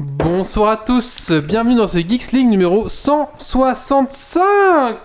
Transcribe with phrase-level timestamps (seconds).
[0.00, 4.98] Bonsoir à tous, bienvenue dans ce Geeks League numéro 165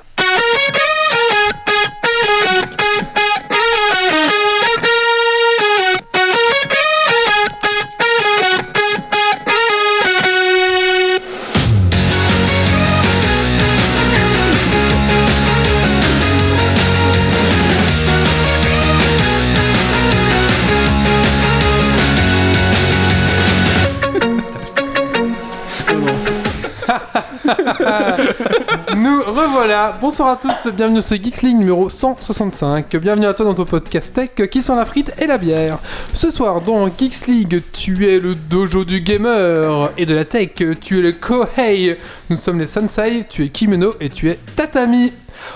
[29.98, 32.96] Bonsoir à tous, bienvenue sur Geeks League numéro 165.
[32.98, 35.78] Bienvenue à toi dans ton podcast tech qui sent la frite et la bière.
[36.14, 40.52] Ce soir dans Geeks League, tu es le dojo du gamer et de la tech.
[40.82, 41.98] Tu es le Kohei.
[42.30, 43.26] Nous sommes les Sensei.
[43.30, 45.12] Tu es Kimono et tu es Tatami.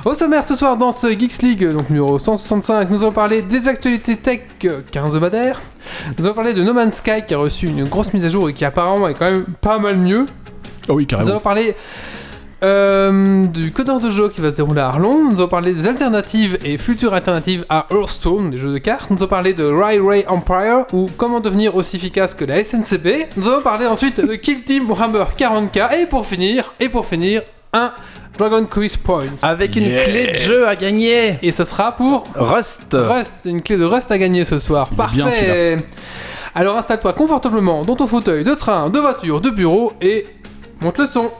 [0.06, 3.68] Au sommaire ce soir dans ce Geeks League, donc numéro 165, nous allons parler des
[3.68, 4.42] actualités tech
[4.92, 5.62] 15 hebdomadaires.
[6.18, 8.50] Nous allons parler de No Man's Sky qui a reçu une grosse mise à jour
[8.50, 10.26] et qui apparemment est quand même pas mal mieux.
[10.90, 11.30] Oh oui, Nous carrément.
[11.31, 11.76] allons parler
[12.63, 15.30] euh, du codeur de jeu qui va se dérouler à Arlon.
[15.31, 19.09] Nous allons parler des alternatives et futures alternatives à Hearthstone, les jeux de cartes.
[19.11, 23.28] Nous allons parler de Railway Empire ou comment devenir aussi efficace que la SNCB.
[23.36, 27.41] Nous allons parler ensuite de Kill Team Warhammer 40k et pour finir, et pour finir,
[27.73, 27.91] un
[28.38, 29.25] Dragon Quiz Points.
[29.44, 30.03] Avec une Yeah.
[30.06, 31.38] clé de jeu à gagner.
[31.44, 32.94] Et ce sera pour Rust.
[32.97, 34.89] Rust, une clé de Rust à gagner ce soir.
[35.14, 35.78] Bien, Parfait.
[36.56, 40.25] Alors installe-toi confortablement dans ton fauteuil de train, de voiture, de bureau et
[40.81, 41.31] monte le son.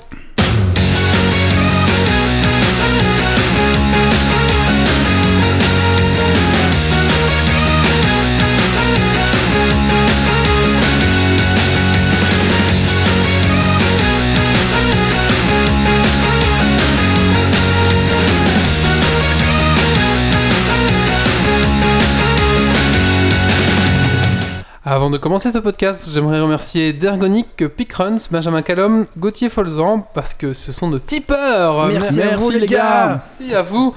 [24.95, 30.53] Avant de commencer ce podcast, j'aimerais remercier Dergonic, Pickruns, Benjamin Callum, Gauthier Folzan, parce que
[30.53, 31.88] ce sont nos tipeurs.
[31.88, 33.08] Merci à vous, les gars.
[33.39, 33.95] Merci à vous.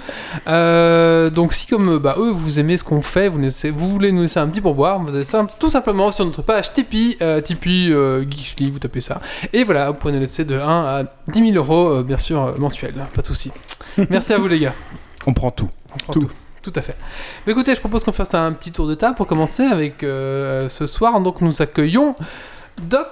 [0.49, 4.11] Euh, donc si comme bah, eux, vous aimez ce qu'on fait, vous, laissez- vous voulez
[4.11, 7.43] nous laisser un petit pourboire, vous allez simple- tout simplement sur notre page Tipeee, euh,
[7.43, 8.25] Tipeee euh,
[8.73, 9.21] vous tapez ça.
[9.53, 12.43] Et voilà, vous pouvez nous laisser de 1 à 10 000 euros, euh, bien sûr,
[12.43, 13.53] euh, mensuels, pas de souci.
[14.09, 14.75] Merci à vous les gars.
[15.27, 15.69] On prend tout.
[15.95, 16.21] On prend Tout.
[16.21, 16.31] tout.
[16.67, 16.97] Tout à fait.
[17.47, 20.69] Mais écoutez, je propose qu'on fasse un petit tour de table pour commencer avec euh,
[20.69, 21.21] ce soir.
[21.21, 22.17] Donc nous accueillons
[22.83, 23.07] Doc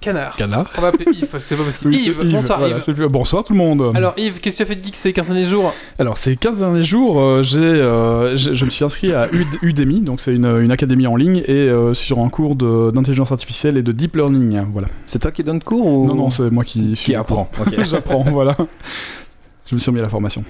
[0.00, 0.34] Canard.
[0.36, 0.70] Canard.
[0.76, 1.90] On va appeler Yves parce que c'est pas possible.
[1.90, 2.94] Oui, Yves, bonsoir voilà, Yves.
[2.94, 3.92] plus- Bonsoir tout le monde.
[3.94, 5.72] Alors Yves, qu'est-ce que tu as fait de geek ces 15 derniers jours?
[5.98, 9.58] Alors, ces 15 derniers jours, euh, j'ai, euh, j'ai- je me suis inscrit à Ud-
[9.62, 13.30] Udemy, donc c'est une, une académie en ligne, et euh, sur un cours de- d'intelligence
[13.30, 14.62] artificielle et de deep learning.
[14.72, 14.88] Voilà.
[15.06, 17.12] C'est toi qui donne cours ou Non, non, c'est moi qui suis.
[17.12, 17.74] qui apprend Ok.
[17.86, 18.54] J'apprends, voilà.
[19.66, 20.42] Je me suis remis à la formation.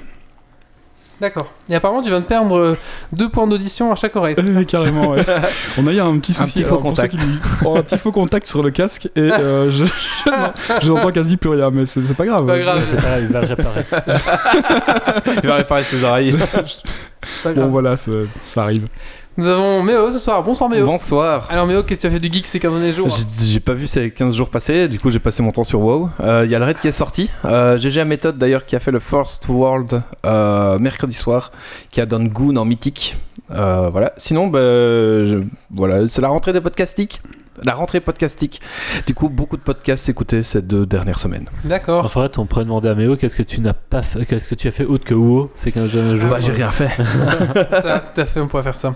[1.23, 1.51] D'accord.
[1.71, 2.77] Et apparemment tu viens de perdre euh,
[3.13, 4.35] deux points d'audition à chaque oreille.
[4.37, 5.25] Euh, Carrément, ouais.
[5.79, 6.53] On a eu un petit Un souci.
[6.53, 7.17] petit faux alors, ceux contact.
[7.17, 9.85] qui- oh, un petit faux contact sur le casque, et euh, je,
[10.83, 12.45] je n'entends quasi plus rien, mais c'est pas grave.
[12.45, 12.83] Pas grave.
[12.87, 13.85] C'est pas grave, il va le réparer.
[15.43, 16.37] Il va réparer ses oreilles.
[17.45, 18.11] Bon, voilà, ça
[18.57, 18.87] arrive.
[19.39, 20.43] Nous avons Méo ce soir.
[20.43, 20.85] Bonsoir Méo.
[20.85, 21.47] Bonsoir.
[21.51, 23.09] Alors Méo, qu'est-ce que tu as fait de geek ces 15 derniers jours
[23.41, 26.11] J'ai pas vu ces 15 jours passés, du coup j'ai passé mon temps sur WoW.
[26.45, 27.31] Il y a le raid qui est sorti.
[27.47, 31.51] Euh, GG à méthode d'ailleurs qui a fait le First World euh, mercredi soir,
[31.91, 33.17] qui a donné Goon en mythique.
[33.51, 34.13] Euh, voilà.
[34.19, 35.43] Sinon, bah, je-
[35.75, 37.21] voilà, c'est la rentrée des podcastiques.
[37.63, 38.61] La rentrée podcastique.
[39.07, 41.49] Du coup, beaucoup de podcasts écoutés ces deux dernières semaines.
[41.65, 42.05] D'accord.
[42.05, 44.55] En fait, on pourrait demander à Méo qu'est-ce que tu n'as pas fait, qu'est-ce que
[44.55, 45.51] tu as fait autre que WoW?
[45.55, 46.89] Ces 15 derniers jours Bah, j'ai rien fait.
[47.83, 48.95] ça, tout à fait, on pourrait faire ça.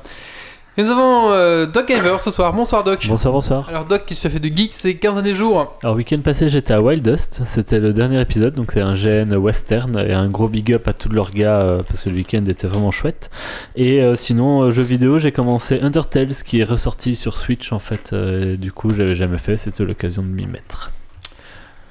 [0.79, 2.53] Et nous avons euh, Doc Gamer ce soir.
[2.53, 3.07] Bonsoir Doc.
[3.09, 3.67] Bonsoir, bonsoir.
[3.71, 6.75] Alors Doc, tu as fait de geek ces 15 derniers jours Alors, week-end passé, j'étais
[6.75, 7.41] à Wild Dust.
[7.47, 9.99] C'était le dernier épisode, donc c'est un GN western.
[9.99, 12.67] Et un gros big up à tous leurs gars euh, parce que le week-end était
[12.67, 13.31] vraiment chouette.
[13.75, 17.79] Et euh, sinon, euh, jeux vidéo, j'ai commencé Undertale qui est ressorti sur Switch en
[17.79, 18.11] fait.
[18.13, 20.91] euh, et du coup, j'avais jamais fait, c'était l'occasion de m'y mettre.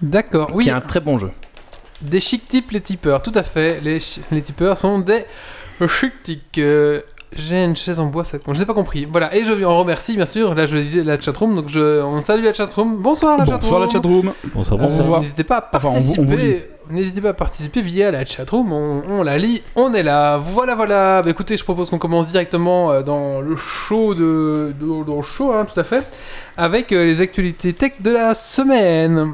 [0.04, 0.52] D'accord.
[0.54, 1.32] Oui, Qui est un très bon jeu.
[2.02, 3.82] des chic types les tipeurs, tout à fait.
[3.82, 3.98] Les,
[4.32, 5.24] les tipeurs sont des
[5.88, 6.62] chic tics.
[7.34, 8.56] Euh, J'ai une chaise en bois, ça compte.
[8.56, 9.06] Je n'ai pas compris.
[9.06, 10.56] Voilà, et je en remercie bien sûr.
[10.56, 12.98] Là, je disais la chatroom, donc je, on salue la chatroom.
[12.98, 13.60] Bonsoir la chatroom.
[13.62, 14.32] Bonsoir la chatroom.
[14.54, 15.20] Bonsoir, On bonsoir.
[15.22, 16.70] N'hésitez pas à Enfin, on vous- on vous participer.
[16.92, 20.38] N'hésitez pas à participer via la chatroom, on, on la lit, on est là.
[20.38, 21.24] Voilà, voilà.
[21.24, 25.22] Bah, écoutez, je propose qu'on commence directement euh, dans le show de, de- dans le
[25.24, 26.04] show, hein, tout à fait,
[26.58, 29.34] avec euh, les actualités tech de la semaine.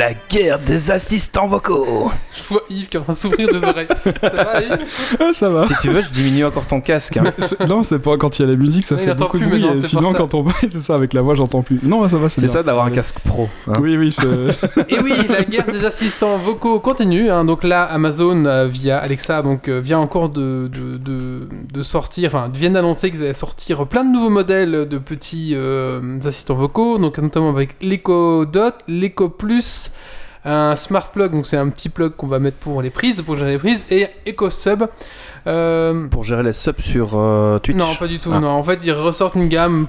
[0.00, 2.10] La guerre des assistants vocaux.
[2.34, 3.86] Je vois Yves qui est en train de s'ouvrir des oreilles.
[4.22, 4.78] Ça va, Yves
[5.20, 5.66] Ah, ça va.
[5.66, 7.18] Si tu veux, je diminue encore ton casque.
[7.18, 7.24] hein.
[7.36, 9.38] C'est- Non, c'est pas quand il y a la musique, ça il fait entend beaucoup
[9.38, 9.60] de plus bruit.
[9.60, 10.18] maintenant, et c'est sinon, pour ça.
[10.18, 11.80] quand on c'est ça, avec la voix, j'entends plus.
[11.82, 12.54] Non, ça va, c'est C'est bien.
[12.54, 13.46] ça d'avoir un casque pro.
[13.68, 13.74] hein.
[13.82, 14.24] Oui, oui, c'est.
[14.88, 17.28] Et oui, la guerre des assistants vocaux continue.
[17.28, 17.44] hein.
[17.44, 22.28] Donc là, Amazon, euh, via Alexa, donc, euh, vient encore de, de, de, de sortir,
[22.28, 26.96] enfin, viennent d'annoncer qu'ils allaient sortir plein de nouveaux modèles de petits euh, assistants vocaux,
[26.96, 29.89] donc notamment avec l'Echo Dot, l'Echo Plus,
[30.44, 33.36] un Smart Plug, donc c'est un petit plug qu'on va mettre pour les prises, pour
[33.36, 34.84] gérer les prises, et Echo Sub.
[35.46, 37.76] Euh, Pour gérer les subs sur euh, Twitch.
[37.76, 38.30] non, pas du tout.
[38.32, 38.40] Ah.
[38.40, 39.86] Non, en fait, ils ressortent une gamme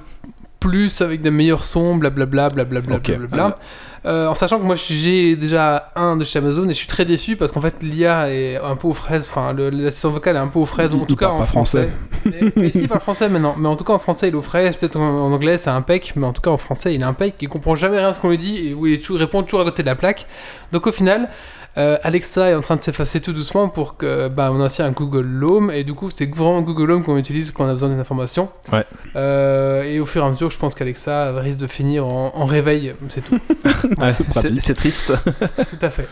[0.62, 3.56] plus avec des meilleurs sons, blablabla, blablabla, blablabla.
[4.04, 7.06] Euh, en sachant que moi j'ai déjà un de chez Amazon et je suis très
[7.06, 10.48] déçu parce qu'en fait l'IA est un peu aux fraises, enfin l'assistant vocal est un
[10.48, 11.88] peu aux fraises, en tout cas en français.
[12.24, 12.34] français.
[12.42, 14.42] mais, mais si, parle français maintenant, mais en tout cas en français il est aux
[14.42, 17.06] fraises, peut-être en, en anglais c'est impec, mais en tout cas en français il est
[17.06, 19.20] impec, il comprend jamais rien à ce qu'on lui dit et où il est toujours-
[19.20, 20.26] répond toujours à côté de la plaque.
[20.72, 21.30] Donc au final,
[21.78, 24.82] euh, Alexa est en train de s'effacer tout doucement pour que bah, on a aussi
[24.82, 27.74] un Google Home et du coup c'est vraiment Google Home qu'on utilise quand on a
[27.74, 28.50] besoin d'une information.
[28.74, 28.84] Ouais.
[29.16, 32.46] Euh, et au fur et à mesure, je pense qu'Alexa risque de finir en, en
[32.46, 33.40] réveil, c'est tout.
[33.98, 34.14] Ouais,
[34.60, 35.14] C'est triste.
[35.70, 36.08] tout à fait.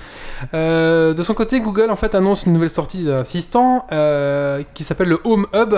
[0.53, 4.83] Euh, de son côté, Google en fait annonce une nouvelle sortie d'un assistant euh, qui
[4.83, 5.75] s'appelle le Home Hub,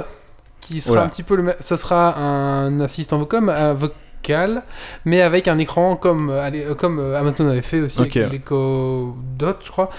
[0.62, 1.04] qui sera Oula.
[1.06, 3.74] un petit peu le, même- ça sera un assistant vocal, un
[5.06, 9.16] mais avec un écran comme euh, allez, euh, comme Amazon avait fait aussi avec l'Echo
[9.38, 9.90] Dot, je crois.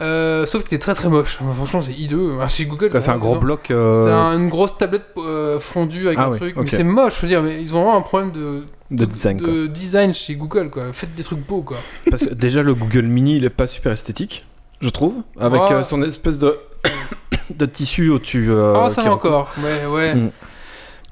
[0.00, 1.38] Euh, sauf qu'il est très très moche.
[1.40, 2.32] Enfin, franchement, c'est hideux.
[2.48, 3.66] Chez Google, Ça, C'est un gros bloc.
[3.68, 7.14] c'est un- une grosse tablette euh, fondue avec Ah un oui, truc, mais c'est moche.
[7.16, 9.46] Je veux dire, mais ils ont vraiment un problème de, De design, quoi.
[9.52, 10.68] de design chez Google.
[10.70, 10.92] Quoi.
[10.92, 11.76] Faites des trucs beaux, quoi.
[12.10, 14.44] Parce que déjà, le Google Mini, il est pas super esthétique,
[14.80, 15.14] je trouve.
[15.38, 16.58] Avec euh, son espèce de,
[17.54, 18.50] de tissu au-dessus.
[18.50, 19.32] euh, Ah, ça va recouvre.
[19.36, 19.50] encore.
[19.62, 20.14] Ouais, ouais.
[20.16, 20.30] Mm.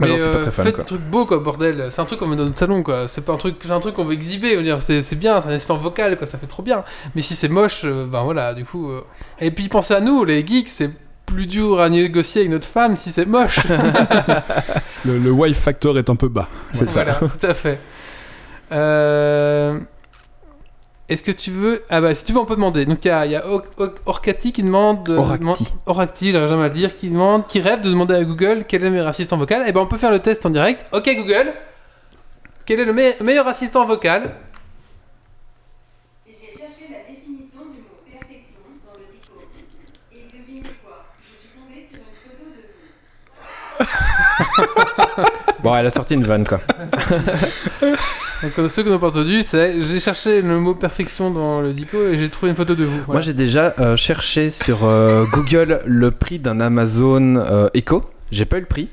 [0.03, 0.85] Mais pas euh, très fan, faites quoi.
[0.85, 1.87] des trucs beaux, quoi, bordel.
[1.91, 3.09] C'est un truc qu'on met dans notre salon, quoi.
[3.09, 4.57] C'est pas un truc, c'est un truc qu'on veut exhiber.
[4.57, 6.27] veux dire, c'est c'est bien, c'est un assistant vocal, quoi.
[6.27, 6.85] Ça fait trop bien.
[7.15, 8.91] Mais si c'est moche, euh, ben voilà, du coup.
[8.91, 9.03] euh.
[9.41, 10.91] Et puis pensez à nous, les geeks, c'est
[11.27, 13.61] plus dur à négocier avec notre femme si c'est moche.
[15.05, 16.49] Le, le wife factor est un peu bas.
[16.73, 17.03] C'est ça.
[17.05, 17.79] Voilà, tout à fait.
[18.71, 19.79] Euh,
[21.13, 21.83] Est-ce que tu veux.
[21.91, 22.87] Ah bah, si tu veux, on peut demander.
[22.87, 25.09] Donc, il y a, y a Or- Or- Orcati qui demande.
[25.11, 25.73] Oracti.
[25.87, 28.83] Oracti, j'arrive jamais à le dire, qui demande, qui rêve de demander à Google quel
[28.83, 29.69] est le meilleur assistant vocal.
[29.69, 30.87] Et ben, on peut faire le test en direct.
[30.93, 31.53] Ok, Google.
[32.67, 34.37] Quel est le me- meilleur assistant vocal
[36.27, 39.35] J'ai cherché la définition du mot perfection dans le dico.
[40.13, 44.22] Et devinez quoi Je suis tombée sur une photo de vous.
[45.63, 46.61] Bon, elle a sorti une vanne, quoi.
[48.43, 52.05] Donc, ceux qui n'ont pas entendu, c'est j'ai cherché le mot perfection dans le dico
[52.09, 53.01] et j'ai trouvé une photo de vous.
[53.07, 58.03] Moi, j'ai déjà euh, cherché sur euh, Google le prix d'un Amazon euh, Echo.
[58.33, 58.91] J'ai pas eu le prix.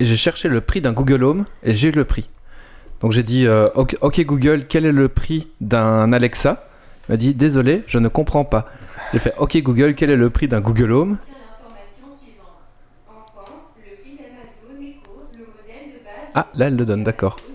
[0.00, 2.28] Et j'ai cherché le prix d'un Google Home et j'ai eu le prix.
[3.00, 6.68] Donc j'ai dit ok, Google, quel est le prix d'un Alexa?
[7.08, 8.68] Il m'a dit désolé, je ne comprends pas.
[9.12, 12.62] J'ai fait ok Google, quel est le prix d'un Google Home Tiens l'information suivante.
[13.08, 16.21] En France, le prix d'Amazon Echo, le modèle de base.
[16.34, 17.36] Ah, là elle le donne, d'accord.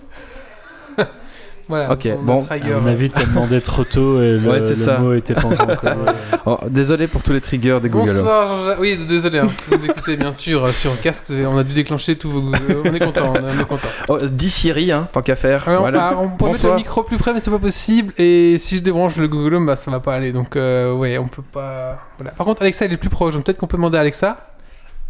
[1.68, 2.42] Voilà, Ok, on a bon.
[2.44, 4.96] Traeger, À mon avis, t'as demandé trop tôt et le, Ouais, le ça.
[5.00, 5.76] mot était pas encore.
[6.46, 8.16] Oh, désolé pour tous les triggers des Google Home.
[8.16, 8.80] Bonsoir Jean-Jacques.
[8.80, 12.16] Oui, désolé, hein, si vous écoutez bien sûr euh, sur casque, on a dû déclencher
[12.16, 12.78] tous vos Google.
[12.86, 13.88] On est content, on est content.
[14.08, 15.68] Oh, dis Siri, hein, tant qu'à faire.
[15.68, 16.12] Alors, voilà.
[16.12, 18.14] ah, on peut mettre le micro plus près, mais c'est pas possible.
[18.16, 20.32] Et si je débranche le Google Home, bah ça va pas aller.
[20.32, 21.98] Donc, euh, ouais, on peut pas.
[22.16, 22.30] Voilà.
[22.32, 23.34] Par contre, Alexa, il est plus proche.
[23.34, 24.38] Donc, peut-être qu'on peut demander à Alexa.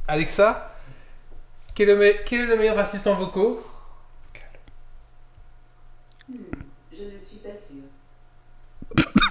[0.09, 0.73] Alexa,
[1.79, 3.63] quel est le, me- quel est le meilleur assistant vocaux
[6.29, 7.85] Je ne suis pas sûre.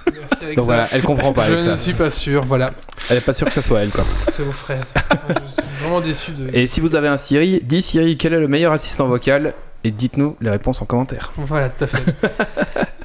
[0.05, 0.55] Merci Alexa.
[0.55, 1.77] Donc voilà, elle comprend pas je avec ne ça.
[1.77, 2.45] suis pas sûr.
[2.45, 2.71] Voilà,
[3.09, 4.05] Elle est pas sûre que ça soit elle, quoi.
[4.33, 4.93] c'est vos fraises.
[5.29, 6.49] je suis vraiment déçu de.
[6.55, 9.91] Et si vous avez un Siri, dis Siri, quel est le meilleur assistant vocal Et
[9.91, 11.33] dites-nous les réponses en commentaire.
[11.35, 12.03] Voilà, tout à fait.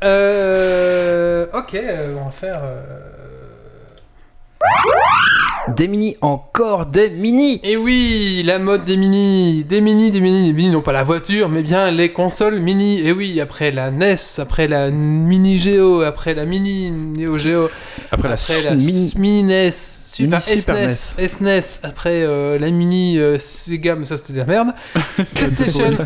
[0.05, 2.61] euh, ok, euh, on va faire.
[2.63, 3.12] euh,
[5.69, 10.47] Des mini, encore des mini Et oui, la mode des mini, des mini, des mini,
[10.49, 12.99] des mini, non pas la voiture, mais bien les consoles mini.
[12.99, 17.71] Et oui, après la NES, après la Mini Geo, après la Mini Neo Geo,
[18.11, 19.12] Après la après la mini...
[19.16, 19.71] Mini NES,
[20.14, 24.38] Super, Mini Super SNES, SNES, après euh, la Mini euh, Sega, mais ça c'était de
[24.38, 24.69] la merde.
[25.35, 25.97] PlayStation,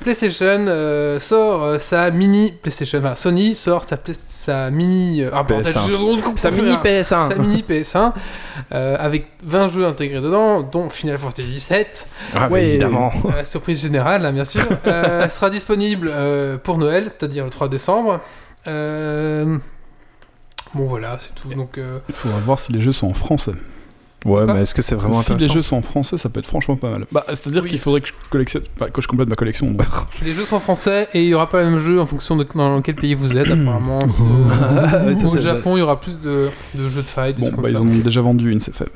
[0.00, 5.72] PlayStation euh, sort euh, sa Mini PlayStation, enfin Sony sort sa, Mini, euh, ah, bordel,
[5.72, 5.86] PS1.
[5.88, 6.80] je- Sa mini rien.
[6.84, 8.12] PS1 sa mini PS1
[8.72, 11.84] euh, avec 20 jeux intégrés dedans, dont Final Fantasy VII.
[12.34, 12.66] Ah, Ouais.
[12.66, 13.10] évidemment.
[13.26, 14.62] Euh, surprise générale, hein, bien sûr.
[14.86, 18.20] Euh, sera disponible euh, pour Noël, c'est-à-dire le 3 décembre.
[18.66, 19.56] Euh,
[20.74, 21.48] Bon voilà, c'est tout.
[21.54, 23.52] Donc, euh, Il faudra voir si les jeux sont en français.
[24.24, 26.30] Ouais, Quoi mais est-ce que c'est vraiment si les intéressant jeux sont en français, ça
[26.30, 27.04] peut être franchement pas mal.
[27.12, 27.68] Bah, c'est-à-dire Oui.
[27.68, 29.70] qu'il faudrait que je collectionne, enfin, que je complète ma collection.
[29.70, 29.86] donc.
[30.24, 32.34] Les jeux sont en français et il y aura pas le même jeu en fonction
[32.36, 33.98] de dans quel pays vous êtes apparemment.
[35.32, 37.38] Au Japon, il y aura plus de, de jeux de fight.
[37.38, 38.88] Bon, bah, comme ils en ont déjà vendu une, c'est fait.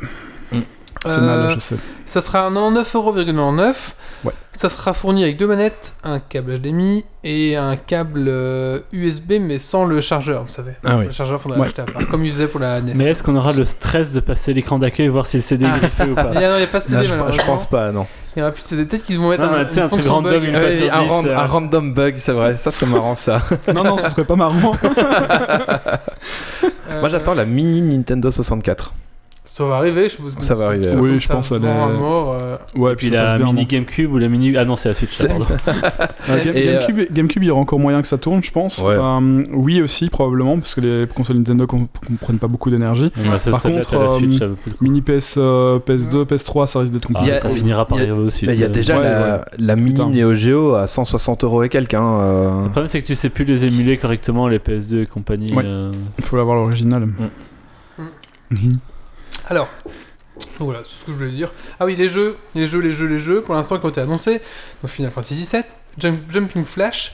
[1.07, 1.77] C'est Euh, mal, je sais.
[2.07, 3.93] Ça sera 99,99€.
[4.25, 4.33] Ouais.
[4.53, 9.59] Ça sera fourni avec deux manettes, un câble HDMI et un câble euh, USB mais
[9.59, 10.73] sans le chargeur, vous savez.
[10.85, 11.05] Ah oui.
[11.07, 11.65] Le chargeur faudra Ouais.
[11.67, 12.95] l'acheter à part, comme il faisait pour la NES.
[12.97, 15.67] Mais est-ce qu'on aura le stress de passer l'écran d'accueil et voir si le CD
[15.67, 17.43] est griffé ou pas Il n'y a, il y a pas de CD Non, je,
[17.43, 18.05] pense pas, non.
[18.35, 18.85] Il y aura plus de CD.
[18.87, 20.43] Peut-être qu'ils vont mettre Non, un, une un truc random, bug.
[20.45, 21.37] une fois Ouais, sur un, 10, ran- euh.
[21.37, 23.41] un random bug, c'est vrai, ça serait marrant ça.
[23.73, 24.73] non, non, ce serait pas marrant.
[24.85, 25.97] Euh,
[27.01, 28.95] Moi j'attends la mini Nintendo 64.
[29.51, 32.35] Ça va arriver, je que Ça va arriver, oui, je pense se à à mort,
[32.39, 33.67] euh, Ouais, Et puis la mini non.
[33.67, 34.55] GameCube ou la mini.
[34.59, 35.47] Ah non, c'est la Switch, pardon.
[36.45, 38.79] Game- Et, euh, GameCube, GameCube, il y aura encore moyen que ça tourne, je pense.
[38.79, 38.95] Ouais.
[38.95, 43.11] Euh, oui aussi, probablement, parce que les consoles Nintendo com- comprennent pas beaucoup d'énergie.
[43.51, 44.49] Par contre, la.
[44.83, 47.39] Mini PS, euh, PS2, PS3, ça risque d'être Ah, compliqué.
[47.39, 48.45] ça finira par arriver aussi.
[48.45, 49.41] Il y a déjà Ouais, la, ouais.
[49.59, 50.11] la mini Putain.
[50.11, 51.95] Neo Geo à 160 euros et quelques.
[51.95, 52.63] Hein, euh.
[52.65, 55.51] Le problème, c'est que tu sais plus les émuler correctement, les PS2 et compagnie.
[56.19, 57.09] Il faut avoir l'original.
[59.51, 59.69] Alors,
[60.59, 61.53] donc voilà, c'est ce que je voulais dire.
[61.81, 64.01] Ah oui, les jeux, les jeux, les jeux, les jeux, pour l'instant qui ont été
[64.01, 64.41] annoncés.
[64.83, 65.63] Donc Final Fantasy VII,
[65.99, 67.13] Jump- Jumping Flash,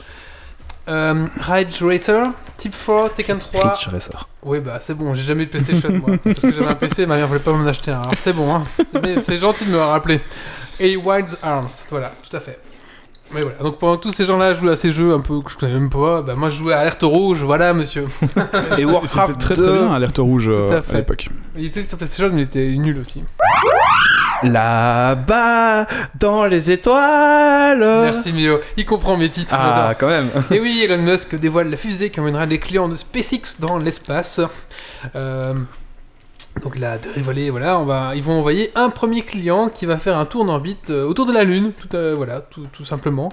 [0.88, 3.68] euh, Ridge Racer, Tip 4, Tekken 3.
[3.72, 4.28] Ridge Racer.
[4.42, 6.16] Oui, bah c'est bon, j'ai jamais eu de PlayStation moi.
[6.24, 8.00] Parce que j'avais un PC, ma mère voulait pas m'en acheter un.
[8.02, 8.64] Alors c'est bon, hein.
[9.20, 10.20] C'est gentil de me le rappeler.
[10.80, 12.58] Et Wild's Arms, voilà, tout à fait.
[13.34, 15.50] Mais voilà, donc pendant que tous ces gens-là jouaient à ces jeux un peu que
[15.50, 18.06] je connais même pas, bah moi je jouais à Alerte Rouge, voilà monsieur.
[18.78, 19.62] Et Warcraft très 2.
[19.64, 20.92] très bien, Alerte Rouge euh, à à, fait.
[20.98, 21.28] l'époque.
[21.56, 23.24] Il était sur PlayStation, mais il était nul aussi.
[24.44, 25.86] Là-bas,
[26.18, 27.78] dans les étoiles.
[27.80, 29.54] Merci Mio, il comprend mes titres.
[29.58, 30.28] Ah, quand même.
[30.52, 34.40] Et oui, Elon Musk dévoile la fusée qui emmènera les clients de SpaceX dans l'espace.
[35.16, 35.54] Euh,
[36.64, 39.98] donc là, de rigoler, voilà, on va, ils vont envoyer un premier client qui va
[39.98, 42.84] faire un tour en orbite euh, autour de la Lune, tout, euh, voilà, tout, tout
[42.84, 43.28] simplement.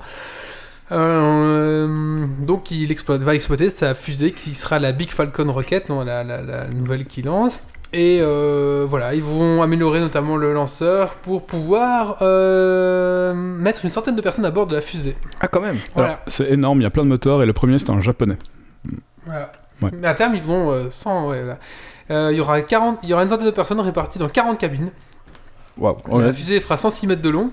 [0.92, 6.04] Euh, donc il exploite, va exploiter sa fusée qui sera la Big Falcon Rocket, non,
[6.04, 7.68] la, la- la nouvelle qu'il lance.
[7.94, 14.16] Et euh, voilà, ils vont améliorer notamment le lanceur pour pouvoir euh, mettre une centaine
[14.16, 15.16] de personnes à bord de la fusée.
[15.42, 15.78] Ah, quand même.
[15.94, 16.10] Voilà.
[16.10, 18.38] Alors, C'est énorme, il y a plein de moteurs et le premier c'était un japonais.
[19.26, 19.52] Voilà.
[19.82, 19.90] Ouais.
[20.00, 21.28] Mais à terme, ils vont euh, 100.
[21.30, 21.58] ouais, voilà.
[22.10, 24.58] Euh, il, y aura 40, il y aura une centaine de personnes réparties dans 40
[24.58, 24.92] cabines.
[26.20, 27.52] La fusée fera 106 mètres de long.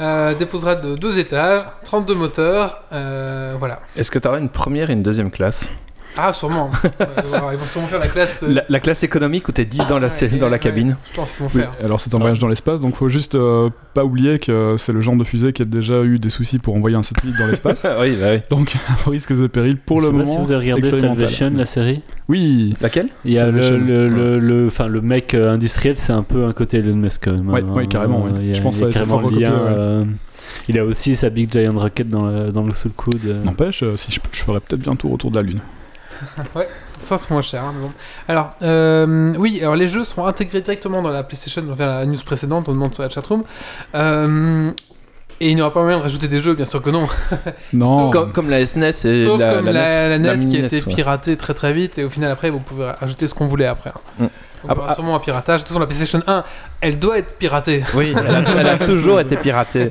[0.00, 2.82] euh, déposera de deux étages, 32 moteurs.
[2.92, 3.80] euh, voilà.
[3.96, 5.68] Est-ce que tu auras une première et une deuxième classe?
[6.16, 6.70] Ah, sûrement.
[7.52, 8.42] Ils vont sûrement faire la classe.
[8.42, 10.96] euh, la, la classe économique où t'es 10 dans la, ouais, dans la ouais, cabine
[11.10, 11.72] Je pense qu'ils vont Oui, faire.
[11.84, 15.00] alors c'est un voyage dans l'espace, donc faut juste euh, pas oublier que c'est le
[15.00, 17.82] genre de fusée qui a déjà eu des soucis pour envoyer un satellite dans l'espace.
[18.00, 18.40] oui, bah oui.
[18.50, 18.74] Donc,
[19.06, 20.30] risque et péril pour Je le sais pas moment.
[20.42, 20.90] si vous avez regardé.
[20.92, 22.02] Salvation, la série.
[22.28, 23.08] Oui, Laquelle?
[23.24, 24.08] Il y a le, Salvation, le, ouais.
[24.10, 27.32] le, le, enfin, le mec euh, industriel, c'est un peu un côté Elon Musk quand
[27.32, 27.48] même.
[27.50, 27.72] Ouais, hein.
[27.74, 28.50] ouais, carrément, ouais.
[28.50, 29.52] A, Je pense il y a que carrément lien.
[29.52, 30.04] euh,
[30.68, 33.20] il a aussi sa Big Giant Rocket dans le, dans le sous le coude.
[33.26, 33.42] euh.
[33.44, 35.60] n'empêche, si je, je ferais peut-être bien un tour autour de la Lune.
[37.00, 37.62] Ça, c'est moins cher.
[37.64, 37.92] hein, mais bon.
[38.28, 41.62] Alors, euh, oui, alors les jeux seront intégrés directement dans la PlayStation.
[41.66, 43.42] On va faire la news précédente, on demande sur la chatroom.
[43.94, 44.70] Euh,
[45.40, 47.06] et il n'y aura pas moyen de rajouter des jeux, bien sûr que non.
[47.72, 50.56] Non, comme, comme la SNES et Sauf la, comme la la, NES, la NES qui
[50.62, 50.94] a été ouais.
[50.94, 53.90] piratée très très vite et au final après vous pouvez ajouter ce qu'on voulait après.
[54.20, 54.24] hein.
[54.24, 54.70] Mm.
[54.70, 55.60] Aura Ah, sûrement un piratage.
[55.60, 56.44] De toute façon la PlayStation 1
[56.80, 57.82] elle doit être piratée.
[57.94, 59.90] Oui, elle a, elle a toujours été piratée.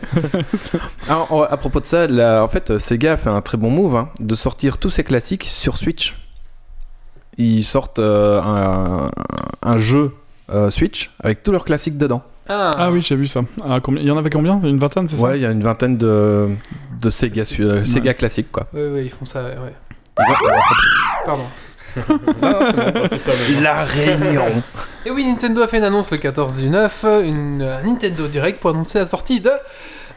[1.08, 3.96] Alors, à propos de ça, la- en fait, Sega a fait un très bon move
[3.98, 6.16] hein, de sortir tous ses classiques sur Switch.
[7.38, 9.10] Ils sortent euh, un,
[9.62, 10.12] un jeu
[10.52, 12.22] euh, Switch avec tous leurs classiques dedans.
[12.50, 13.42] Ah, Ah oui, j'ai vu ça.
[13.68, 14.60] Ah, combien- Il y en avait combien?
[14.62, 16.50] Une vingtaine, c'est Ouais, il y a une vingtaine de,
[17.02, 18.68] de Sega, euh, Sega classiques quoi.
[18.74, 19.56] Oui, oui, ils font ça, ouais.
[20.20, 21.46] Ils ont- Pardon.
[23.62, 24.64] La réunion.
[25.06, 28.60] Et oui, Nintendo a fait une annonce le 14 du 9, une un Nintendo Direct
[28.60, 29.52] pour annoncer la sortie de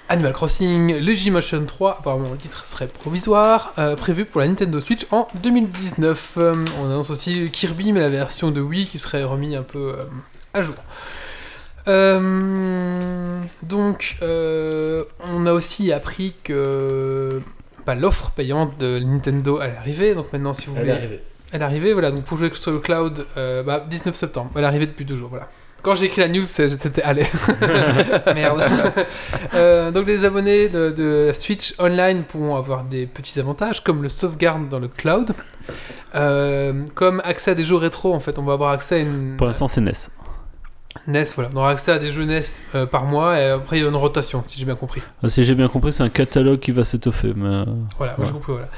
[0.09, 1.99] Animal Crossing Legimotion 3.
[2.01, 6.35] Apparemment, le titre serait provisoire, euh, prévu pour la Nintendo Switch en 2019.
[6.39, 9.95] Euh, on annonce aussi Kirby, mais la version de Wii qui serait remis un peu
[9.99, 10.05] euh,
[10.55, 10.77] à jour.
[13.63, 17.41] Donc, on a aussi appris que
[17.87, 20.15] bah, l'offre payante de Nintendo allait arriver.
[20.15, 21.23] Donc maintenant, si vous Elle voulez, est arrivée.
[21.53, 24.65] elle est arrivée, voilà, donc pour jouer sur le cloud, euh, bah, 19 septembre, elle
[24.65, 25.49] est arrivée depuis deux jours, voilà.
[25.87, 27.23] Quand j'ai écrit la news, c'était allez.
[28.35, 28.61] Merde.
[29.55, 34.09] Euh, donc les abonnés de, de Switch Online pourront avoir des petits avantages, comme le
[34.09, 35.31] sauvegarde dans le cloud,
[36.17, 39.37] euh, comme accès à des jeux rétro, en fait, on va avoir accès à une...
[39.37, 39.93] Pour l'instant, c'est NES.
[41.07, 41.51] NES, voilà.
[41.55, 42.43] On aura accès à des jeux NES
[42.75, 45.03] euh, par mois et après il y a une rotation, si j'ai bien compris.
[45.23, 47.33] Ah, Si j'ai bien compris, c'est un catalogue qui va s'étoffer.
[47.37, 47.47] Mais...
[47.49, 47.65] euh,
[47.99, 48.27] Voilà, moi Ouais.
[48.27, 48.69] j'ai compris, voilà.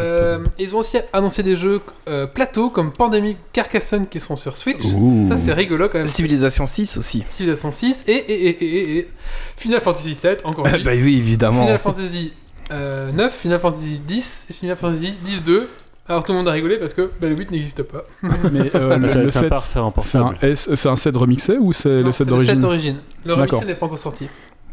[0.00, 4.54] Euh, ils ont aussi annoncé des jeux euh, plateau comme Pandemic Carcassonne qui sont sur
[4.56, 4.84] Switch.
[4.94, 5.26] Ouh.
[5.28, 6.06] Ça c'est rigolo quand même.
[6.06, 7.24] Civilisation 6 aussi.
[7.26, 9.08] Civilization 6 et, et, et, et, et
[9.56, 11.02] Final Fantasy 7, encore bah lui.
[11.02, 11.62] oui, évidemment.
[11.64, 12.32] Final Fantasy
[12.70, 15.68] euh, 9, Final Fantasy 10, Final Fantasy 10 2.
[16.08, 18.02] Alors tout le monde a rigolé parce que bah, le 8 n'existe pas.
[18.52, 20.34] Mais euh, mais le, le être sympa à 7, refaire en c'est un.
[20.42, 22.96] S- c'est un set remixé ou c'est Non, le c'est set d'origine d'origine.
[23.24, 23.58] Le D'accord.
[23.60, 24.26] remix n'est pas encore sorti.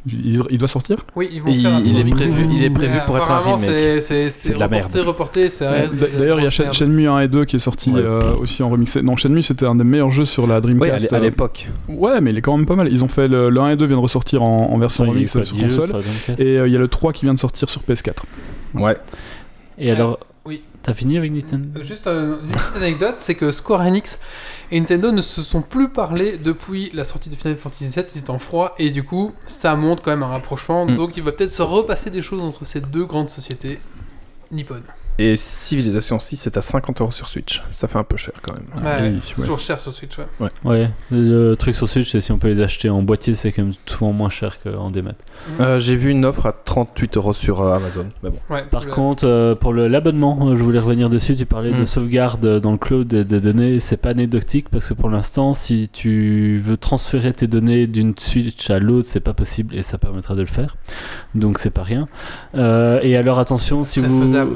[0.08, 2.70] il, il doit sortir Oui, ils vont Il- faire un il est prévu- il est
[2.70, 3.60] prévu pour être un remake.
[3.60, 5.08] c'est- C'est C'est de la reporté, merde.
[5.08, 5.96] reporté, ça reste.
[6.18, 6.72] D'ailleurs, il y a Shen-.
[6.72, 8.00] Shenmue 1 et 2 qui est sorti Ouais.
[8.02, 9.02] euh, aussi en remixé.
[9.02, 11.10] Non, Shenmue c'était un des meilleurs jeux sur la Dreamcast.
[11.12, 11.68] l'é- à euh, l'époque.
[11.90, 12.88] Ouais, mais il est quand même pas mal.
[12.92, 15.10] Ils ont fait le, le 1 et 2 viennent de ressortir en, en version il
[15.10, 16.04] remix euh, sur 10 jeux console.
[16.24, 16.40] sur.
[16.40, 18.24] Et euh, il y a le 3 qui vient de sortir sur PS4.
[18.76, 18.96] Ouais.
[19.80, 20.20] Et alors.
[20.86, 24.20] T'as fini avec Nintendo Euh, Juste euh, une petite anecdote, c'est que Square Enix
[24.72, 28.20] et Nintendo ne se sont plus parlé depuis la sortie de Final Fantasy VII, ils
[28.20, 30.96] étaient en froid, et du coup, ça montre quand même un rapprochement, Mm.
[30.96, 33.80] donc il va peut-être se repasser des choses entre ces deux grandes sociétés
[34.52, 34.84] nippones.
[35.18, 37.64] Et Civilisation 6 c'est à 50 euros sur Switch.
[37.72, 38.66] Ça fait un peu cher quand même.
[38.84, 39.42] Ouais, oui, c'est ouais.
[39.44, 40.50] toujours cher sur Switch, ouais.
[40.66, 43.64] Ouais, le truc sur Switch, c'est si on peut les acheter en boîtier, c'est quand
[43.64, 45.12] même souvent moins cher qu'en démat.
[45.62, 48.08] Euh, J'ai vu une offre à 38 euros sur euh, Amazon.
[48.24, 48.40] Mais bon.
[48.50, 51.36] Ouais, Par contre, euh, pour l'abonnement, je voulais revenir dessus.
[51.36, 51.86] Tu parlais de Mm.
[51.86, 53.80] sauvegarde dans le cloud des, des données.
[53.80, 58.70] C'est pas anecdotique parce que pour l'instant, si tu veux transférer tes données d'une Switch
[58.70, 60.76] à l'autre, c'est pas possible et ça permettra de le faire.
[61.36, 62.08] Donc c'est pas rien.
[62.56, 64.22] Euh, et alors attention, si vous.
[64.22, 64.56] faisable.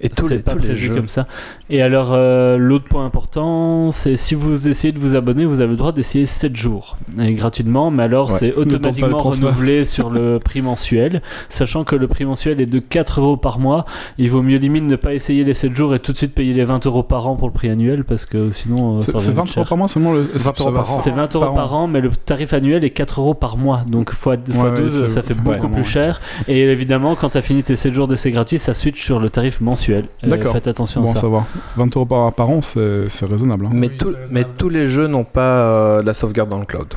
[0.00, 0.94] Et tous c'est les, pas tous les prévu jeux.
[0.94, 1.26] comme ça.
[1.70, 5.70] Et alors, euh, l'autre point important, c'est si vous essayez de vous abonner, vous avez
[5.72, 8.38] le droit d'essayer 7 jours et gratuitement, mais alors Ouais.
[8.38, 13.20] c'est automatiquement renouvelé sur le prix mensuel, sachant que le prix mensuel est de 4
[13.20, 13.84] euros par mois.
[14.18, 16.52] Il vaut mieux limite ne pas essayer les 7 jours et tout de suite payer
[16.54, 19.18] les 20 euros par an pour le prix annuel parce que sinon euh, C'est ça
[19.18, 20.98] c'est revient 20 vite euros par mois seulement le 20 euros par an.
[20.98, 23.82] C'est 20 euros par an, mais le tarif annuel est 4 euros par mois.
[23.88, 25.88] Donc fois, fois ouais, 12, c'est- ça fait beaucoup vraiment, plus ouais.
[25.88, 26.20] cher.
[26.46, 29.28] Et évidemment, quand tu as fini tes 7 jours d'essai gratuit, ça switch sur le
[29.28, 29.87] tarif mensuel.
[29.94, 30.52] Euh, D'accord.
[30.52, 31.28] faites attention Bon, à ça.
[31.28, 31.44] va.
[31.76, 33.66] 20 euros par, par an, c'est raisonnable.
[33.66, 33.70] hein.
[33.72, 34.54] Mais, Oui, tout- c'est mais raisonnable.
[34.58, 36.94] tous les jeux n'ont pas euh, la sauvegarde dans le cloud.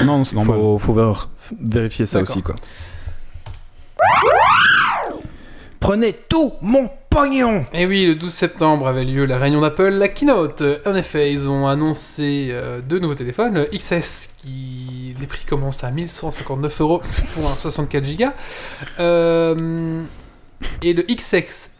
[0.00, 0.56] non, non, c'est normal.
[0.58, 1.28] Faut, faut ver-
[1.60, 2.54] vérifier ça aussi quoi.
[5.80, 10.08] Prenez tout mon pognon Et oui, le 12 septembre avait lieu la réunion d'Apple, la
[10.08, 10.62] keynote.
[10.86, 15.84] En effet, ils ont annoncé euh, deux nouveaux téléphones, le XS qui les prix commencent
[15.84, 17.02] à 1159 euros
[17.34, 18.24] pour un 64 Go,
[18.98, 20.02] euh,
[20.82, 21.70] et le XX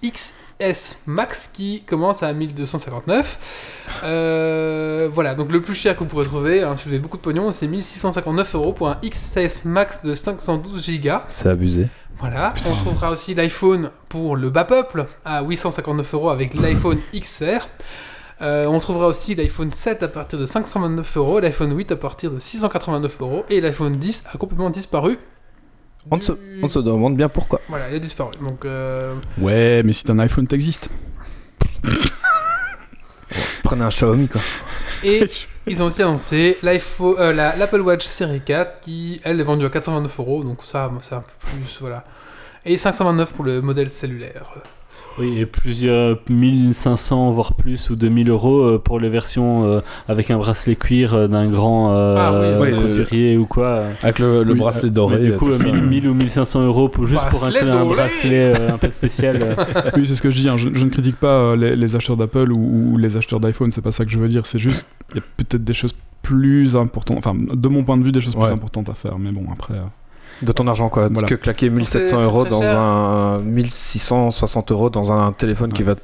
[0.61, 3.80] XS Max qui commence à 1259.
[4.04, 7.16] Euh, voilà, donc le plus cher que vous pourrez trouver, hein, si vous avez beaucoup
[7.16, 11.11] de pognon, c'est 1659 euros pour un XS Max de 512 Go.
[11.28, 11.88] C'est abusé.
[12.18, 17.68] Voilà, on trouvera aussi l'iPhone pour le bas peuple à 859 euros avec l'iPhone XR.
[18.42, 22.31] Euh, on trouvera aussi l'iPhone 7 à partir de 529 euros, l'iPhone 8 à partir
[22.31, 25.18] de 689 euros et l'iPhone 10 a complètement disparu.
[26.10, 27.60] On, se, on se demande bien pourquoi.
[27.68, 28.32] Voilà, il a disparu.
[28.46, 30.88] Donc, euh, Ouais, mais si t'as un iPhone, t'existes.
[33.62, 34.40] Prenez un Xiaomi quoi.
[35.02, 35.26] Et
[35.66, 39.64] ils ont aussi annoncé l'iPhone, euh, la- l'Apple Watch série 4 qui, elle, est vendue
[39.66, 40.44] à 89 euros.
[40.44, 42.04] Donc ça, c'est un peu plus, voilà.
[42.64, 44.52] Et 529 pour le modèle cellulaire.
[45.18, 50.31] Oui, et plusieurs 1500 voire plus ou 2000 euros euh, pour les versions euh, avec
[50.33, 53.66] un bracelet cuir euh, d'un grand euh, Ah oui, oui, couturier ou quoi.
[53.66, 53.92] euh.
[54.03, 55.18] Avec le, le Oui, bracelet euh, doré.
[55.20, 55.64] Du et coup, tout euh, ça.
[55.70, 59.38] 1000, 1000 ou 1500 euros pour, juste pour un, un bracelet euh, un peu spécial.
[59.40, 59.55] euh.
[59.96, 60.48] oui, c'est ce que je dis.
[60.48, 60.57] hein.
[60.57, 63.70] Je, je ne critique pas euh, les, les acheteurs d'Apple ou, ou les acheteurs d'iPhone.
[63.70, 64.46] C'est pas ça que je veux dire.
[64.46, 67.18] C'est juste, il y a peut-être des choses plus importantes.
[67.18, 68.46] Enfin, de mon point de vue, des choses Ouais.
[68.46, 69.16] plus importantes à faire.
[69.20, 69.74] Mais bon, après.
[69.74, 69.83] euh,
[70.42, 71.09] De ton argent quoi.
[71.11, 71.29] Voilà.
[71.29, 72.79] Que claquer 1700 c'est euros dans cher.
[72.79, 75.94] un 1660 euros dans un téléphone qui va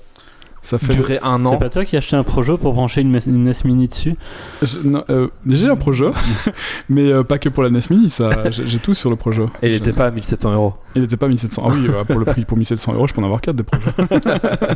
[0.63, 0.93] ça fait.
[0.95, 1.57] durer un C'est an.
[1.57, 4.15] pas toi qui as acheté un Projo pour brancher une, une NES Mini dessus?
[4.63, 6.11] Je- non, euh, J'ai un projet,
[6.91, 8.11] mais euh, pas que pour la NES Mini.
[8.11, 9.43] Ça, j'ai j'ai tout sur le projet.
[9.63, 10.75] Et il Je- était pas à 1700 euros.
[10.95, 11.63] Il était pas 1700.
[11.65, 13.63] Ah oui, bah, pour le prix, pour 1700 euros, je peux en avoir 4 des
[13.63, 13.91] projets.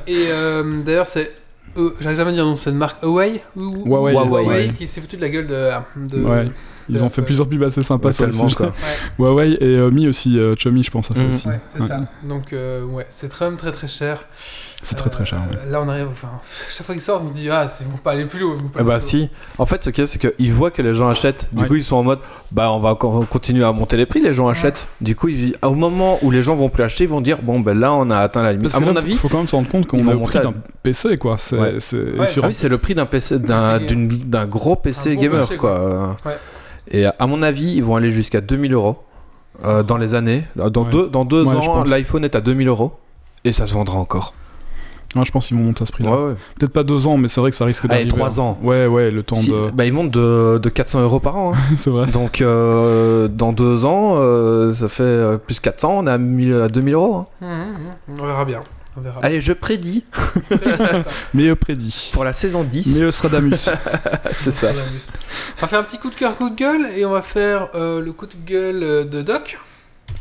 [0.07, 1.31] Et euh, d'ailleurs, c'est.
[1.77, 5.01] Euh, J'arrive jamais à dire non, c'est une marque Huawei ou- Huawei, Huawei, qui s'est
[5.03, 5.71] foutu de la gueule de.
[5.97, 6.49] de Ouais.
[6.89, 8.57] Ils ont fait plusieurs pubs assez sympas sur le sujet.
[9.19, 11.49] Huawei et euh, Mi aussi, euh, Xiaomi, je pense, aussi.
[11.49, 11.89] Ouais, c'est Ouais.
[11.89, 12.01] ça.
[12.23, 14.25] Donc, euh, ouais, c'est très, très très cher.
[14.83, 15.39] C'est très très cher.
[15.51, 15.57] ouais.
[15.67, 16.09] Euh, Là, on arrive.
[16.11, 16.29] Enfin,
[16.69, 18.57] chaque fois qu'ils sortent, on se dit, ah, c'est vont pas aller plus haut.
[18.61, 19.31] ils pas Eh bah plus si.
[19.57, 21.49] En fait, ce qu'il y a, c'est qu'ils voient que les gens achètent.
[21.53, 21.69] Du Ouais.
[21.69, 22.19] coup, ils sont en mode,
[22.53, 24.21] bah, on va encore continuer à monter les prix.
[24.21, 24.87] Les gens achètent.
[25.01, 27.61] Du coup, ils- au moment où les gens vont plus acheter, ils vont dire, bon,
[27.61, 28.71] ben là, on a atteint la limite.
[28.73, 30.41] Parce À mon avis, faut quand même se rendre compte qu'on ils est au prix
[30.41, 31.37] d'un PC, quoi.
[31.39, 31.77] C'est, Ouais.
[31.81, 32.25] c'est- Ouais.
[32.25, 35.17] et sur- Ah oui, c'est le prix d'un PC, d'un, PC d'une- d'un gros PC
[35.17, 36.17] gamer, PC, quoi.
[36.27, 36.37] Ouais.
[36.91, 38.97] Et à mon avis, ils vont aller jusqu'à 2000 euros
[39.65, 40.45] euh, dans les années.
[40.57, 40.91] Dans Ouais.
[40.91, 42.93] deux, dans deux Ouais, ans, l'iPhone est à 2000 euros
[43.45, 44.35] et ça se vendra encore.
[45.25, 46.11] Je pense qu'ils vont monter à ce prix-là.
[46.11, 46.35] Ouais, ouais.
[46.59, 48.09] Peut-être pas deux ans, mais c'est vrai que ça risque Allez, d'arriver.
[48.11, 48.43] trois hein.
[48.43, 48.59] ans.
[48.65, 49.71] Ouais, ouais, le temps Si- de.
[49.73, 51.53] Bah, ils montent de, de 400 euros par an.
[51.55, 51.59] hein.
[51.77, 52.09] c'est vrai.
[52.09, 56.55] Donc, euh, dans deux ans, euh, ça fait euh, plus 400, on est à, 1000
[56.55, 57.15] à 2000 euros.
[57.15, 57.27] hein.
[57.43, 57.77] Hum, hum,
[58.09, 58.17] hum.
[58.23, 58.63] On verra bien.
[58.97, 59.21] On verra.
[59.23, 60.05] Allez, je prédis
[61.35, 62.11] Mais euh, prédit.
[62.13, 62.95] pour la saison 10.
[62.97, 63.55] Mais euh, Stradamus.
[64.39, 64.71] C'est ça.
[65.59, 67.71] On va faire un petit coup de cœur, coup de gueule, et on va faire
[67.75, 69.59] euh, le coup de gueule euh, de Doc.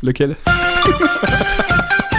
[0.02, 0.36] Lequel?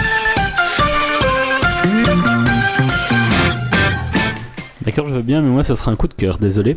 [5.06, 6.76] Je veux bien, mais moi, ce sera un coup de cœur, désolé.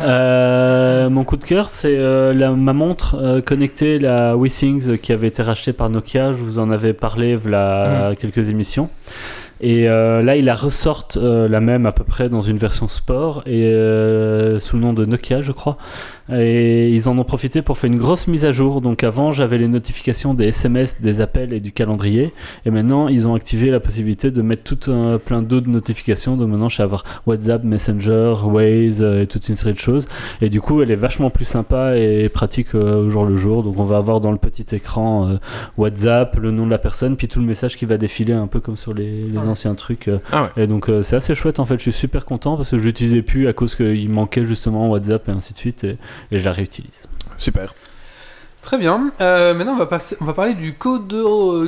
[0.00, 5.12] Euh, mon coup de cœur, c'est euh, la- ma montre euh, connectée, la WeSings, qui
[5.12, 6.32] avait été rachetée par Nokia.
[6.32, 8.90] Je vous en avais parlé voilà quelques émissions.
[9.60, 13.62] Et là, ils la ressortent la même à peu près dans une version sport et
[14.60, 15.78] sous le nom de Nokia, je crois.
[16.32, 18.80] Et ils en ont profité pour faire une grosse mise à jour.
[18.80, 22.32] Donc avant, j'avais les notifications des SMS, des appels et du calendrier.
[22.64, 26.36] Et maintenant, ils ont activé la possibilité de mettre tout un plein d'autres notifications.
[26.36, 30.08] Donc maintenant, je sais avoir WhatsApp, Messenger, Waze euh, et toute une série de choses.
[30.40, 33.62] Et du coup, elle est vachement plus sympa et pratique euh, au jour le jour.
[33.62, 35.36] Donc on va avoir dans le petit écran euh,
[35.76, 38.60] WhatsApp, le nom de la personne, puis tout le message qui va défiler un peu
[38.60, 39.48] comme sur les, les Ah.
[39.48, 40.08] anciens trucs.
[40.32, 40.64] Ah ouais.
[40.64, 41.76] Et donc c'est assez chouette en fait.
[41.76, 45.28] Je suis super content parce que je l'utilisais plus à cause qu'il manquait justement WhatsApp
[45.28, 45.84] et ainsi de suite.
[45.84, 45.96] Et,
[46.30, 47.04] et je la réutilise.
[47.38, 47.74] Super.
[48.62, 49.10] Très bien.
[49.20, 50.74] Euh, maintenant, on va, passer, on va parler du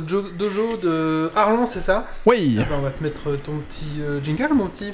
[0.07, 2.07] Jo- Dojo de Arlon, c'est ça?
[2.25, 4.93] Oui bah, On va te mettre ton petit euh, jingle, mon petit.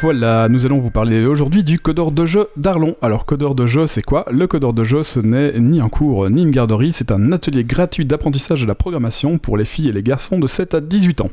[0.00, 2.96] Voilà, nous allons vous parler aujourd'hui du codeur de jeu d'Arlon.
[3.02, 4.24] Alors, codeur de jeu, c'est quoi?
[4.30, 7.64] Le codeur de jeu, ce n'est ni un cours ni une garderie, c'est un atelier
[7.64, 11.20] gratuit d'apprentissage de la programmation pour les filles et les garçons de 7 à 18
[11.20, 11.30] ans.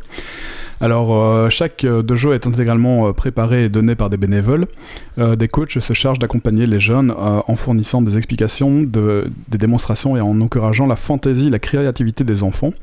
[0.82, 4.68] Alors, euh, chaque euh, dojo est intégralement euh, préparé et donné par des bénévoles.
[5.18, 10.18] Euh, des coachs se chargent d'accompagner les jeunes en fournissant des explications, de- des démonstrations
[10.18, 12.74] et en encourageant la fantaisie la créativité des enfants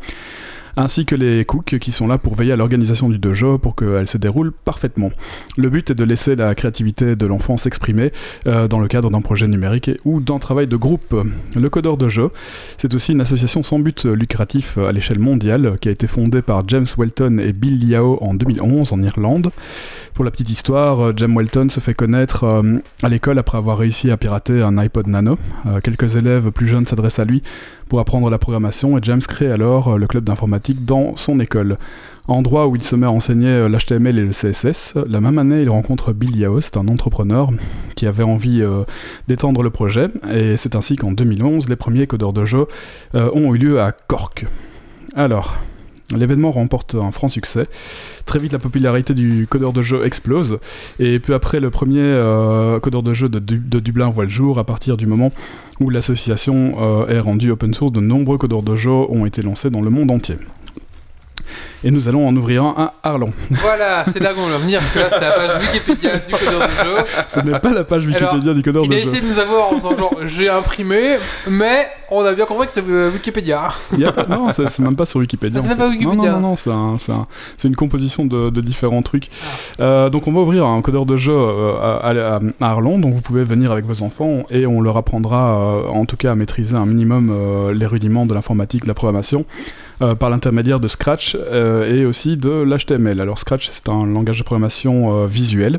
[0.77, 4.09] ainsi que les cooks qui sont là pour veiller à l'organisation du dojo pour qu'elle
[4.09, 5.11] se déroule parfaitement.
[5.57, 8.13] Le but est de laisser la créativité de l'enfant s'exprimer
[8.47, 11.15] euh, dans le cadre d'un projet numérique ou d'un travail de groupe.
[11.55, 12.31] Le Codeur de jeu,
[12.79, 16.67] c'est aussi une association sans but lucratif à l'échelle mondiale qui a été fondée par
[16.69, 19.51] James Welton et Bill Liao en 2011 en Irlande.
[20.15, 24.11] Pour la petite histoire, James Welton se fait connaître euh, à l'école après avoir réussi
[24.11, 25.39] à pirater un iPod Nano.
[25.67, 27.43] Euh, quelques élèves plus jeunes s'adressent à lui
[27.99, 31.79] apprendre la programmation et James crée alors euh, le club d'informatique dans son école.
[32.27, 35.63] Endroit où il se met à enseigner euh, l'HTML et le CSS, la même année
[35.63, 37.51] il rencontre Bill Yaost, un entrepreneur
[37.97, 38.85] qui avait envie euh,
[39.29, 42.67] d'étendre le projet et c'est ainsi qu'en 2011 les premiers codeurs de jeu
[43.15, 44.47] ont eu lieu à Cork.
[45.15, 45.57] Alors,
[46.15, 47.67] l'événement remporte un franc succès.
[48.27, 50.59] Très vite la popularité du codeur de jeu explose
[50.99, 54.31] et peu après le premier euh, codeur de jeu de, Du- de Dublin voit le
[54.31, 55.33] jour à partir du moment
[55.81, 59.71] où l'association euh, est rendue open source, de nombreux codeurs de jeu ont été lancés
[59.71, 60.37] dans le monde entier.
[61.85, 63.31] Et nous allons en ouvrir un à Arlon.
[63.51, 66.61] Voilà, c'est là qu'on va venir, parce que là, c'est la page Wikipédia du codeur
[66.61, 67.05] de jeu.
[67.29, 69.07] Ce n'est pas la page Wikipédia Alors, du codeur Il de a jeu.
[69.09, 71.17] essayé de nous avoir en disant genre, j'ai imprimé,
[71.47, 73.69] mais on a bien compris que c'est euh, Wikipédia.
[73.93, 75.59] Il y a pas- non, c'est même pas sur Wikipédia.
[75.59, 75.83] Ah, c'est même fait.
[75.85, 76.31] pas Wikipédia.
[76.33, 77.25] Non, non, non, c'est un- un-
[77.69, 79.29] une composition de, de différents trucs.
[79.79, 79.83] Ah.
[79.85, 83.13] Euh, donc on va ouvrir un codeur de jeu euh, à, à- à Arlon, donc
[83.13, 86.35] vous pouvez venir avec vos enfants et on leur apprendra euh, en tout cas à
[86.35, 89.45] maîtriser un minimum euh, les rudiments de l'informatique, de la programmation.
[90.03, 93.21] Euh, par l'intermédiaire de Scratch euh, et aussi de l'HTML.
[93.21, 95.79] Alors Scratch c'est un langage de programmation euh, visuel,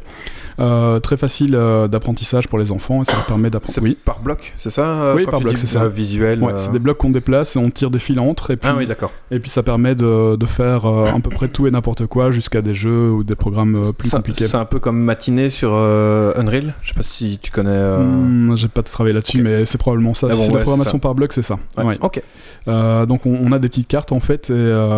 [0.59, 3.79] euh, très facile euh, d'apprentissage pour les enfants et ça leur permet d'apprendre.
[3.81, 5.87] Oui, par bloc, c'est ça euh, Oui, par bloc, c'est ça.
[5.87, 6.41] Visuel.
[6.43, 8.75] ouais, c'est des blocs qu'on déplace et on tire des fils entre et puis Ah
[8.77, 9.11] oui, d'accord.
[9.31, 12.61] et puis ça permet de, de faire à peu près tout et n'importe quoi jusqu'à
[12.61, 14.47] des jeux ou des programmes plus Ça- compliqués.
[14.47, 16.73] C'est un peu comme matinée sur Unreal.
[16.81, 17.75] Je sais pas si tu connais.
[17.97, 20.27] Hmm, J'ai pas travaillé là-dessus, mais c'est probablement ça.
[20.29, 21.57] Ah Si bon, c'est ouais, la programmation par bloc, c'est ça.
[21.77, 21.97] ouais.
[22.01, 22.21] Ok.
[22.67, 24.53] Donc on, on a des petites cartes en fait, et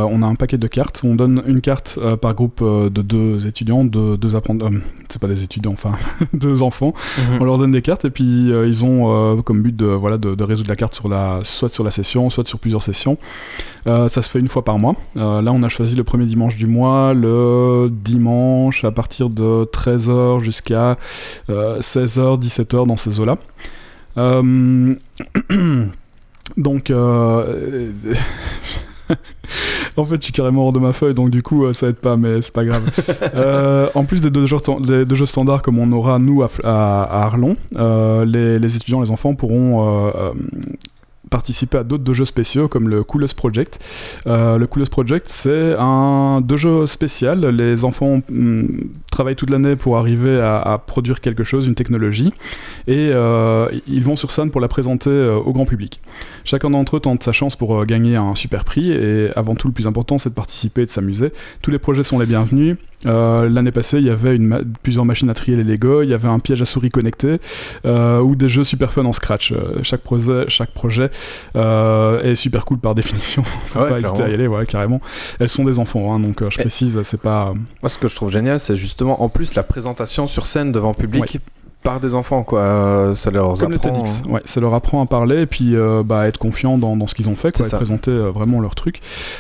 [0.10, 1.02] on a un paquet de cartes.
[1.04, 4.66] On donne une carte par groupe de deux étudiants, de deux apprenants.
[4.66, 5.94] euh, c'est pas des étudiants, enfin
[6.34, 6.94] deux enfants.
[7.18, 7.42] Mhm.
[7.42, 10.18] On leur donne des cartes et puis euh, ils ont euh, comme but de, voilà,
[10.18, 13.18] de, de résoudre la carte sur la, soit sur la session, soit sur plusieurs sessions.
[13.88, 14.96] Euh, ça se fait une fois par mois.
[15.16, 20.42] Là, on a choisi le premier dimanche du mois, le dimanche à partir de 13h
[20.42, 20.98] jusqu'à
[21.50, 23.38] euh, 16h, 17h dans ces eaux-là.
[26.58, 26.92] Donc,
[29.98, 31.96] en fait, je suis carrément hors de ma feuille, donc du coup, euh, ça aide
[31.98, 32.84] pas, mais c'est pas grave.
[33.36, 36.48] Euh, en plus des deux jeux, des deux jeux standards comme on aura nous à,
[36.48, 39.86] Fl- à- à Arlon, euh, les, les étudiants, les enfants pourront
[41.30, 43.80] participer à d'autres dojos spéciaux comme le Coolest Project.
[44.28, 47.46] Euh, le Coolest Project, c'est un dojo spécial.
[47.48, 52.32] Les enfants hum, travaillent toute l'année pour arriver à, produire quelque chose, une technologie,
[52.88, 56.00] et euh, ils vont sur scène pour la présenter euh, au grand public.
[56.44, 59.74] Chacun d'entre eux tente sa chance pour gagner un super prix, et avant tout, le
[59.74, 61.32] plus important, c'est de participer et de s'amuser.
[61.62, 62.78] Tous les projets sont les bienvenus.
[63.06, 66.10] Euh, L'année passée, il y avait une ma- plusieurs machines à trier les Lego, il
[66.10, 67.38] y avait un piège à souris connecté,
[67.86, 69.52] euh, ou des jeux super fun en Scratch.
[69.52, 71.10] Euh, chaque projet, chaque projet
[71.56, 73.44] est super cool par définition.
[73.68, 74.26] Faut Ouais, pas hésiter clairement.
[74.26, 75.02] à y aller, ouais, carrément.
[75.40, 77.54] Elles sont des enfants, hein, donc je précise, c'est pas.
[77.82, 80.94] Moi, ce que je trouve génial, c'est justement en plus la présentation sur scène devant
[80.94, 81.38] public
[81.84, 83.14] par des enfants, quoi.
[83.16, 83.94] Ça leur Comme le apprend.
[83.94, 86.98] TEDx, ouais, ça leur apprend à parler et puis euh, bah, à être confiant dans,
[86.98, 89.00] dans ce qu'ils ont fait, quoi, C'est et présenter euh, vraiment leur truc.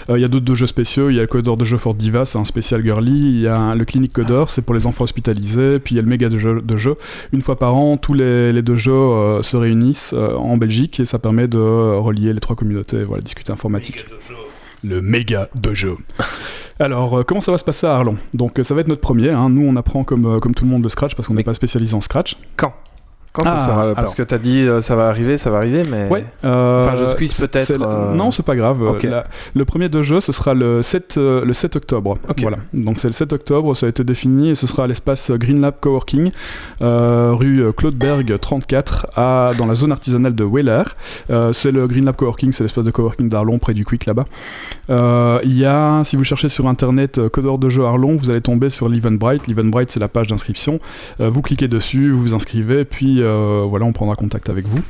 [0.10, 1.95] Euh, Il y a d'autres jeux spéciaux, il y a le codeur de jeu Fort
[1.95, 4.86] Diva, c'est un spécial girly, il y a un- le Clinic Codeur, c'est pour les
[4.88, 6.95] enfants hospitalisés, puis il y a le méga de jeu, de jeu.
[7.34, 11.00] Une fois par an, tous les, les deux jeux euh, se réunissent euh, en Belgique
[11.02, 14.06] et ça permet de relier les trois communautés, voilà, discuter informatique.
[14.84, 15.98] Le méga dojo.
[16.80, 18.18] Alors, euh, comment ça va se passer à Arlon?
[18.34, 19.30] Donc, euh, ça va être notre premier.
[19.32, 19.50] hein.
[19.50, 21.54] Nous, on apprend comme, euh, comme tout le monde le Scratch parce qu'on n'est pas
[21.56, 22.38] spécialisé en Scratch.
[22.56, 22.74] Quand?
[23.38, 23.95] Quand Ah, ça sera alors.
[23.95, 26.08] Parce que t'as dit euh, ça va arriver, ça va arriver, mais.
[26.10, 26.26] Ouais.
[26.43, 28.82] euh, Enfin, je squeeze peut-être, euh, Non, c'est pas grave.
[29.08, 32.17] La- le premier de jeu, ce sera le 7, euh, le 7 octobre.
[32.41, 32.58] Voilà.
[32.73, 35.62] Donc c'est le 7 octobre, ça a été défini et ce sera à l'espace Green
[35.62, 36.32] Lab Coworking,
[36.82, 40.84] euh, rue euh, Claude Berg 34, à, dans la zone artisanale de Weller.
[41.54, 44.26] C'est le Green Lab Coworking, c'est l'espace de coworking d'Arlon, près du Quick là-bas.
[44.89, 48.69] Il y a, si vous cherchez sur internet codeur de jeu Arlon, vous allez tomber
[48.69, 49.47] sur l'Eventbrite.
[49.47, 50.80] L'Eventbrite, c'est la page d'inscription.
[51.19, 53.21] Vous cliquez dessus, vous vous inscrivez, puis
[53.68, 54.82] voilà, on prendra contact avec vous.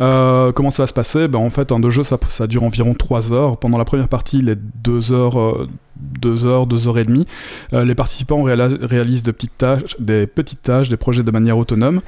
[0.00, 1.28] Euh, comment ça va se passer?
[1.28, 3.56] Ben, En fait, un jeu, ça, dure environ 3 heures.
[3.56, 5.68] Pendant la première partie, les 2 heures,
[6.20, 7.26] 2 heures, 2 heures et demie,
[7.72, 11.58] euh, les participants réalis- réalisent de petites tâches, des petites tâches, des projets de manière
[11.58, 12.00] autonome.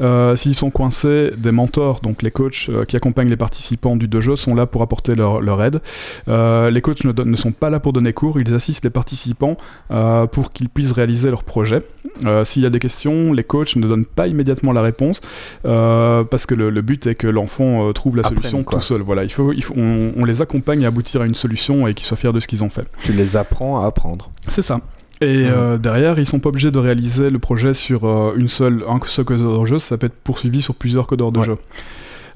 [0.00, 4.08] Euh, S'ils sont coincés, des mentors, donc les coachs euh, qui accompagnent les participants du
[4.08, 5.80] deux jeux, sont là pour apporter leur, leur aide.
[6.28, 9.56] Euh, les coachs ne, sont pas là pour donner cours, ils assistent les participants
[9.90, 11.82] euh, pour qu'ils puissent réaliser leur projet.
[12.26, 15.20] Euh, S'il y a des questions, les coachs ne donnent pas immédiatement la réponse
[15.66, 19.02] euh, parce que le, le but est que l'enfant euh, trouve la solution tout seul.
[19.02, 21.94] Voilà, il faut, il faut- on, on les accompagne à aboutir à une solution et
[21.94, 22.86] qu'ils soient fiers de ce qu'ils ont fait.
[23.02, 24.30] Tu les apprends à apprendre.
[24.48, 24.80] C'est ça.
[25.20, 25.52] Et Mhm.
[25.52, 29.00] euh, derrière, ils sont pas obligés de réaliser le projet sur euh, une seule, un
[29.06, 31.44] seul codeur de jeu, ça peut être poursuivi sur plusieurs codeurs de Ouais.
[31.46, 31.54] jeu.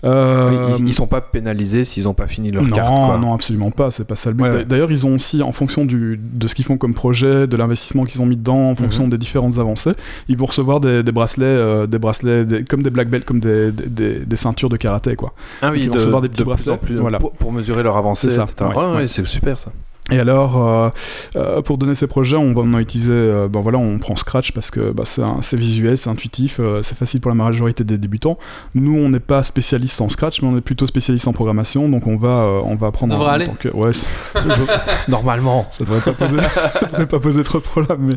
[0.04, 3.18] Euh, ils, ils sont pas pénalisés s'ils ont pas fini leur non, carte, quoi.
[3.18, 4.42] non, absolument pas, c'est pas ça le but.
[4.42, 4.64] Ouais.
[4.64, 8.04] D'ailleurs, ils ont aussi, en fonction du, de ce qu'ils font comme projet, de l'investissement
[8.04, 9.10] qu'ils ont mis dedans, en fonction Mhm.
[9.10, 9.92] des différentes avancées,
[10.28, 13.38] ils vont recevoir des, des bracelets, euh, des bracelets des- comme des black belts, comme
[13.38, 15.34] des, des, ceintures de karaté, quoi.
[15.60, 17.18] Ah Donc, oui, ils vont de, recevoir des petits de plus bracelets, en plus, voilà.
[17.18, 19.06] pour, pour mesurer leur avancée, C'est ouais, Ouais, ouais, ouais.
[19.06, 19.70] c'est super ça.
[20.10, 20.90] Et alors, euh,
[21.36, 24.50] euh, pour donner ces projets, on va en utiliser, euh, ben voilà, on prend Scratch
[24.52, 28.36] parce que bah, c'est visuel, c'est intuitif, euh, c'est facile pour la majorité des débutants.
[28.74, 32.06] Nous, on n'est pas spécialiste en Scratch, mais on est plutôt spécialiste en programmation, donc
[32.08, 33.12] on va, euh, on va apprendre.
[33.12, 33.46] Ça devrait en aller.
[33.46, 33.92] tant que- ouais,
[35.08, 35.66] Normalement.
[35.70, 36.40] ça devrait pas poser,
[36.80, 37.98] ça devrait pas poser trop de problèmes.
[38.00, 38.14] Mais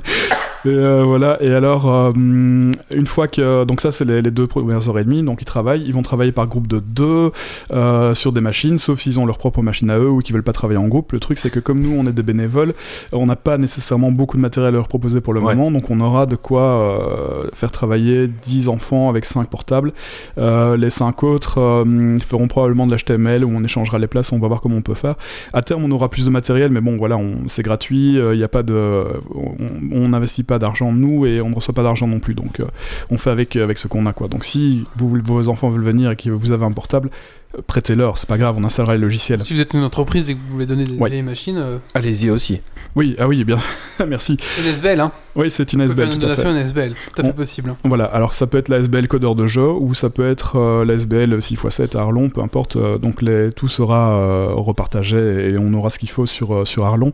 [0.66, 1.42] et, euh, voilà.
[1.42, 5.04] Et alors, euh, une fois que donc ça, c'est les, les deux premières heures et
[5.04, 7.32] demie, donc ils travaillent, ils vont travailler par groupe de deux
[7.74, 10.44] euh, sur des machines, sauf s'ils ont leur propre machine à eux ou qu'ils veulent
[10.44, 11.12] pas travailler en groupe.
[11.12, 12.74] Le truc, c'est que comme nous, on est des bénévoles,
[13.14, 15.54] on n'a pas nécessairement beaucoup de matériel à leur proposer pour le Ouais.
[15.56, 17.06] moment, donc on aura de quoi
[17.54, 19.92] faire travailler 10 enfants avec 5 portables.
[20.38, 21.84] Les 5 autres
[22.24, 24.94] feront probablement de l'HTML où on échangera les places, on va voir comment on peut
[24.96, 25.16] faire.
[25.54, 28.48] À terme, on aura plus de matériel, mais bon, voilà, c'est gratuit, il n'y a
[28.48, 29.04] pas de,
[29.92, 32.66] on n'investit pas d'argent nous et on ne reçoit pas d'argent non plus, donc euh,
[33.10, 34.28] on fait avec avec ce qu'on a quoi.
[34.28, 38.18] Donc si vous, vos enfants veulent venir et que vous avez un portable, euh, prêtez-leur,
[38.18, 39.44] c'est pas grave, on installera le logiciel.
[39.44, 41.22] Si vous êtes une entreprise et que vous voulez donner des Ouais.
[41.22, 42.62] machines, euh, Allez-y aussi.
[42.96, 43.58] Oui, ah oui, bien,
[44.08, 44.38] merci.
[44.40, 45.12] c'est une SBL, hein.
[45.36, 46.06] Oui, c'est une faire SBL.
[46.06, 46.20] une à fait.
[46.22, 47.70] donation à une SBL, c'est tout à fait On- possible.
[47.72, 47.78] hein.
[47.84, 50.86] Voilà, alors ça peut être la SBL codeur de jeu ou ça peut être euh,
[50.86, 52.76] la SBL 6x7 à Arlon, peu importe.
[52.78, 55.18] euh, donc les, tout sera euh, repartagé
[55.52, 57.12] et on aura ce qu'il faut sur, euh, sur Arlon.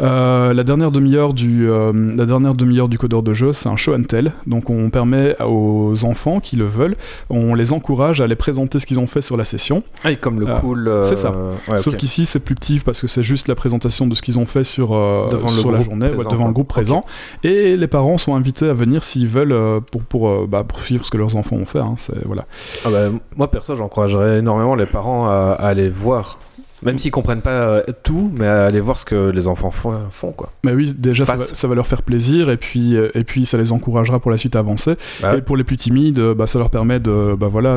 [0.00, 3.76] Euh, la dernière demi-heure du, euh, la dernière demi-heure du codeur de jeu, c'est un
[3.76, 4.32] show and tell.
[4.46, 6.96] Donc on permet aux enfants qui le veulent,
[7.28, 9.82] on les encourage à les présenter ce qu'ils ont fait sur la session.
[10.04, 10.88] Ah, et comme le Ah, cool.
[10.88, 11.32] euh, c'est ça.
[11.68, 14.38] ouais, Sauf qu'ici c'est plus petit parce que c'est juste la présentation de ce qu'ils
[14.38, 17.04] ont fait sur, euh, Devant le sur la journée, ouais, devant le groupe présent.
[17.44, 21.04] Et les parents sont invités à venir s'ils veulent euh, pour, pour, euh, bah, poursuivre
[21.04, 21.78] ce que leurs enfants ont fait.
[21.80, 21.94] hein,
[22.26, 22.46] voilà.
[22.84, 26.38] Ah bah, moi perso, j'encouragerais énormément les parents à, à aller voir.
[26.82, 30.32] Même s'ils comprennent pas euh, tout, mais à aller voir ce que les enfants font,
[30.32, 30.52] quoi.
[30.64, 31.54] Mais oui, déjà ça va, Face.
[31.54, 34.38] ça va leur faire plaisir et puis, euh, et puis ça les encouragera pour la
[34.38, 34.94] suite à avancer.
[35.20, 37.36] Bah, Et pour les plus timides, euh, bah, ça leur permet de.
[37.38, 37.76] Bah, voilà,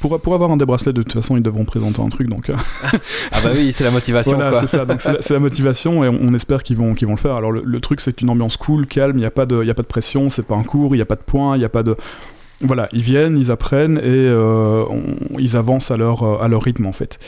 [0.00, 2.28] pour, pour avoir un des bracelets, de toute façon, ils devront présenter un truc.
[2.28, 2.50] Donc
[3.32, 4.84] Ah bah oui, c'est la motivation, voilà, c'est ça.
[4.84, 7.34] Donc c'est la, motivation et on, on espère qu'ils vont, qu'ils vont le faire.
[7.36, 9.66] Alors le, le truc, c'est une ambiance cool, calme, il n'y a, pas de- il
[9.66, 11.56] y a pas de pression, c'est pas un cours, il n'y a pas de points,
[11.56, 11.96] il n'y a pas de.
[12.62, 14.84] Voilà, ils viennent, ils apprennent et euh,
[15.38, 17.18] ils avancent à leur, euh, à leur rythme en fait.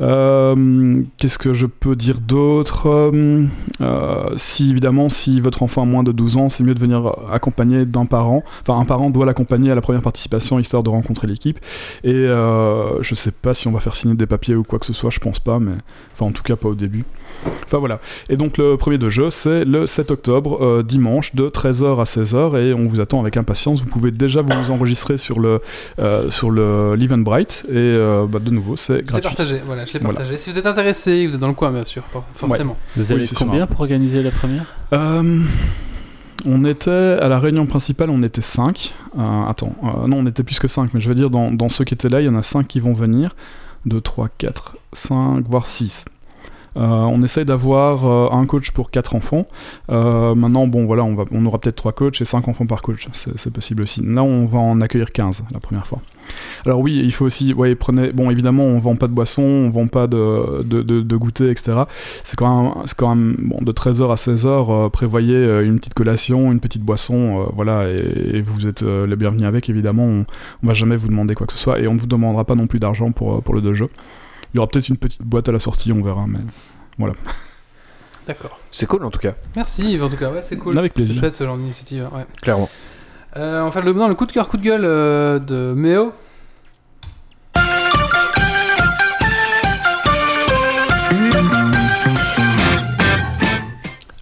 [0.00, 3.12] Euh, Qu'est-ce que je peux dire d'autre?
[4.36, 7.84] Si évidemment, si votre enfant a moins de 12 ans, c'est mieux de venir accompagné
[7.84, 8.42] d'un parent.
[8.62, 11.60] Enfin, un parent doit l'accompagner à la première participation histoire de rencontrer l'équipe.
[12.02, 14.92] Et je sais pas si on va faire signer des papiers ou quoi que ce
[14.92, 15.72] soit, je pense pas, mais
[16.12, 17.04] enfin en tout cas pas au début.
[17.64, 18.00] Enfin voilà.
[18.28, 22.04] Et donc le premier de jeu, c'est le 7 octobre, euh, dimanche, de 13h à
[22.04, 23.80] 16h, et on vous attend avec impatience.
[23.80, 25.60] Vous pouvez déjà vous enregistrer sur le
[25.98, 29.22] euh, sur le l'Eventbrite, et euh, bah, de nouveau, c'est Je l'ai gratuit.
[29.28, 30.16] partagé, voilà, je l'ai Voilà.
[30.18, 30.38] partagé.
[30.38, 32.76] Si vous êtes intéressé, vous êtes dans le coin, bien sûr, for- forcément.
[32.96, 35.40] Vous Oui, avez c'est combien pour organiser la première Euh,
[36.44, 38.92] on était à la réunion principale, on était 5.
[39.48, 41.84] attends, euh, non, on était plus que 5, mais je veux dire, dans, dans ceux
[41.84, 43.34] qui étaient là, il y en a 5 qui vont venir.
[43.86, 46.04] 2, 3, 4, 5, voire 6.
[46.76, 49.46] Euh, on essaye d'avoir euh, un coach pour 4 enfants.
[49.90, 52.82] Euh, maintenant, bon, voilà, on, va, on aura peut-être 3 coachs et 5 enfants par
[52.82, 53.06] coach.
[53.12, 54.00] C'est possible aussi.
[54.02, 56.00] Là, on va en accueillir 15 la première fois.
[56.64, 59.88] Alors oui, il faut aussi, prenez, bon, évidemment, on vend pas de boissons, on vend
[59.88, 61.82] pas de, de, goûter, etc.
[62.22, 66.82] C'est quand même, bon, de 13h à 16h, euh, prévoyez une petite collation, une petite
[66.82, 70.24] boisson, voilà, et, vous êtes les bienvenus avec, évidemment, on,
[70.62, 72.54] on va jamais vous demander quoi que ce soit, et on ne vous demandera pas
[72.54, 73.90] non plus d'argent pour, pour le dojo.
[74.52, 76.38] Il y aura peut-être une petite boîte à la sortie, on verra, mais
[78.26, 78.58] D'accord.
[78.70, 80.78] C'est cool en tout cas, Merci Yves, en tout cas, ouais, c'est cool.
[80.78, 81.14] Avec plaisir.
[81.14, 82.26] C'est chouette ce genre d'initiative, ouais.
[82.40, 82.68] clairement.
[83.36, 86.12] Euh, enfin, le, non, le coup de cœur, coup de gueule euh, de Méo.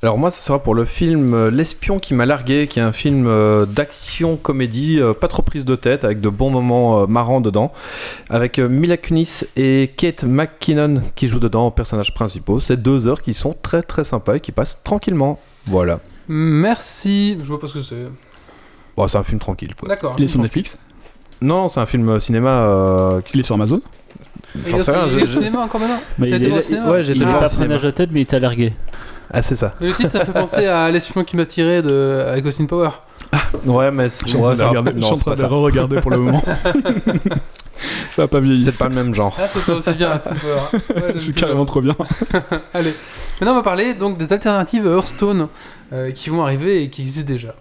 [0.02, 2.92] Alors moi, ça sera pour le film euh, L'espion qui m'a largué, qui est un
[2.92, 7.42] film euh, d'action comédie, euh, pas trop prise de tête, avec de bons moments marrants
[7.42, 7.70] dedans,
[8.30, 12.60] avec Mila Kunis et Kate McKinnon qui jouent dedans en personnages principaux.
[12.60, 15.38] C'est deux heures qui sont très très sympas et qui passent tranquillement.
[15.66, 16.00] Voilà.
[16.28, 17.36] Merci.
[17.42, 18.06] Je vois pas ce que c'est.
[18.96, 19.74] Bon, c'est un film tranquille.
[19.74, 19.88] Quoi.
[19.88, 20.14] D'accord.
[20.16, 20.78] il est sur Netflix,
[21.40, 22.50] Non, c'est un film cinéma.
[22.50, 23.80] euh, qui il est sur Amazon?
[24.54, 26.90] Il J'en est sais rien, il est au cinéma encore maintenant il est, au cinéma
[26.90, 28.72] ouais, voir pas prenage de tête, mais il t'a largué.
[29.32, 29.74] Ah, c'est ça.
[29.80, 32.90] Mais Le titre, ça fait penser à L'espion qui m'a tiré de avec Austin Power.
[33.64, 36.42] Ouais, mais c'est Je suis en train de c'est re-regarder pour le moment.
[38.08, 38.62] ça a pas vieilli.
[38.62, 39.36] C'est pas le même genre.
[39.40, 40.80] Ah, ça soit aussi bien Austin Power.
[41.02, 41.94] Ouais, C'est carrément trop bien.
[42.74, 42.94] Allez.
[43.40, 45.46] Maintenant, on va parler donc des alternatives Hearthstone
[45.92, 47.54] euh, qui vont arriver et qui existent déjà.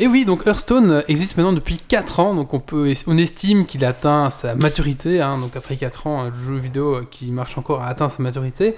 [0.00, 4.30] Et oui, donc Hearthstone existe maintenant depuis 4 ans, donc on, estime qu'il a atteint
[4.30, 8.08] sa maturité, hein, donc après 4 ans, le jeu vidéo qui marche encore a atteint
[8.08, 8.76] sa maturité.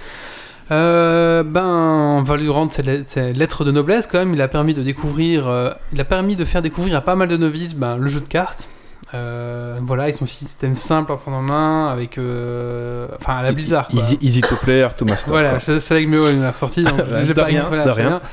[0.71, 4.33] Euh, ben, on va lui rendre ses lettres de noblesse quand même.
[4.33, 7.29] Il a permis de découvrir, euh, il a permis de faire découvrir à pas mal
[7.29, 8.69] de novices ben, le jeu de cartes.
[9.13, 13.51] Euh, voilà, ils sont système simple à prendre en main avec, euh, enfin à la
[13.53, 13.89] Blizzard.
[13.89, 13.99] Quoi.
[14.01, 15.33] Easy, easy to play, to master.
[15.33, 16.85] Voilà, c'est c'est avec Méo, il l'a sorti.
[16.85, 16.97] Donc
[17.27, 18.21] de pas rien, voilà, de rien.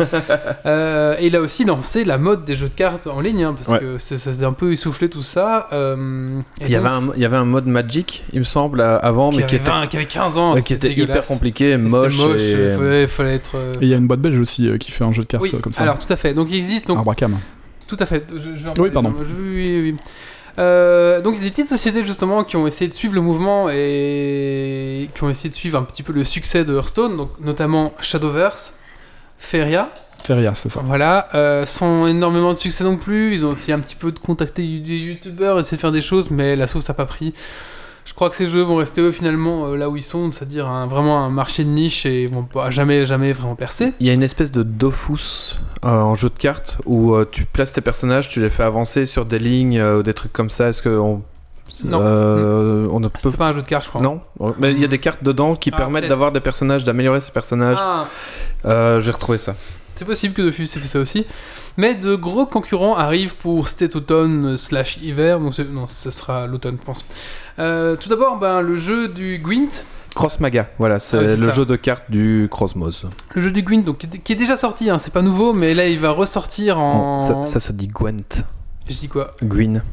[0.65, 3.53] Euh, et il a aussi lancé la mode des jeux de cartes en ligne, hein,
[3.55, 3.79] parce Ouais.
[3.79, 5.67] que ça s'est un peu essoufflé tout ça.
[5.73, 8.81] euh, Il y, donc, avait un, il y avait un mode Magic, il me semble,
[8.81, 11.25] avant, qui mais qui avait, était, 20, qui avait 15 ans, ouais, qui était hyper
[11.25, 12.17] compliqué, Et moche.
[12.17, 13.51] moche, et- il fallait, fallait être.
[13.55, 15.27] euh, Et il y a une boîte belge aussi euh, qui fait un jeu de
[15.27, 15.83] cartes oui, comme ça.
[15.83, 16.33] alors tout à fait.
[16.33, 17.37] Donc il existe donc Arbracam.
[17.87, 18.25] Tout à fait.
[18.35, 19.13] Je, je Oui, pardon.
[19.17, 19.95] je- oui, oui, oui.
[20.59, 23.21] Euh, donc il y a des petites sociétés justement qui ont essayé de suivre le
[23.21, 27.29] mouvement et qui ont essayé de suivre un petit peu le succès de Hearthstone, donc
[27.39, 28.73] notamment Shadowverse,
[29.37, 29.89] Feria,
[30.23, 30.81] Feria, c'est ça.
[30.83, 33.33] voilà, euh, sans énormément de succès non plus.
[33.33, 36.31] Ils ont essayé un petit peu de contacter des youtubeurs, essayer de faire des choses,
[36.31, 37.33] mais la sauce n'a pas pris.
[38.07, 40.67] Je crois que ces jeux vont rester eux, finalement euh, là où ils sont, c'est-à-dire
[40.69, 43.91] un- vraiment un marché de niche et vont pas jamais jamais vraiment percer.
[43.99, 47.43] Il y a une espèce de Dofus euh, en jeu de cartes où euh, tu
[47.43, 50.49] places tes personnages, tu les fais avancer sur des lignes euh, ou des trucs comme
[50.49, 50.69] ça.
[50.69, 51.21] Est-ce que on,
[51.83, 51.99] Non.
[52.01, 54.01] euh, on ne peut C'était pas un jeu de cartes, je crois.
[54.01, 54.21] non
[54.57, 57.31] Mais il y a des cartes dedans qui Ah, permettent d'avoir des personnages, d'améliorer ces
[57.31, 57.77] personnages.
[57.77, 58.07] Ah.
[58.63, 59.53] Euh, J'ai retrouvé ça.
[59.97, 61.25] C'est possible que Dofus ait fait ça aussi.
[61.75, 65.39] Mais de gros concurrents arrivent pour cet automne slash hiver.
[65.39, 67.05] Donc non, ce sera l'automne, je pense.
[67.59, 69.85] Euh, tout d'abord, ben, le jeu du Gwent.
[70.15, 71.53] Cross Maga, voilà, c'est Ah oui, c'est le ça.
[71.53, 73.05] jeu de cartes du Crossmos.
[73.35, 75.87] Le jeu du Gwent, donc, qui, est- déjà sorti, hein, c'est pas nouveau, mais là
[75.87, 77.19] il va ressortir en.
[77.19, 78.43] Ça, ça se dit Gwent.
[78.89, 79.29] Je dis quoi?
[79.43, 79.83] Gwyn.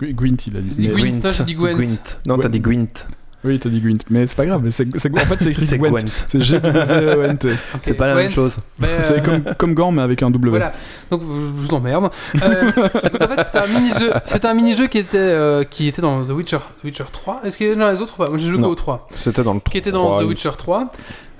[0.00, 0.88] Gw- Gwent, il a dit.
[0.88, 1.20] Gwent.
[1.22, 2.18] non, j'ai dit Gwent.
[2.26, 3.06] Non, t'as dit Gwent.
[3.46, 3.98] Oui, dit Gwent.
[4.10, 5.90] Mais c'est pas grave, mais c'est, c'est- en fait, c'est écrit C'est Gwent.
[5.90, 6.04] Gwent.
[6.28, 7.48] C'est G-W-E-N-T.
[7.48, 8.58] Ok, C'est pas la même chose.
[8.80, 10.50] ben, euh, C'est comme, comme Gant, mais avec un W.
[10.50, 10.72] Voilà,
[11.10, 12.10] donc je vous emmerde.
[12.42, 16.02] Euh, donc, en fait, c'était un mini-jeu, c'était un mini-jeu qui était, euh, qui était
[16.02, 17.40] dans The Witcher, The Witcher 3.
[17.44, 18.28] Est-ce qu'il y en a dans les autres ou pas?
[18.28, 19.08] Moi j'ai joué qu'au 3.
[19.14, 20.92] C'était dans le Qui était dans 3, The Witcher 3.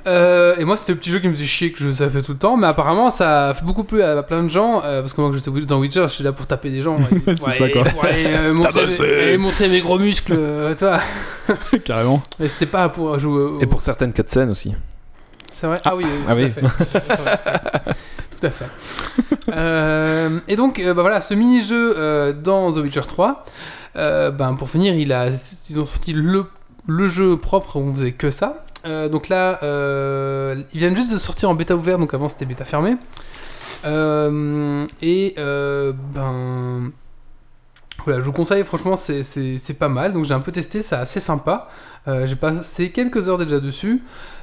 [0.07, 2.33] Euh, et moi, c'était le petit jeu qui me faisait chier que je savais tout
[2.33, 4.83] le temps, mais apparemment, ça a fait beaucoup plu à plein de gens.
[4.85, 6.97] euh, parce que moi, quand j'étais dans Witcher, je suis là pour taper des gens.
[7.27, 7.83] et- ça, quoi.
[8.07, 9.03] euh, montrer, Tabasser.
[9.03, 10.99] mes, et montrer mes gros muscles, euh, toi.
[11.85, 12.23] Carrément.
[12.39, 13.61] Mais c'était pas pour jouer au.
[13.61, 14.75] Et pour certaines cutscenes aussi.
[15.51, 16.45] C'est vrai Ah oui, oui, Ah tout, oui.
[16.45, 16.63] À fait.
[16.93, 17.39] C'est vrai.
[18.41, 18.67] tout à fait.
[19.55, 23.45] Euh, et donc, euh, bah voilà, ce mini-jeu euh, dans The Witcher 3,
[23.97, 26.45] euh, ben, pour finir, il a, ils ont sorti le,
[26.87, 28.66] le jeu propre où on faisait que ça.
[28.87, 32.47] Euh, donc là, euh, ils viennent juste de sortir en bêta ouverte, donc avant c'était
[32.47, 32.97] bêta fermée.
[33.85, 36.91] Euh, et ben.
[38.05, 40.13] Voilà, je vous conseille, franchement, c'est- pas mal.
[40.13, 41.69] Donc j'ai un peu testé, c'est assez sympa.
[42.07, 44.03] J'ai passé quelques heures déjà dessus.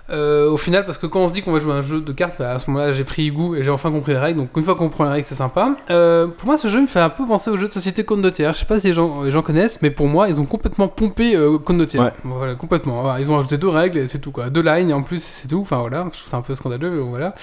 [0.10, 2.01] Euh, au final, parce que quand on se dit qu'on va jouer à un jeu
[2.01, 4.39] de cartes, bah, à ce moment-là, j'ai pris goût et j'ai enfin compris les règles.
[4.39, 5.76] Donc, une fois qu'on comprend les règles, c'est sympa.
[5.89, 8.54] Euh, pour moi, ce jeu me fait un peu penser au jeu de société Condottiere.
[8.54, 10.89] Je sais pas si les gens, les gens connaissent, mais pour moi, ils ont complètement
[10.89, 11.58] pompé euh.
[11.58, 12.14] Ouais.
[12.24, 13.01] Voilà, complètement.
[13.01, 14.49] Voilà, ils ont ajouté deux règles et c'est tout, quoi.
[14.49, 15.62] Deux lines et en plus, c'est tout.
[15.62, 17.34] Enfin, voilà, je trouve ça un peu scandaleux, mais bon, voilà.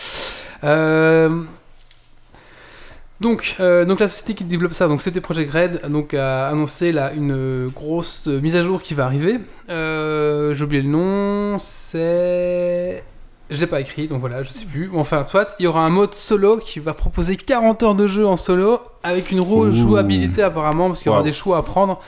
[0.65, 1.43] Euh,
[3.21, 6.91] donc, euh, donc la société qui développe ça, donc c'était Project Red, donc a annoncé
[6.93, 9.41] là une grosse mise à jour qui va arriver.
[9.69, 13.05] Euh, J'ai oublié le nom, c'est
[13.51, 14.87] je l'ai pas écrit, donc voilà, je sais plus.
[14.89, 18.07] Bon, Enfin, soit, il y aura un mode solo qui va proposer 40 heures de
[18.07, 21.25] jeu en solo avec une rejouabilité apparemment, parce qu'il y aura Wow.
[21.25, 22.01] des choix à prendre.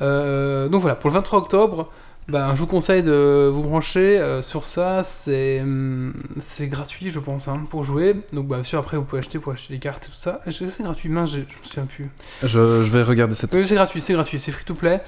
[0.00, 1.90] Euh, donc voilà, pour le 23 octobre,
[2.28, 5.02] ben, je vous conseille de vous brancher euh, sur ça.
[5.04, 8.14] C'est hum, c'est gratuit, je pense, hein, pour jouer.
[8.32, 10.40] Donc, bah, bien sûr, après, vous pouvez acheter pour acheter des cartes et tout ça.
[10.50, 12.10] C'est gratuit, mince, je, je me souviens plus.
[12.42, 13.54] Je, je vais regarder cette.
[13.54, 15.00] Oui, c'est gratuit, c'est gratuit, c'est free to play.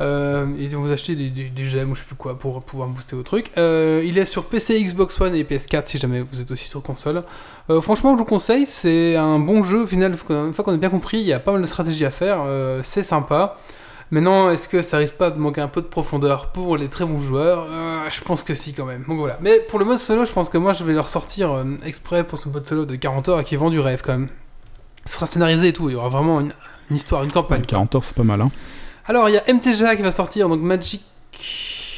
[0.00, 2.88] Euh, et vous achetez des, des, des gemmes ou je sais plus quoi pour pouvoir
[2.88, 3.52] booster vos trucs.
[3.56, 6.82] Euh, il est sur PC, Xbox One et PS4 si jamais vous êtes aussi sur
[6.82, 7.22] console.
[7.70, 9.82] Euh, franchement, je vous conseille, c'est un bon jeu.
[9.82, 12.04] Au final, une fois qu'on a bien compris, il y a pas mal de stratégies
[12.04, 12.44] à faire.
[12.82, 13.58] c'est sympa.
[14.10, 17.04] Maintenant, est-ce que ça risque pas de manquer un peu de profondeur pour les très
[17.04, 17.66] bons joueurs?
[17.70, 19.04] Euh, Je pense que si quand même.
[19.08, 19.38] Donc voilà.
[19.40, 22.22] Mais pour le mode solo, je pense que moi je vais leur sortir euh, exprès
[22.24, 24.28] pour ce mode solo de 40 heures et qui vend du rêve quand même.
[25.06, 26.52] Ce sera scénarisé et tout, il y aura vraiment une,
[26.90, 27.62] une histoire, une campagne.
[27.62, 28.50] 40 heures, c'est pas mal, hein.
[29.06, 31.02] Alors, il y a MTGA qui va sortir, donc Magic.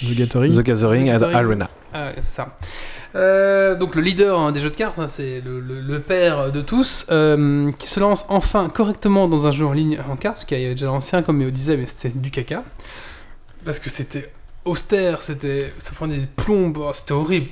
[0.03, 0.53] The Gathering.
[0.57, 1.37] The Gathering The and Gathering.
[1.37, 1.71] Arena.
[1.95, 2.57] Ah, ouais, c'est ça.
[3.17, 7.07] Euh, donc, le leader hein, des jeux de cartes, hein, c'est le, père de tous,
[7.11, 10.71] euh, qui se lance enfin correctement dans un jeu en ligne en cartes, y avait
[10.71, 12.63] déjà l'ancien, comme Méo disait, mais c'était du caca.
[13.65, 14.31] Parce que c'était
[14.65, 17.49] austère, c'était, ça prenait des plombes, oh, c'était horrible.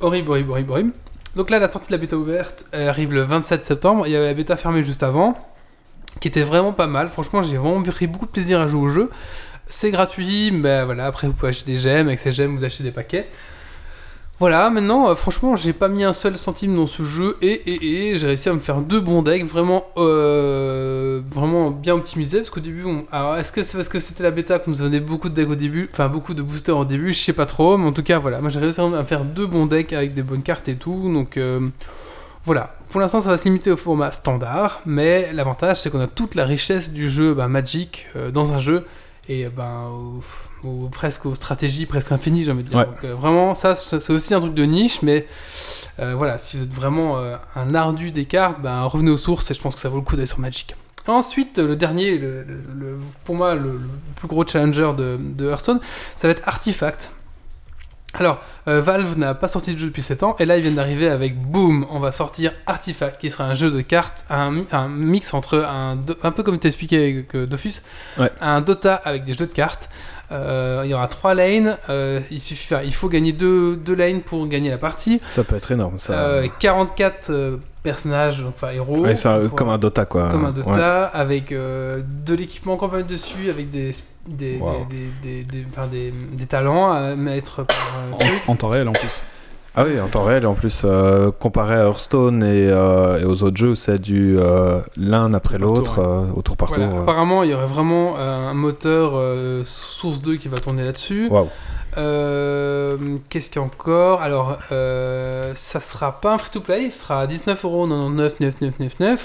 [0.00, 0.92] Horrible, horrible, horrible, horrible.
[1.34, 4.06] Donc là, la sortie de la bêta ouverte arrive le 27 septembre.
[4.06, 5.36] Il y avait la bêta fermée juste avant,
[6.20, 7.08] qui était vraiment pas mal.
[7.08, 9.10] Franchement, j'ai vraiment pris beaucoup de plaisir à jouer au jeu.
[9.66, 12.84] C'est gratuit, mais voilà, après vous pouvez acheter des gemmes, avec ces gemmes vous achetez
[12.84, 13.26] des paquets.
[14.38, 18.10] Voilà, maintenant, euh, franchement, j'ai pas mis un seul centime dans ce jeu et, et,
[18.10, 22.38] et j'ai réussi à me faire deux bons decks vraiment, euh, vraiment bien optimisés.
[22.40, 23.06] Parce qu'au début, on...
[23.10, 25.48] alors est-ce que c'est parce que c'était la bêta qu'on nous donnait beaucoup de decks
[25.48, 28.02] au début, enfin beaucoup de boosters au début, je sais pas trop, mais en tout
[28.02, 30.68] cas, voilà, moi j'ai réussi à me faire deux bons decks avec des bonnes cartes
[30.68, 31.66] et tout, donc euh,
[32.44, 32.76] voilà.
[32.90, 36.34] Pour l'instant, ça va se limiter au format standard, mais l'avantage c'est qu'on a toute
[36.34, 38.84] la richesse du jeu bah, Magic dans un jeu
[39.28, 39.90] et ben
[40.64, 42.86] au- presque aux stratégies presque infinies j'ai envie de dire Ouais.
[42.86, 45.26] donc euh, vraiment ça c'est aussi un truc de niche mais
[46.00, 49.50] euh, voilà si vous êtes vraiment euh, un ardu des cartes ben revenez aux sources
[49.50, 50.74] et je pense que ça vaut le coup d'aller sur Magic
[51.06, 53.80] ensuite le dernier le, le- le- pour moi le,
[54.16, 55.80] plus gros challenger de, de Hearthstone
[56.16, 57.12] ça va être Artifact
[58.14, 61.06] alors, Valve n'a pas sorti de jeu depuis 7 ans, et là ils viennent d'arriver
[61.10, 64.88] avec boum, on va sortir Artifact, qui sera un jeu de cartes, un, mi- un
[64.88, 67.82] mix entre un, un peu comme tu expliqué avec Dofus,
[68.18, 68.30] Ouais.
[68.40, 69.90] un Dota avec des jeux de cartes.
[70.32, 73.76] Euh, il y aura 3 lanes, euh, il, suffit, enfin, il faut gagner 2 deux,
[73.76, 75.20] deux lanes pour gagner la partie.
[75.28, 76.14] Ça peut être énorme, ça.
[76.14, 79.04] Euh, 44 euh, personnages, donc, enfin héros.
[79.04, 79.14] Ouais,
[79.54, 80.28] comme un Dota, quoi.
[80.30, 80.64] comme un Ouais.
[80.64, 83.92] Dota, avec euh, de l'équipement qu'on peut mettre dessus, avec des,
[84.26, 84.86] des, Wow.
[84.90, 87.76] des, des, des- enfin, des- des talents à mettre par
[88.20, 89.22] euh, en temps réel en plus.
[89.78, 93.42] Ah oui, en temps réel, en plus, euh, comparé à Hearthstone et, euh, et aux
[93.42, 96.96] autres jeux, c'est du euh, l'un après l'autre, euh, au tour par Voilà, tour.
[96.96, 97.02] euh.
[97.02, 101.30] Apparemment, il y aurait vraiment euh, un moteur euh, Source 2 qui va tourner là-dessus.
[101.98, 102.96] Euh,
[103.28, 104.22] Qu'est-ce qu'il y a encore?
[104.22, 109.18] Alors, euh, ça sera pas un free-to-play, ce sera à 19,99€.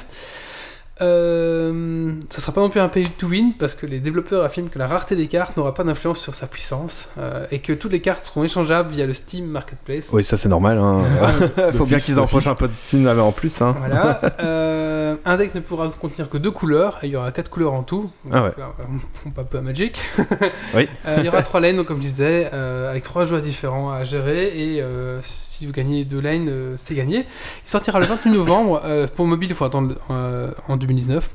[1.02, 4.70] Euh, ça sera pas non plus un pay to win parce que les développeurs affirment
[4.70, 7.92] que la rareté des cartes n'aura pas d'influence sur sa puissance euh, et que toutes
[7.92, 10.10] les cartes seront échangeables via le Steam Marketplace.
[10.14, 10.78] Oui, ça c'est normal.
[10.78, 11.00] Hein.
[11.74, 12.48] Faut bien qu'ils empochent d'office.
[12.52, 13.62] un peu de team en plus.
[13.62, 13.76] Hein.
[13.80, 14.22] Voilà.
[14.42, 17.00] Euh, un deck ne pourra contenir que deux couleurs.
[17.04, 18.10] et Il y aura quatre couleurs en tout.
[18.32, 18.52] Ah ouais.
[18.58, 20.00] Là, on pompe un peu à Magic.
[20.74, 20.88] Oui.
[21.06, 23.92] Euh, il y aura trois lanes, donc comme je disais, euh, avec trois joueurs différents
[23.92, 24.48] à gérer.
[24.58, 27.20] Et euh, si vous gagnez deux lanes, euh, c'est gagné.
[27.20, 28.82] Il sortira le 28 novembre.
[28.84, 31.30] Euh, pour mobile, il faut attendre euh, en 2019.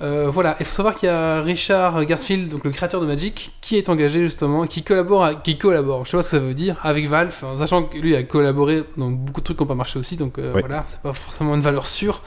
[0.00, 3.50] Euh, voilà, il faut savoir qu'il y a Richard Garfield, donc le créateur de Magic,
[3.60, 6.44] qui est engagé justement, qui collabore, à- qui collabore, je sais pas ce que ça
[6.44, 9.62] veut dire, avec Valve, en sachant que lui a collaboré dans beaucoup de trucs qui
[9.64, 10.60] n'ont pas marché aussi, donc euh, Oui.
[10.60, 12.22] voilà, c'est pas forcément une valeur sûre.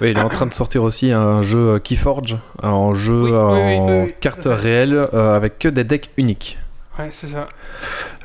[0.00, 3.32] Oui, il est en train de sortir aussi un jeu euh, Keyforge, un jeu Oui,
[3.36, 4.62] en oui, oui, oui, carte tout à fait.
[4.62, 6.56] réelle euh, avec que des decks uniques.
[6.98, 7.46] Ouais, c'est ça.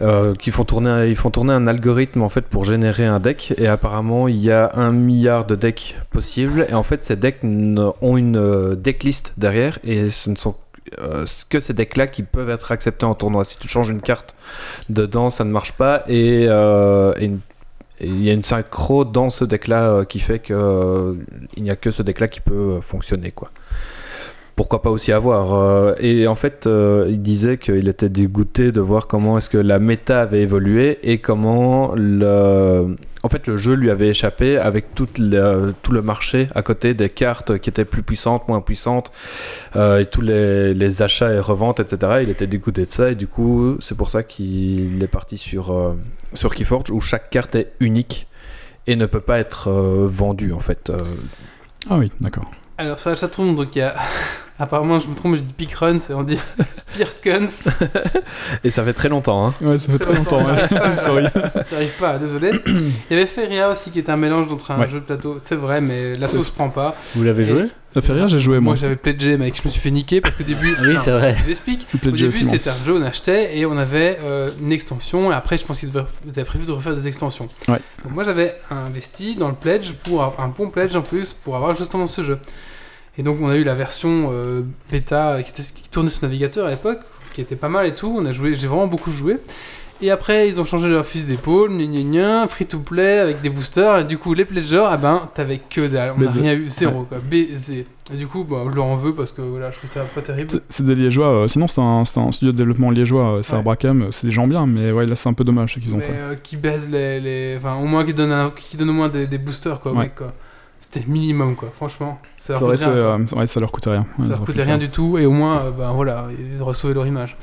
[0.01, 3.53] euh, qui font tourner, ils font tourner un algorithme en fait pour générer un deck.
[3.57, 6.67] Et apparemment il y a un milliard de decks possibles.
[6.69, 9.79] Et en fait ces decks ont une euh, decklist derrière.
[9.83, 10.55] Et ce ne sont
[10.99, 13.43] euh, que ces decks là qui peuvent être acceptés en tournoi.
[13.43, 14.35] Si tu changes une carte
[14.89, 16.03] dedans, ça ne marche pas.
[16.07, 16.47] Et,
[18.01, 21.15] il y a une synchro dans ce deck là qui fait que euh,
[21.57, 23.51] il n'y a que ce deck là qui peut fonctionner quoi
[24.59, 28.81] pourquoi pas aussi avoir euh, Et en fait, euh, il disait qu'il était dégoûté de
[28.81, 33.73] voir comment est-ce que la méta avait évolué et comment le, en fait, le jeu
[33.73, 37.85] lui avait échappé avec toute le- tout le marché à côté des cartes qui étaient
[37.85, 39.13] plus puissantes, moins puissantes,
[39.77, 42.19] euh, et tous les, les achats et reventes, etc.
[42.23, 45.71] Il était dégoûté de ça et du coup, c'est pour ça qu'il est parti sur,
[45.71, 45.93] euh,
[46.33, 48.27] sur Keyforge où chaque carte est unique
[48.87, 50.89] et ne peut pas être euh, vendue en fait.
[50.89, 50.97] Euh,
[51.89, 52.43] Ah oui, d'accord.
[52.77, 53.93] Alors sur la chatroom, donc il y a.
[54.59, 56.37] Apparemment, je me trompe, je dis Peak Runs et on dit
[56.97, 57.47] Pirkuns.
[58.63, 59.47] et ça fait très longtemps.
[59.47, 59.53] Hein.
[59.61, 60.39] Ouais, ça fait très longtemps.
[60.39, 60.67] longtemps, ouais.
[60.69, 60.93] j'arrive pas.
[60.95, 61.25] Sorry.
[61.71, 62.51] J'arrive pas, désolé.
[62.67, 64.87] Il y avait Feria aussi qui était un mélange entre un Ouais.
[64.87, 66.95] jeu de plateau, c'est vrai, mais la sauce prend pas.
[67.15, 67.65] Vous l'avez Et- joué?
[67.91, 68.75] Ça fait rire, j'ai joué Moi moi.
[68.75, 70.75] j'avais pledgé, mec, je me suis fait niquer parce qu'au début.
[70.83, 71.35] Oui, c'est vrai.
[71.39, 71.87] Je t'explique.
[71.91, 75.31] Je plais Au début, c'était un jeu, on achetait et on avait euh, une extension.
[75.31, 77.47] Et après, je pense qu'ils avaient prévu de refaire des extensions.
[77.67, 77.79] Ouais.
[78.03, 81.55] Donc, moi, j'avais investi dans le pledge pour avoir- un bon pledge en plus pour
[81.55, 82.37] avoir justement ce jeu.
[83.17, 86.67] Et donc, on a eu la version euh, bêta qui, était- qui tournait sur navigateur
[86.67, 86.99] à l'époque,
[87.33, 88.15] qui était pas mal et tout.
[88.17, 89.37] On a joué, j'ai vraiment beaucoup joué.
[90.01, 91.71] Et après, ils ont changé leur fusil d'épaule,
[92.47, 93.99] free to play avec des boosters.
[93.99, 96.13] Et du coup, les pledgers, ah ben, t'avais que dalle.
[96.17, 97.17] On n'a rien eu, zéro quoi.
[97.21, 97.85] Baiser.
[98.13, 100.21] Et du coup, bah, je leur en veux parce que voilà, je trouve ça pas
[100.21, 100.61] terrible.
[100.69, 101.27] C'est- des liégeois.
[101.27, 103.25] euh, sinon, c'est un, un studio de développement liégeois.
[103.39, 103.59] euh, C'est Ouais.
[103.59, 104.07] un Brackham.
[104.11, 106.03] C'est des gens bien, mais ouais, là, c'est un peu dommage ce qu'ils ont mais
[106.05, 106.13] fait.
[106.15, 108.51] euh, qui baise les, les- Enfin, au moins qui donne, un...
[108.55, 110.03] qui donne au moins des, des boosters, quoi, Ouais.
[110.03, 110.33] mec, quoi.
[110.91, 112.19] C'était le minimum, quoi, franchement.
[112.35, 114.07] Ça leur été, rien, euh, ouais, ça leur coûtait rien.
[114.17, 116.25] Ouais, leur coûtait du tout, et au moins, euh, ben voilà,
[116.55, 117.37] ils auraient sauvé leur image.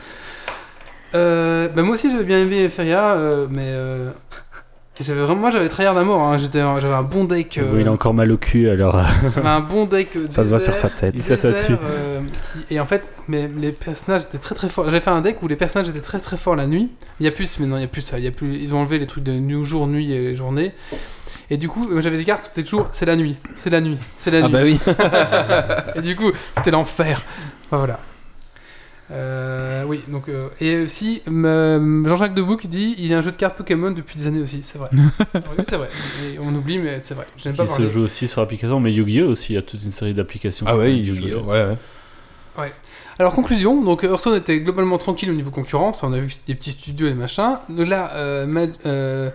[1.15, 3.63] Euh, ben, moi aussi, j'avais bien aimé Feria, euh, mais.
[3.67, 4.11] euh,
[5.01, 6.39] J'avais vraiment, moi j'avais tryhard à mort, hein.
[6.39, 7.59] J'étais, j'avais un bon deck.
[7.59, 9.01] euh, Oui, il a encore mal au cul, alors.
[9.35, 10.09] j'avais un bon deck.
[10.17, 11.15] euh, Ça se voit sur sa tête.
[11.15, 11.73] Dessus.
[11.73, 12.21] euh,
[12.67, 14.87] qui- Et en fait, mais les personnages étaient très très forts.
[14.87, 16.91] J'avais fait un deck où les personnages étaient très très forts la nuit.
[17.21, 18.19] Il y a plus, mais non, il y a plus ça.
[18.19, 18.57] Il y a plus.
[18.57, 20.73] Ils ont enlevé les trucs de jour, nuit et journée.
[21.51, 23.99] Et du coup, euh, j'avais des cartes, c'était toujours c'est la nuit, c'est la nuit,
[24.17, 24.53] c'est la Ah nuit.
[24.53, 24.79] bah oui.
[25.97, 27.23] Et du coup, c'était l'enfer.
[27.67, 28.01] Enfin, voilà.
[29.13, 33.37] Euh, oui, donc euh, et aussi Jean-Jacques Debout dit il y a un jeu de
[33.37, 34.89] cartes Pokémon depuis des années aussi, c'est vrai.
[34.95, 35.89] oui, c'est vrai.
[36.25, 37.25] Et on oublie, mais c'est vrai.
[37.37, 39.63] Je n'aime pas Qui se joue aussi sur application, mais Yu-Gi-Oh aussi, il y a
[39.63, 40.67] toute une série d'applications.
[40.69, 41.43] Ah ouais, Yu-Gi-Oh.
[41.49, 41.69] ouais,
[42.59, 42.73] ouais.
[43.21, 46.73] Alors conclusion, donc Hearthstone était globalement tranquille au niveau concurrence, on a vu des petits
[46.73, 47.61] studios et machin.
[47.69, 49.31] Là, euh, Ma- euh,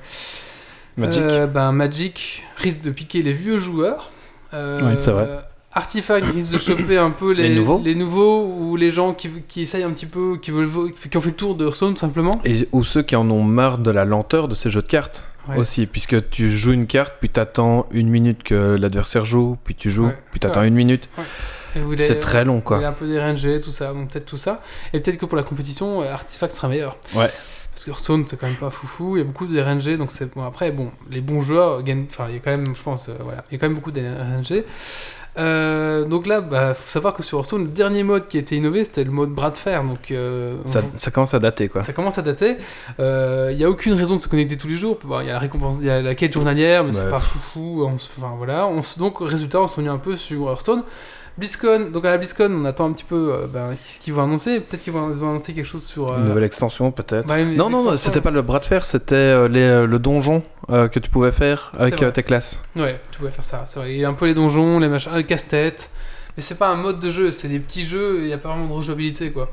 [1.01, 1.21] Magic.
[1.23, 4.09] euh, ben, Magic risque de piquer les vieux joueurs.
[4.53, 5.27] Euh, Oui, c'est vrai.
[5.73, 7.81] Artifact risque de choper un peu les, Les nouveaux.
[7.81, 10.69] les nouveaux ou les gens qui, qui essayent un petit peu, qui, veulent,
[11.09, 12.41] qui ont fait le tour de Hearthstone simplement.
[12.43, 15.25] Et, ou ceux qui en ont marre de la lenteur de ces jeux de cartes
[15.49, 15.57] Ouais.
[15.57, 19.89] aussi, puisque tu joues une carte, puis t'attends une minute que l'adversaire joue, puis tu
[19.89, 20.67] joues, Ouais, puis t'attends vrai.
[20.67, 21.09] une minute.
[21.75, 22.77] Vous C'est très long, vous quoi.
[22.77, 24.61] voulez un peu des RNG, tout ça, donc peut-être tout ça.
[24.93, 26.95] Et peut-être que pour la compétition, euh, Artifact sera meilleur.
[27.15, 27.25] Ouais.
[27.71, 30.11] Parce que Hearthstone, c'est quand même pas foufou, il y a beaucoup de RNG, donc
[30.11, 30.43] c'est bon.
[30.45, 32.05] Après, bon, les bons joueurs gagnent.
[32.09, 33.75] Enfin, il y a quand même, je pense, euh, voilà, il y a quand même
[33.75, 34.63] beaucoup de RNG.
[35.37, 38.57] Euh, donc là, bah, faut savoir que sur Hearthstone, le dernier mode qui a été
[38.57, 39.81] innové, c'était le mode bras de fer.
[39.85, 41.83] Donc, euh, Ça, on- ça commence à dater, quoi.
[41.83, 42.57] ça commence à dater.
[42.99, 44.99] Euh, Il n'y a aucune raison de se connecter tous les jours.
[45.05, 47.19] Bon, Il y a la récompense, il y a la quête journalière, mais c'est pas
[47.21, 47.85] foufou.
[47.85, 48.67] On se- Enfin voilà.
[48.67, 50.83] On se- donc résultat, on s'ennuie un peu sur Hearthstone.
[51.41, 54.23] BlizzCon, donc à la BlizzCon, on attend un petit peu euh, ben, ce qu'ils vont
[54.23, 54.59] annoncer.
[54.61, 56.11] Peut-être qu'ils vont ils vont annoncer quelque chose sur.
[56.11, 57.27] euh, Une nouvelle extension, peut-être.
[57.27, 57.97] bah, une non, non, extension.
[58.11, 61.09] c'était pas le bras de fer, c'était euh, les, euh, le donjon euh, que tu
[61.09, 62.05] pouvais faire avec vrai.
[62.05, 62.59] euh, tes classes.
[62.77, 63.63] Ouais, tu pouvais faire ça.
[63.65, 63.93] C'est vrai.
[63.93, 65.89] Il y a un peu les donjons, les machins, les casse-têtes.
[66.37, 68.19] Mais c'est pas un mode de jeu, c'est des petits jeux.
[68.21, 69.49] Il n'y a pas vraiment de rejouabilité quoi.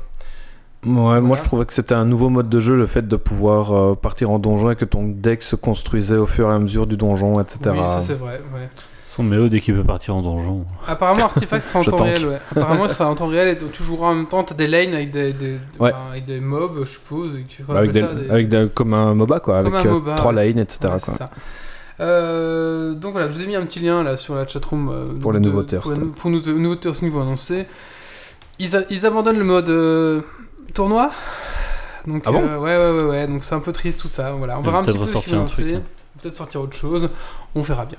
[0.85, 3.73] Ouais, moi je trouvais que c'était un nouveau mode de jeu, le fait de pouvoir
[3.75, 6.87] euh, partir en donjon et que ton deck se construisait au fur et à mesure
[6.87, 7.59] du donjon, etc.
[7.73, 8.39] Oui, ça c'est vrai.
[8.53, 8.69] Ouais.
[9.11, 10.65] Son méo dès qu'il peut partir en donjon.
[10.87, 12.27] Apparemment, Artifact sera en temps réel.
[12.27, 12.39] Ouais.
[12.51, 14.43] Apparemment, il sera en temps réel et tu joueras en même temps.
[14.43, 15.91] T'as des lanes avec des, des, Ouais.
[15.91, 17.35] enfin, avec des mobs, je suppose.
[17.35, 19.89] et tu- avec des, ça, des- avec des- comme un MOBA, quoi, Comme avec un
[19.89, 20.45] euh, MOBA, trois ouais.
[20.49, 20.79] lanes, etc.
[20.83, 21.13] Ouais, quoi.
[21.15, 21.29] ça.
[22.01, 25.05] Euh, donc voilà, je vous ai mis un petit lien là sur la chatroom euh,
[25.19, 27.65] Pour les nouveautés pour, pour nous, nouveautés qu'ils vont annoncer.
[28.59, 30.21] Ils, a- ils abandonnent le mode euh,
[30.75, 31.11] tournoi.
[32.07, 33.27] Donc, Ah bon euh, ouais, ouais, ouais, ouais.
[33.27, 34.31] Donc c'est un peu triste tout ça.
[34.33, 35.75] Voilà, on verra un petit peu ce qu'ils ressortir vont un truc, annoncer.
[35.77, 36.21] hein.
[36.21, 37.09] Peut-être sortir autre chose.
[37.55, 37.97] On verra bien.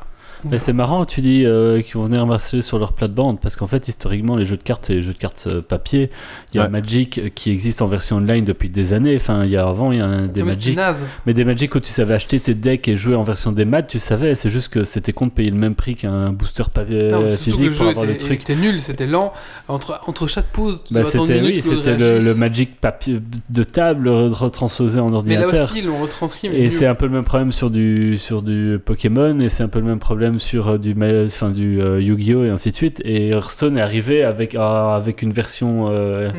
[0.51, 3.67] Mais c'est marrant, tu dis euh, qu'ils vont venir marcher sur leur plate-bande, parce qu'en
[3.67, 6.11] fait, historiquement, les jeux de cartes, c'est les jeux de cartes euh, papier.
[6.53, 6.69] Il y a Ouais.
[6.71, 9.17] Magic euh, qui existe en version online depuis des années.
[9.17, 10.77] Enfin, il y a avant, il y a un- des mais c'était Magic.
[10.77, 11.07] naze.
[11.27, 13.89] Mais des Magic où tu savais acheter tes decks et jouer en version des maths,
[13.89, 14.35] tu savais.
[14.35, 17.29] C'est juste que c'était con de payer le même prix qu'un booster papier Non, que
[17.31, 18.41] physique le pour jeu avoir le truc.
[18.41, 19.33] était nul, c'était lent.
[19.69, 22.35] Entre, entre chaque pause, tu Bah, c'était une oui, c'était le.
[22.35, 23.21] Magic papier
[23.51, 25.65] de table re- retransposé en Mais là ordinateur.
[25.71, 26.49] aussi, ils l'ont retranscrit.
[26.49, 29.63] mais Et c'est un peu le même problème sur du, sur du Pokémon, et c'est
[29.63, 30.95] un peu le même problème sur euh, du,
[31.27, 32.45] enfin, du euh, Yu-Gi-Oh!
[32.45, 33.01] et ainsi de suite.
[33.05, 36.35] Et Hearthstone est arrivé avec, ah, avec une version euh, Mhm.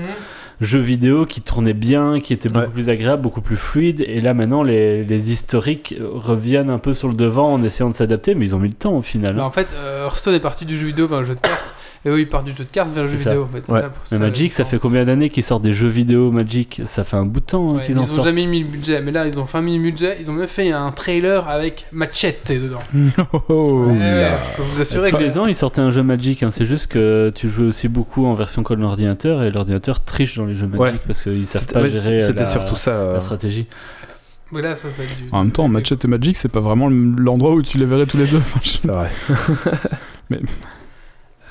[0.62, 2.72] jeu vidéo qui tournait bien, qui était beaucoup Ouais.
[2.72, 4.04] plus agréable, beaucoup plus fluide.
[4.08, 7.96] Et là maintenant, les, les historiques reviennent un peu sur le devant en essayant de
[7.96, 9.36] s'adapter, mais ils ont mis le temps au final.
[9.36, 9.46] Bah, hein.
[9.46, 11.74] en fait, euh, Hearthstone est parti du jeu vidéo vers le jeu de cartes.
[12.04, 13.30] Et eux, ils partent du jeu de cartes vers le jeu ça.
[13.30, 13.44] vidéo.
[13.44, 13.72] En fait.
[13.72, 13.80] Ouais.
[13.82, 17.04] ça, mais ça, Magic, ça fait combien d'années qu'ils sortent des jeux vidéo Magic Ça
[17.04, 18.28] fait un bout de temps hein, Ouais, qu'ils Ils en ont sortent.
[18.28, 20.18] jamais mis le budget, mais là ils ont enfin mis le budget.
[20.20, 22.80] Ils ont même fait un trailer avec Machete dedans.
[23.50, 23.86] Oh.
[23.86, 24.40] Ouais, là.
[24.58, 26.42] vous assurer Tous que les ans, ils sortaient un jeu Magic.
[26.42, 26.50] hein.
[26.50, 30.46] C'est juste que tu joues aussi beaucoup en version code l'ordinateur et l'ordinateur triche dans
[30.48, 31.00] les jeux Magic Ouais.
[31.06, 32.92] parce qu'ils savent C'était pas gérer c'était la, surtout ça.
[32.92, 33.68] euh, la stratégie.
[34.54, 34.88] Ça, ça
[35.32, 38.18] En même temps, Machete et Magic, c'est pas vraiment l'endroit où tu les verrais tous
[38.18, 38.38] les deux.
[38.38, 39.10] Enfin, je- C'est vrai.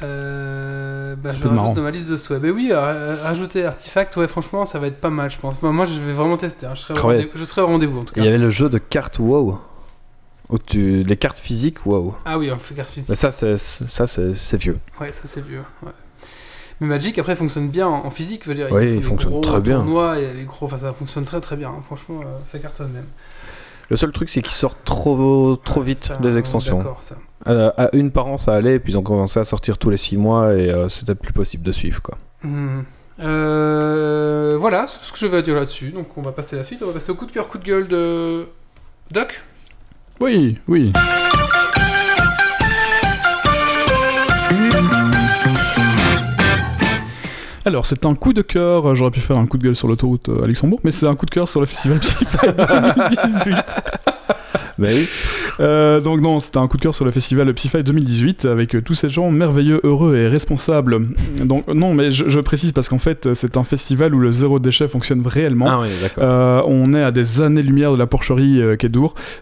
[0.02, 2.40] Euh, bah, je rajoute dans ma liste de souhaits.
[2.42, 5.60] Mais oui, euh, rajouter Artifact, ouais, franchement, ça va être pas mal, je pense.
[5.62, 6.66] Moi, moi, je vais vraiment tester.
[6.66, 6.74] hein.
[6.74, 7.30] Je, serai ouais.
[7.34, 8.24] je serai au rendez-vous en tout Il cas.
[8.24, 9.58] y avait le jeu de cartes WoW.
[10.48, 11.02] Où tu...
[11.04, 12.14] Les cartes physiques WoW.
[12.24, 13.08] Ah oui, on fait carte physique.
[13.08, 14.78] Mais ça, c'est ça, c'est c'est vieux.
[15.00, 15.62] Ouais, ça c'est vieux.
[15.84, 15.92] ouais.
[16.80, 18.68] Mais Magic après fonctionne bien en physique, je veux dire.
[18.70, 19.76] Oui, il des fonctionne gros très bien.
[19.76, 21.68] tournois et les gros, enfin ça fonctionne très très bien.
[21.68, 21.82] hein.
[21.84, 23.04] Franchement, euh, ça cartonne même.
[23.90, 26.84] Le seul truc, c'est qu'ils sortent trop, trop vite Ça, des extensions.
[27.00, 27.16] Ça.
[27.48, 29.90] Euh, à une par an, ça allait, et puis ils ont commencé à sortir tous
[29.90, 32.00] les 6 mois, et euh, c'était plus possible de suivre.
[32.00, 32.16] Quoi.
[32.44, 32.84] Mhm.
[33.18, 35.90] Euh, voilà, c'est tout ce que je vais dire là-dessus.
[35.90, 36.80] Donc on va passer à la suite.
[36.82, 38.46] On va passer au coup de cœur, coup de gueule de
[39.10, 39.42] Doc.
[40.20, 40.92] Oui, oui.
[47.64, 48.94] Alors, c'est un coup de cœur.
[48.94, 51.14] J'aurais pu faire un coup de gueule sur l'autoroute euh, à Luxembourg, mais c'est un
[51.14, 53.54] coup de cœur sur le festival Psyfight 2018.
[54.78, 55.06] Mais oui.
[55.60, 58.80] Euh, donc non, c'était un coup de cœur sur le festival Psyfight 2018 avec euh,
[58.80, 61.00] tous ces gens merveilleux, heureux et responsables.
[61.44, 64.32] Donc non, mais je, je précise parce qu'en fait, euh, c'est un festival où le
[64.32, 65.66] zéro déchet fonctionne réellement.
[65.68, 66.24] Ah oui, d'accord.
[66.24, 68.92] Euh, on est à des années-lumière de la porcherie euh, qui est.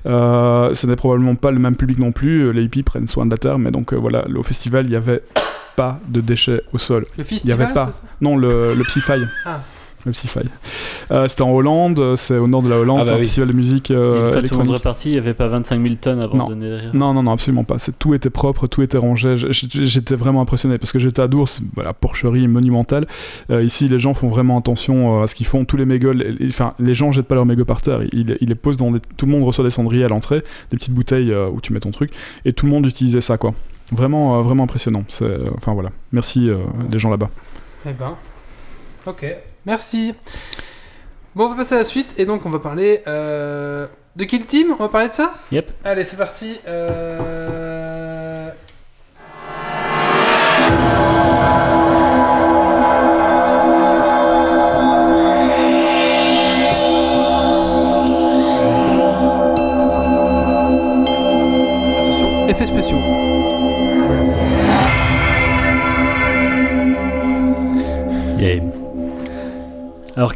[0.07, 2.53] Euh, ce n'est probablement pas le même public non plus.
[2.53, 4.97] Les hippies prennent soin de la terre, mais donc euh, voilà, au festival, il n'y
[4.97, 5.23] avait
[5.79, 7.05] pas de déchets au sol.
[7.16, 7.61] Le festival.
[7.62, 7.91] avait pas.
[8.20, 9.12] Non, le, le Psyfy.
[9.47, 9.61] Ah.
[10.07, 10.39] Le Psyfy.
[11.11, 13.24] Euh, C'était en Hollande, c'est au nord de la Hollande, Ah c'est bah un oui.
[13.24, 14.72] festival de musique euh, une électronique.
[14.72, 16.95] reparti, il n'y avait pas 25 000 tonnes abandonnées derrière.
[16.95, 17.81] Non, non, non, absolument pas.
[17.81, 19.35] C'est, tout était propre, tout était rangé.
[19.37, 23.07] J'étais vraiment impressionné parce que j'étais à Dours, c'est, voilà, porcherie monumentale.
[23.51, 25.64] Euh, ici, les gens font vraiment attention euh, à ce qu'ils font.
[25.64, 26.12] Tous les mégots,
[26.47, 28.01] enfin, les gens jettent pas leurs mégots par terre.
[28.12, 29.01] Ils, ils les posent dans des...
[29.16, 31.81] Tout le monde reçoit des cendriers à l'entrée, des petites bouteilles euh, où tu mets
[31.81, 32.12] ton truc,
[32.45, 33.53] et tout le monde utilisait ça, quoi.
[33.93, 35.05] Vraiment, euh, vraiment impressionnant.
[35.09, 35.91] C'est, euh, enfin voilà.
[36.12, 36.59] Merci euh,
[36.91, 37.30] les gens là-bas.
[37.86, 38.16] Eh ben.
[39.07, 39.24] Ok.
[39.64, 40.14] Merci.
[41.34, 43.86] Bon, on va passer à la suite et donc on va parler euh,
[44.16, 44.72] de Kill Team.
[44.78, 45.34] On va parler de ça?
[45.53, 45.70] Yep.
[45.84, 46.59] Allez, c'est parti.
[46.66, 48.08] Euh...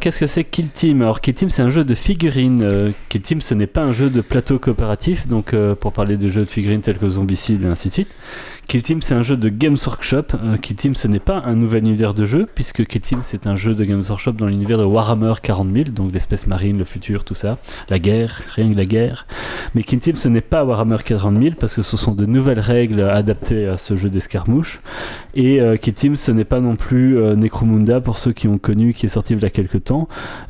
[0.03, 1.01] qu'est-ce que c'est Kill Team?
[1.01, 2.63] Alors Kill Team c'est un jeu de figurines.
[2.65, 6.17] Euh, Kill Team ce n'est pas un jeu de plateau coopératif, donc euh, pour parler
[6.17, 8.15] de jeux de figurines tels que Zombicide et ainsi de suite.
[8.67, 10.25] Kill Team c'est un jeu de Games Workshop.
[10.43, 13.47] Euh, Kill Team ce n'est pas un nouvel univers de jeu, puisque Kill Team c'est
[13.47, 16.85] un jeu de Games Workshop dans l'univers de Warhammer 40 000, donc l'espèce marine, le
[16.85, 17.59] futur, tout ça.
[17.89, 19.29] La guerre, rien que la guerre.
[19.77, 22.61] Mais Kill Team ce n'est pas Warhammer 40 000, parce que ce sont de nouvelles
[22.61, 24.81] règles adaptées à ce jeu d'escarmouche.
[25.37, 29.07] Et Kill Team, ce n'est pas non plus Necromunda pour ceux qui ont connu, qui
[29.07, 29.92] est sorti il y a quelques temps,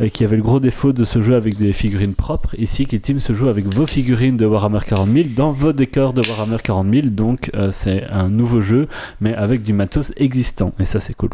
[0.01, 2.55] et qui avait le gros défaut de se jouer avec des figurines propres.
[2.59, 6.13] Ici, Kill Team se joue avec vos figurines de Warhammer 40 000 dans vos décors
[6.13, 8.89] de Warhammer 40 000, donc euh, c'est un nouveau jeu,
[9.21, 11.31] mais avec du matos existant, et ça c'est cool.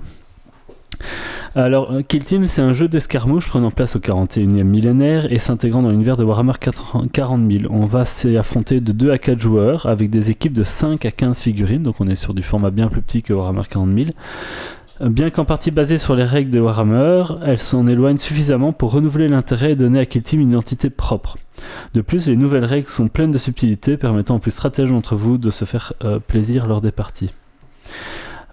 [1.54, 5.82] Alors, euh, Kill Team, c'est un jeu d'escarmouche prenant place au 41e millénaire et s'intégrant
[5.82, 7.72] dans l'univers de Warhammer 40 000.
[7.72, 11.10] On va s'y affronter de 2 à 4 joueurs avec des équipes de 5 à
[11.10, 14.10] 15 figurines, donc on est sur du format bien plus petit que Warhammer 40 000.
[15.00, 19.28] Bien qu'en partie basée sur les règles de Warhammer, elles s'en éloignent suffisamment pour renouveler
[19.28, 21.36] l'intérêt et donner à Kill Team une identité propre.
[21.94, 25.38] De plus, les nouvelles règles sont pleines de subtilités, permettant aux plus stratèges d'entre vous
[25.38, 27.30] de se faire euh, plaisir lors des parties.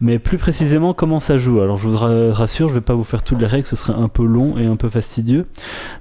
[0.02, 1.62] Mais plus précisément, comment ça joue?
[1.62, 3.94] Alors je vous ra- rassure, je vais pas vous faire toutes les règles, ce serait
[3.94, 5.46] un peu long et un peu fastidieux.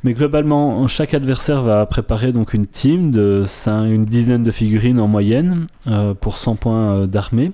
[0.03, 5.01] Mais globalement, chaque adversaire va préparer donc une team de cin- une dizaine de figurines
[5.01, 7.53] en moyenne euh, pour 100 points euh, d'armée.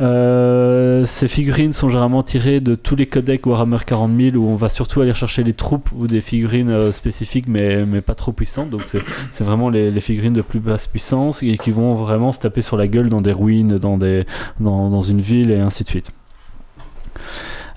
[0.00, 4.54] Euh, ces figurines sont généralement tirées de tous les codecs Warhammer 40 000 où on
[4.54, 8.32] va surtout aller chercher les troupes ou des figurines euh, spécifiques mais, mais pas trop
[8.32, 8.70] puissantes.
[8.70, 12.62] Donc c'est vraiment les, figurines de plus basse puissance et qui vont vraiment se taper
[12.62, 14.24] sur la gueule dans des ruines, dans, des,
[14.60, 16.12] dans, dans une ville et ainsi de suite.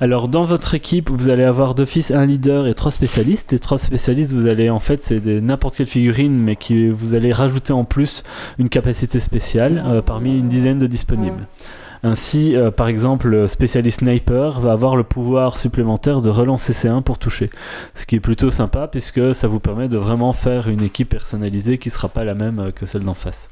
[0.01, 3.51] Alors dans votre équipe, vous allez avoir d'office un leader et trois spécialistes.
[3.51, 7.31] Les trois spécialistes, vous allez en fait, c'est n'importe quelle figurine, mais qui vous allez
[7.31, 8.23] rajouter en plus
[8.57, 11.47] une capacité spéciale euh, parmi une dizaine de disponibles.
[12.03, 17.03] Ainsi, euh, par exemple, le spécialiste sniper va avoir le pouvoir supplémentaire de relancer C1
[17.03, 17.49] pour toucher.
[17.93, 21.77] Ce qui est plutôt sympa puisque ça vous permet de vraiment faire une équipe personnalisée
[21.77, 23.49] qui sera pas la même euh, que celle d'en face.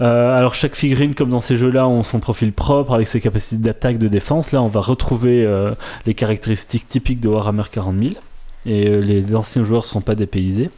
[0.00, 3.62] Euh, alors chaque figurine, comme dans ces jeux-là, ont son profil propre avec ses capacités
[3.62, 4.50] d'attaque, de défense.
[4.52, 5.48] Là, on va retrouver
[6.06, 8.14] les caractéristiques typiques de Warhammer 40 000
[8.66, 10.70] et les anciens joueurs ne seront pas dépaysés.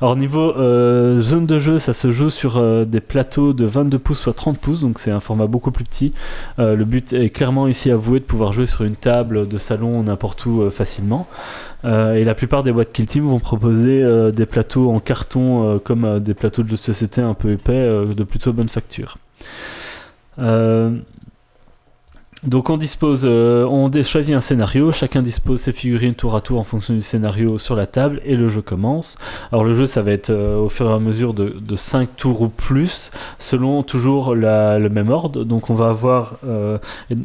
[0.00, 3.98] Alors niveau euh, zone de jeu, ça se joue sur euh, des plateaux de 22
[3.98, 6.12] pouces soit 30 pouces, donc c'est un format beaucoup plus petit.
[6.58, 10.02] Euh, le but est clairement ici avoué de pouvoir jouer sur une table de salon
[10.02, 11.26] n'importe où facilement.
[11.84, 16.34] Et la plupart des boîtes Kill Team vont proposer des plateaux en carton comme des
[16.34, 19.16] plateaux de jeux de société un peu épais de plutôt bonne facture.
[22.44, 26.60] Donc on dispose, euh, on choisit un scénario, chacun dispose ses figurines tour à tour
[26.60, 29.18] en fonction du scénario sur la table et le jeu commence.
[29.50, 32.16] Alors le jeu ça va être euh, au fur et à mesure de, de 5
[32.16, 33.10] tours ou plus
[33.40, 35.44] selon toujours la- le même ordre.
[35.44, 36.78] Donc on va avoir, euh,
[37.10, 37.16] et,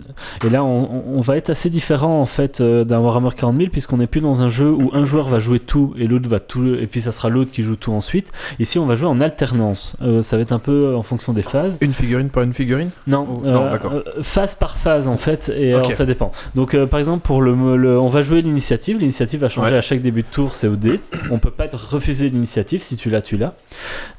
[0.46, 4.08] et là on, va être assez différent en fait d'un Warhammer 40 000 puisqu'on n'est
[4.08, 6.88] plus dans un jeu où un joueur va jouer tout et l'autre va tout, et
[6.88, 8.32] puis ça sera l'autre qui joue tout ensuite.
[8.60, 11.78] Ici on va jouer en alternance, ça va être un peu en fonction des phases.
[11.82, 12.90] Une figurine par une figurine?
[13.06, 13.94] Non, Oh, non, d'accord.
[14.22, 16.32] phase par phase en fait, et alors ça dépend.
[16.56, 19.78] Donc euh, par exemple pour le, le- on va jouer l'initiative, l'initiative va changer Ouais.
[19.78, 21.00] à chaque début de tour, c'est au dé.
[21.32, 23.54] On peut pas te refuser l'initiative, si tu l'as, tu l'as.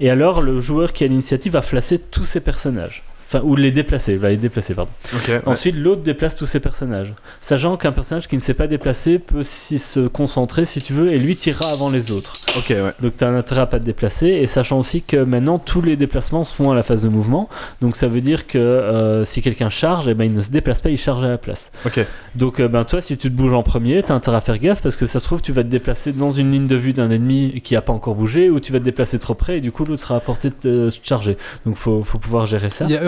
[0.00, 3.02] Et alors le joueur qui a l'initiative va flasser tous ses personnages.
[3.34, 4.92] Enfin, ou les déplacer, va les déplacer, pardon.
[5.28, 5.40] Ouais.
[5.44, 7.14] Ensuite, l'autre déplace tous ses personnages.
[7.40, 11.12] Sachant qu'un personnage qui ne s'est pas déplacé peut s'y se concentrer, si tu veux,
[11.12, 12.32] et lui tirera avant les autres.
[12.56, 12.92] Ok, ouais.
[13.00, 15.82] Donc tu as un intérêt à pas te déplacer et sachant aussi que maintenant tous
[15.82, 17.48] les déplacements se font à la phase de mouvement.
[17.80, 20.80] Donc ça veut dire que euh, si quelqu'un charge, eh ben, il ne se déplace
[20.80, 21.72] pas, il charge à la place.
[21.84, 22.06] Ok.
[22.36, 24.58] Donc euh, ben, toi si tu te bouges en premier, tu as intérêt à faire
[24.58, 26.92] gaffe parce que ça se trouve tu vas te déplacer dans une ligne de vue
[26.92, 29.60] d'un ennemi qui a pas encore bougé ou tu vas te déplacer trop près et
[29.60, 31.36] du coup l'autre sera à portée de te charger.
[31.66, 32.84] Donc faut, faut pouvoir gérer ça.
[32.84, 33.02] Il y a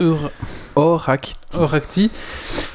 [0.00, 0.06] Ur...
[0.06, 0.30] Ur...
[0.74, 1.28] Orak.
[1.54, 2.10] Oracti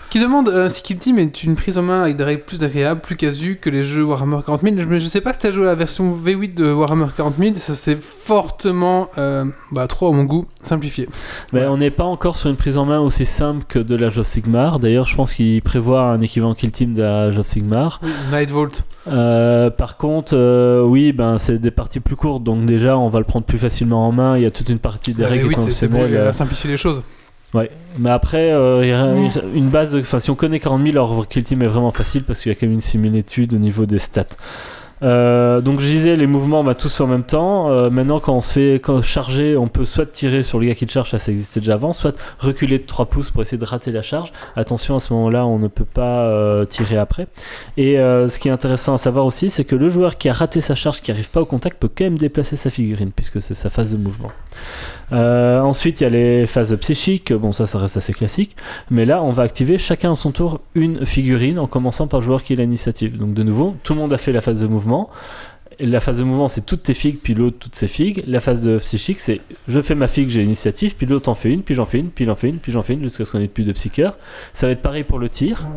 [0.09, 2.63] qui demande euh, si Kill Team est une prise en main avec des règles plus
[2.63, 4.75] agréables, plus casu que les jeux Warhammer 40 000.
[4.87, 7.55] Mais je sais pas si t'as joué à la version V8 de Warhammer 40 000,
[7.57, 11.07] ça c'est fortement, euh, bah trop à mon goût, simplifié.
[11.53, 14.17] Mais on n'est pas encore sur une prise en main aussi simple que de l'Age
[14.17, 14.79] of Sigmar.
[14.79, 18.01] D'ailleurs je pense qu'il prévoit un équivalent kill team de l'Age of Sigmar.
[18.31, 18.83] Nightvolt.
[19.07, 23.19] Euh, par contre, euh, oui, ben c'est des parties plus courtes, donc déjà on va
[23.19, 24.37] le prendre plus facilement en main.
[24.37, 26.23] Il y a toute une partie des règles qui sont V8, c'est bon, optionnelles.
[26.23, 27.03] il a simplifié les choses.
[27.53, 27.71] Ouais.
[27.97, 31.61] Mais après, euh, une base, de- enfin si on connaît 40 000, alors Kill Team
[31.61, 34.23] est vraiment facile parce qu'il y a quand même une similitude au niveau des stats.
[35.01, 37.69] Euh, donc je disais les mouvements on va tous en même temps.
[37.71, 40.75] Euh, maintenant quand on se fait quand charger on peut soit tirer sur le gars
[40.75, 43.57] qui te charge ça ça existait déjà avant soit reculer de 3 pouces pour essayer
[43.57, 44.33] de rater la charge.
[44.57, 47.27] Attention à ce moment là on ne peut pas euh, tirer après.
[47.77, 50.59] Et ce qui est intéressant à savoir aussi c'est que le joueur qui a raté
[50.59, 53.53] sa charge qui arrive pas au contact peut quand même déplacer sa figurine puisque c'est
[53.53, 54.33] sa phase de mouvement
[55.11, 58.55] Euh, ensuite il y a les phases psychiques bon ça ça reste assez classique
[58.91, 62.25] mais là on va activer chacun à son tour une figurine en commençant par le
[62.25, 64.67] joueur qui a l'initiative donc de nouveau tout le monde a fait la phase de
[64.67, 65.09] mouvement
[65.79, 68.23] la phase de mouvement, c'est toutes tes figues, puis l'autre, toutes ses figues.
[68.27, 71.49] La phase de psychique, c'est je fais ma figue, j'ai l'initiative, puis l'autre en fait
[71.49, 73.25] une, puis j'en fais une, puis il en fait une, puis j'en fais une, jusqu'à
[73.25, 74.17] ce qu'on ait plus de psycheur.
[74.53, 75.67] Ça va être pareil pour le tir.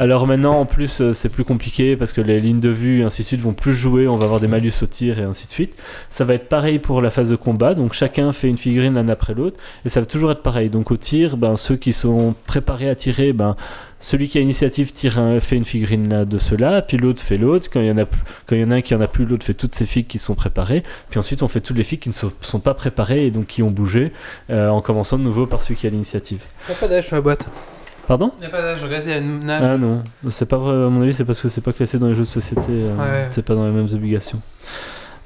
[0.00, 3.04] Alors maintenant, en plus, euh, c'est plus compliqué parce que les lignes de vue et
[3.04, 5.46] ainsi de suite vont plus jouer, on va avoir des malus au tir et ainsi
[5.46, 5.74] de suite.
[6.10, 9.08] Ça va être pareil pour la phase de combat, donc chacun fait une figurine l'un
[9.08, 10.68] après l'autre, et ça va toujours être pareil.
[10.68, 13.54] Donc au tir, ben, ceux qui sont préparés à tirer, ben,
[14.00, 17.36] celui qui a l'initiative tire un- fait une figurine là, de cela, puis l'autre fait
[17.36, 17.68] l'autre.
[17.72, 18.04] Quand il y en a
[18.46, 20.08] quand il y en a un qui en a plus, l'autre fait toutes ses figues
[20.08, 20.82] qui sont préparées.
[21.08, 23.62] Puis ensuite, on fait toutes les figues qui ne sont, pas préparées et donc qui
[23.62, 24.10] ont bougé,
[24.50, 26.42] euh, en commençant de nouveau par celui qui a l'initiative.
[26.80, 27.48] Pas d'âge sur la boîte?
[28.06, 29.62] Pardon Il n'y a pas d'âge, regarde, il y a une nage.
[29.64, 30.72] Ah non, c'est pas vrai.
[30.72, 32.66] À mon avis, c'est parce que c'est pas classé dans les jeux de société.
[32.70, 33.26] euh, Ouais.
[33.30, 34.40] C'est pas dans les mêmes obligations.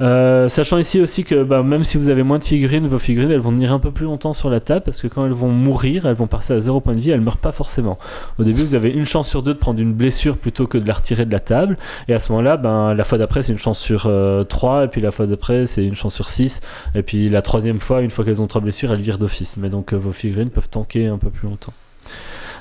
[0.00, 3.32] Euh, sachant ici aussi que bah, même si vous avez moins de figurines, vos figurines
[3.32, 5.48] elles vont tenir un peu plus longtemps sur la table parce que quand elles vont
[5.48, 7.98] mourir, elles vont passer à 0 point de vie, elles meurent pas forcément.
[8.38, 10.86] Au début, vous avez une chance sur deux de prendre une blessure plutôt que de
[10.86, 11.76] la retirer de la table.
[12.06, 14.08] Et à ce moment-là, ben, la fois d'après, c'est une chance sur
[14.48, 16.60] 3, et puis la fois d'après, c'est une chance sur 6.
[16.94, 19.56] Et puis la troisième fois, une fois qu'elles ont trois blessures, elles virent d'office.
[19.56, 21.72] Mais donc euh, vos figurines peuvent tanker un peu plus longtemps.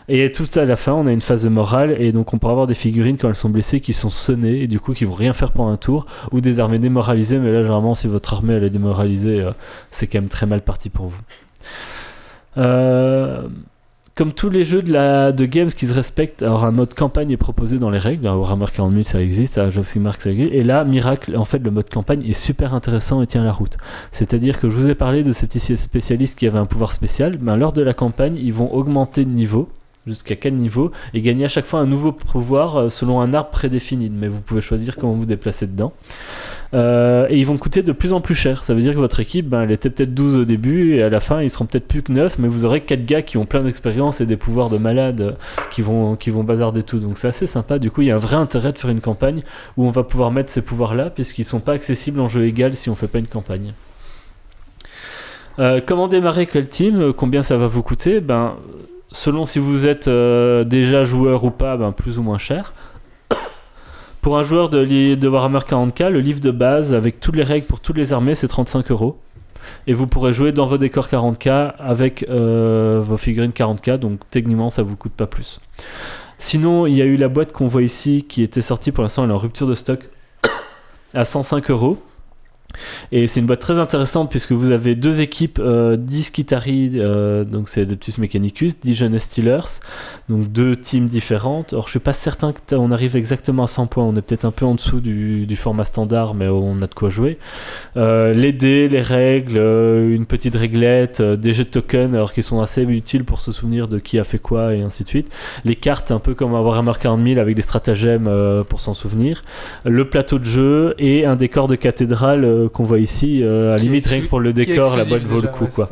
[0.09, 2.47] Et tout à la fin, on a une phase de morale, et donc on peut
[2.47, 5.13] avoir des figurines quand elles sont blessées qui sont sonnées, et du coup qui vont
[5.13, 8.53] rien faire pendant un tour, ou des armées démoralisées, mais là généralement si votre armée
[8.53, 9.51] elle est démoralisée, euh,
[9.91, 11.19] c'est quand même très mal parti pour vous.
[12.57, 13.47] Euh,
[14.15, 17.37] comme tous les jeux de, la, games qui se respectent, alors un mode campagne est
[17.37, 18.27] proposé dans les règles.
[18.27, 20.53] Au Warhammer 40 000 ça existe, à of Sigmar ça existe.
[20.53, 23.77] Et là, Miracle, en fait, le mode campagne est super intéressant et tient la route.
[24.11, 27.37] C'est-à-dire que je vous ai parlé de ces petits spécialistes qui avaient un pouvoir spécial.
[27.39, 29.69] Lors de la campagne, ils vont augmenter de niveau
[30.07, 33.49] jusqu'à quel niveau et gagner à chaque fois un nouveau pouvoir euh, selon un arbre
[33.49, 34.09] prédéfini.
[34.09, 35.93] Mais vous pouvez choisir comment vous déplacer dedans.
[36.73, 38.63] Euh, et ils vont coûter de plus en plus cher.
[38.63, 41.09] Ça veut dire que votre équipe, ben, elle était peut-être 12 au début et à
[41.09, 43.45] la fin, ils seront peut-être plus que 9, mais vous aurez 4 gars qui ont
[43.45, 45.31] plein d'expérience et des pouvoirs de malade euh,
[45.71, 46.99] qui vont, qui vont bazarder tout.
[46.99, 47.79] Donc c'est assez sympa.
[47.79, 49.41] Du coup, il y a un vrai intérêt de faire une campagne
[49.77, 52.89] où on va pouvoir mettre ces pouvoirs-là, puisqu'ils sont pas accessibles en jeu égal si
[52.89, 53.73] on fait pas une campagne.
[55.87, 57.13] Comment démarrer quel team?
[57.13, 58.19] Combien ça va vous coûter?
[58.19, 58.57] Ben,
[59.11, 62.73] selon si vous êtes euh, déjà joueur ou pas, ben, plus ou moins cher.
[64.21, 67.65] Pour un joueur de, de Warhammer 40k, le livre de base avec toutes les règles
[67.65, 69.17] pour toutes les armées, c'est 35 euros.
[69.85, 74.69] Et vous pourrez jouer dans vos décors 40k avec euh, vos figurines 40k, donc techniquement
[74.69, 75.59] ça vous coûte pas plus.
[76.37, 79.23] Sinon, il y a eu la boîte qu'on voit ici qui était sortie pour l'instant,
[79.23, 79.99] elle est en rupture de stock
[81.13, 81.97] à 105 euros.
[83.11, 87.43] Et c'est une boîte très intéressante puisque vous avez deux équipes, euh, 10 Kitari, euh,
[87.43, 89.79] donc c'est Adeptus Mechanicus, 10 Jeunes Steelers,
[90.29, 91.73] donc deux teams différentes.
[91.73, 94.51] Alors je suis pas certain qu'on arrive exactement à 100 points, on est peut-être un
[94.51, 97.39] peu en dessous du, format standard, mais on a de quoi jouer.
[97.95, 102.43] Euh, les dés, les règles, euh, une petite réglette, des jeux de tokens, alors qui
[102.43, 105.31] sont assez utiles pour se souvenir de qui a fait quoi et ainsi de suite.
[105.65, 108.29] Les cartes, un peu comme à Warhammer 40 000 avec des stratagèmes
[108.69, 109.43] pour s'en souvenir.
[109.83, 113.41] Le plateau de jeu et un décor de cathédrale euh, qu'on voit ici.
[113.43, 115.63] euh, à limite, rien que pour le décor, la boîte vaut le coup.
[115.65, 115.87] ouais, quoi.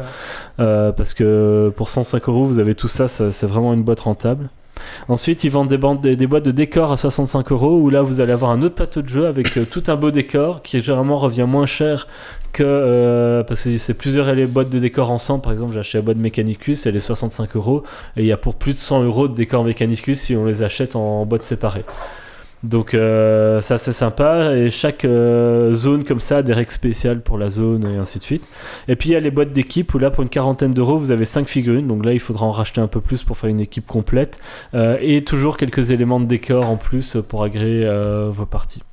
[0.60, 4.02] Euh, parce que pour 105 euros, vous avez tout ça, ça- c'est vraiment une boîte
[4.02, 4.50] rentable.
[5.08, 8.02] Ensuite, ils vendent des, bandes, des, des boîtes de décor à 65 euros où là,
[8.02, 10.82] vous allez avoir un autre plateau de jeu avec euh, tout un beau décor qui
[10.82, 12.08] généralement revient moins cher
[12.52, 12.62] que.
[12.64, 15.42] euh, parce que c'est plusieurs les boîtes de décor ensemble.
[15.44, 17.84] Par exemple, j'ai acheté la boîte Mechanicus, elle est 65 euros
[18.18, 20.62] et il y a pour plus de 100 euros de décor Mechanicus si on les
[20.62, 21.86] achète en boîte séparée.
[22.66, 27.22] Donc euh, ça c'est sympa et chaque euh, zone comme ça a des règles spéciales
[27.22, 28.48] pour la zone et ainsi de suite.
[28.88, 31.12] Et puis il y a les boîtes d'équipe où là pour une quarantaine d'euros vous
[31.12, 33.62] avez 5 figurines donc là il faudra en racheter un peu plus pour faire une
[33.62, 34.40] équipe complète
[34.74, 38.84] Euh, et toujours quelques éléments de décor en plus pour agréer euh, vos parties.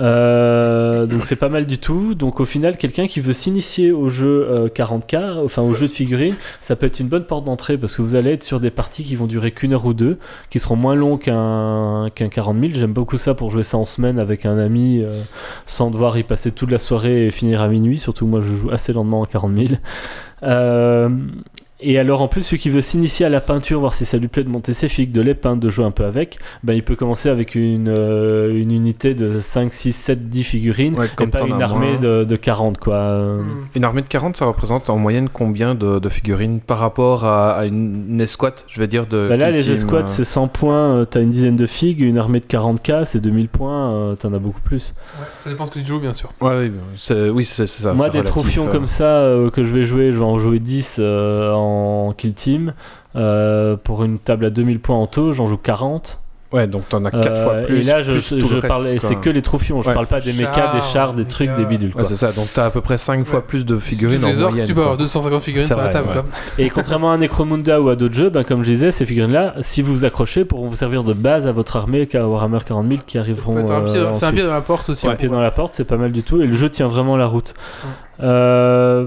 [0.00, 2.14] Euh, donc c'est pas mal du tout.
[2.14, 5.92] Donc au final, quelqu'un qui veut s'initier au jeu euh, 40k, enfin au jeu de
[5.92, 8.70] figurines, ça peut être une bonne porte d'entrée parce que vous allez être sur des
[8.70, 12.58] parties qui vont durer qu'une heure ou deux, qui seront moins longs qu'un qu'un 40
[12.60, 12.72] 000.
[12.74, 15.22] J'aime beaucoup ça pour jouer ça en semaine avec un ami euh,
[15.66, 18.00] sans devoir y passer toute la soirée et finir à minuit.
[18.00, 19.68] Surtout moi, je joue assez lentement en 40 000.
[20.42, 21.10] Euh,
[21.82, 24.28] et alors en plus, celui qui veut s'initier à la peinture, voir si ça lui
[24.28, 26.82] plaît de monter ses figues, de les peindre, de jouer un peu avec, ben, il
[26.82, 31.08] peut commencer avec une, euh, une unité de 5, 6, 7, 10 figurines, Ouais, et
[31.14, 33.18] comme pas t'en une armée de, de 40 quoi.
[33.18, 33.46] Hmm.
[33.74, 37.52] Une armée de 40, ça représente en moyenne combien de, de figurines par rapport à,
[37.52, 39.26] à une, une escouade, je vais dire de.
[39.28, 42.18] Bah là, les escouades, euh, c'est 100 points, euh, t'as une dizaine de figues, une
[42.18, 44.94] armée de 40k, c'est 2000 points, euh, t'en as beaucoup plus.
[45.18, 46.32] Ouais, ça dépend ce que tu joues, bien sûr.
[46.40, 47.94] Ouais, oui, c'est oui, ça.
[47.94, 48.70] Moi, des relatif, trophions euh.
[48.70, 52.34] comme ça euh, que je vais jouer, je vais en jouer 10 euh, en kill
[52.34, 52.74] team.
[53.16, 56.18] Euh, pour une table à 2000 points en taux, j'en joue 40.
[56.52, 57.78] Ouais, donc t'en as 4 Euh, fois plus.
[57.78, 58.80] et là, je, je quoi.
[58.98, 59.94] c'est que les trophions, je Ouais.
[59.94, 61.90] parle pas des mechas, des Chars, des trucs, des bidules.
[61.90, 62.04] Ouais, Quoi.
[62.04, 64.42] c'est ça, donc t'as à peu près 5 fois plus de Si tu figurines les
[64.42, 64.66] orques, moyenne.
[64.66, 65.04] tu peux avoir quoi.
[65.04, 66.08] 250 figurines sur la table.
[66.08, 66.14] ouais.
[66.14, 66.24] quoi.
[66.58, 69.80] Et contrairement à Necromunda ou à d'autres jeux, ben, comme je disais, ces figurines-là, si
[69.80, 73.00] vous vous accrochez, pourront vous servir de base à votre armée qu'à Warhammer 40 000
[73.06, 73.56] qui arriveront.
[73.56, 75.02] euh, C'est un pied dans la porte aussi.
[75.02, 76.42] C'est un pied dans la porte, c'est pas mal du tout.
[76.42, 77.54] Et le jeu tient vraiment la route.
[78.22, 79.06] Euh,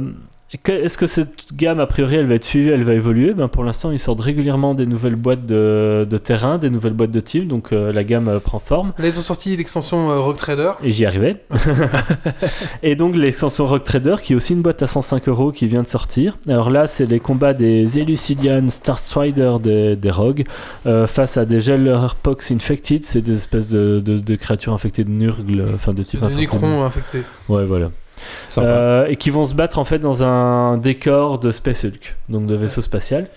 [0.67, 3.33] Est-ce que cette gamme, a priori, elle va être suivie, elle va évoluer?
[3.33, 7.11] Ben, Pour l'instant, ils sortent régulièrement des nouvelles boîtes de, de terrain, des nouvelles boîtes
[7.11, 8.93] de team, donc euh, la gamme euh, prend forme.
[8.99, 10.71] Là, ils ont sorti l'extension euh, Rock Trader.
[10.83, 11.37] Et j'y arrivais.
[12.83, 15.81] et donc l'extension Rock Trader, qui est aussi une boîte à 105 euros qui vient
[15.81, 16.37] de sortir.
[16.47, 20.45] Alors là, c'est les combats des Elucidian Star Strider des, des Rogues
[20.85, 23.03] euh, face à des Gellerpox Infected.
[23.03, 26.41] C'est des espèces de, de- de créatures infectées de Nurgle, enfin de type des infecté.
[26.41, 27.21] Necrons infectés.
[27.49, 27.89] Ouais, voilà.
[28.57, 32.45] Euh, et qui vont se battre en fait dans un décor de Space Hulk, donc
[32.45, 33.27] de vaisseau spatial.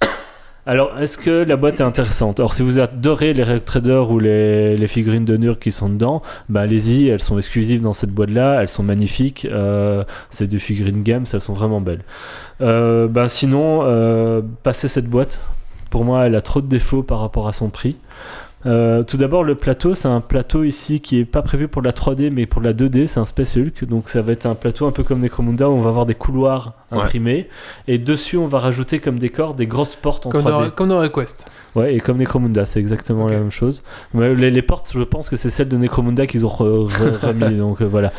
[0.66, 2.40] Alors, est-ce que la boîte est intéressante?
[2.40, 5.88] Alors, si vous adorez les Reg Trader ou les, les figurines de Nur qui sont
[5.88, 9.46] dedans, bah allez-y, elles sont exclusives dans cette boîte-là, elles sont magnifiques.
[9.50, 12.02] euh, c'est des figurines games, elles sont vraiment belles.
[12.60, 15.40] Euh, ben sinon, euh, passez cette boîte.
[15.90, 17.96] Pour moi, elle a trop de défauts par rapport à son prix.
[18.66, 21.86] Euh, tout d'abord, le plateau, c'est un plateau ici qui est pas prévu pour de
[21.86, 23.84] la 3D mais pour de la 2D, c'est un Space Hulk.
[23.84, 26.14] Donc ça va être un plateau un peu comme Necromunda où on va avoir des
[26.14, 27.00] couloirs Ouais.
[27.02, 27.48] imprimés
[27.86, 30.50] et dessus on va rajouter comme décor des grosses portes en Comme 3D.
[30.64, 31.46] dans, comme dans Request.
[31.76, 33.82] Ouais, et comme Necromunda, c'est exactement la même chose.
[34.14, 37.18] Mais les, les portes, je pense que c'est celles de Necromunda qu'ils ont re- re-
[37.26, 37.58] remis.
[37.58, 38.10] donc euh, voilà.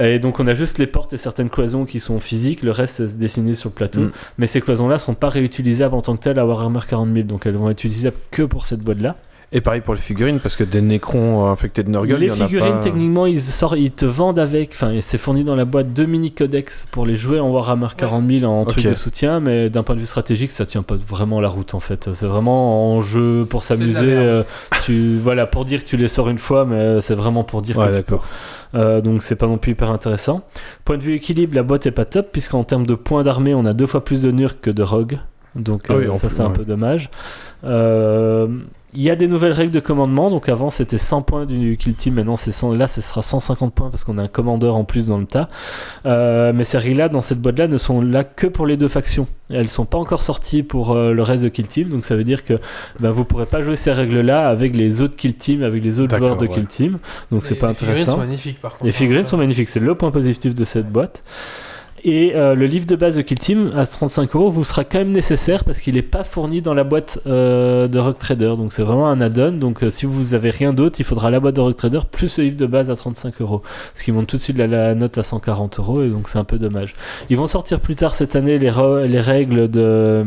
[0.00, 2.96] Et donc on a juste les portes et certaines cloisons qui sont physiques, le reste
[3.06, 4.00] c'est dessiné sur le plateau.
[4.00, 4.10] Mm.
[4.38, 7.46] Mais ces cloisons-là sont pas réutilisables en tant que telles à Warhammer 40 000, donc
[7.46, 9.14] elles vont être utilisables que pour cette boîte-là.
[9.56, 12.28] Et pareil pour les figurines, parce que des nécrons euh, infectés de Nurgle, les il
[12.28, 12.80] y en a figurines, pas...
[12.80, 16.30] techniquement, ils, sortent, ils te vendent avec, enfin, c'est fourni dans la boîte deux mini
[16.30, 19.94] codex pour les jouer en Warhammer 40 000 en truc de soutien, mais d'un point
[19.94, 22.12] de vue stratégique, ça tient pas vraiment la route en fait.
[22.12, 24.12] C'est vraiment en jeu pour s'amuser.
[24.12, 24.42] euh,
[24.82, 27.78] tu voilà, pour dire que tu les sors une fois, mais c'est vraiment pour dire.
[27.78, 28.28] Ouais, que d'accord.
[28.74, 30.42] Euh, donc c'est pas non plus hyper intéressant.
[30.84, 33.64] Point de vue équilibre, la boîte est pas top puisqu'en termes de points d'armée, on
[33.64, 35.18] a deux fois plus de Nurk que de Rogue.
[35.54, 37.10] Donc Ah oui, euh, ça c'est un peu dommage.
[37.64, 38.48] Euh,
[38.98, 40.30] Il y a des nouvelles règles de commandement.
[40.30, 43.74] Donc avant c'était 100 points du kill team, maintenant c'est 100 là ce sera 150
[43.74, 45.48] points parce qu'on a un commandeur en plus dans le tas.
[46.06, 48.76] Euh, mais ces règles là dans cette boîte là ne sont là que pour les
[48.78, 49.26] deux factions.
[49.50, 51.88] Elles sont pas encore sorties pour euh, le reste de kill team.
[51.90, 52.54] Donc ça veut dire que
[52.98, 56.00] ben, vous pourrez pas jouer ces règles là avec les autres kill team, avec les
[56.00, 56.54] autres joueurs de ouais.
[56.54, 56.98] kill team.
[57.30, 58.12] Donc c'est Les- pas les figurines intéressant.
[58.12, 58.84] sont magnifiques par contre.
[58.86, 61.22] Les figurines sont magnifiques, c'est le point positif de cette boîte.
[62.08, 64.98] Et euh, le livre de base de Kill Team à 35 euros vous sera quand
[64.98, 68.54] même nécessaire parce qu'il n'est pas fourni dans la boîte euh, de Rock Trader.
[68.56, 69.50] Donc c'est vraiment un add-on.
[69.50, 72.38] Donc euh, si vous avez rien d'autre, il faudra la boîte de Rock Trader plus
[72.38, 73.62] le livre de base à 35 euros.
[73.94, 76.44] Ce qui monte tout de suite la, note à 140 euros et donc c'est un
[76.44, 76.94] peu dommage.
[77.28, 80.24] Ils vont sortir plus tard cette année les, règles de,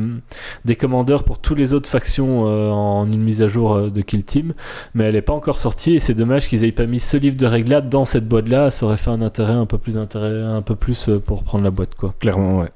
[0.65, 4.53] des commandeurs pour toutes les autres factions en une mise à jour de Kill Team
[4.95, 7.37] mais elle n'est pas encore sortie et c'est dommage qu'ils aient pas mis ce livre
[7.37, 9.97] de règles là dans cette boîte là ça aurait fait un intérêt un peu plus
[9.97, 12.69] intérêt un peu plus pour prendre la boîte quoi Clairement, ouais.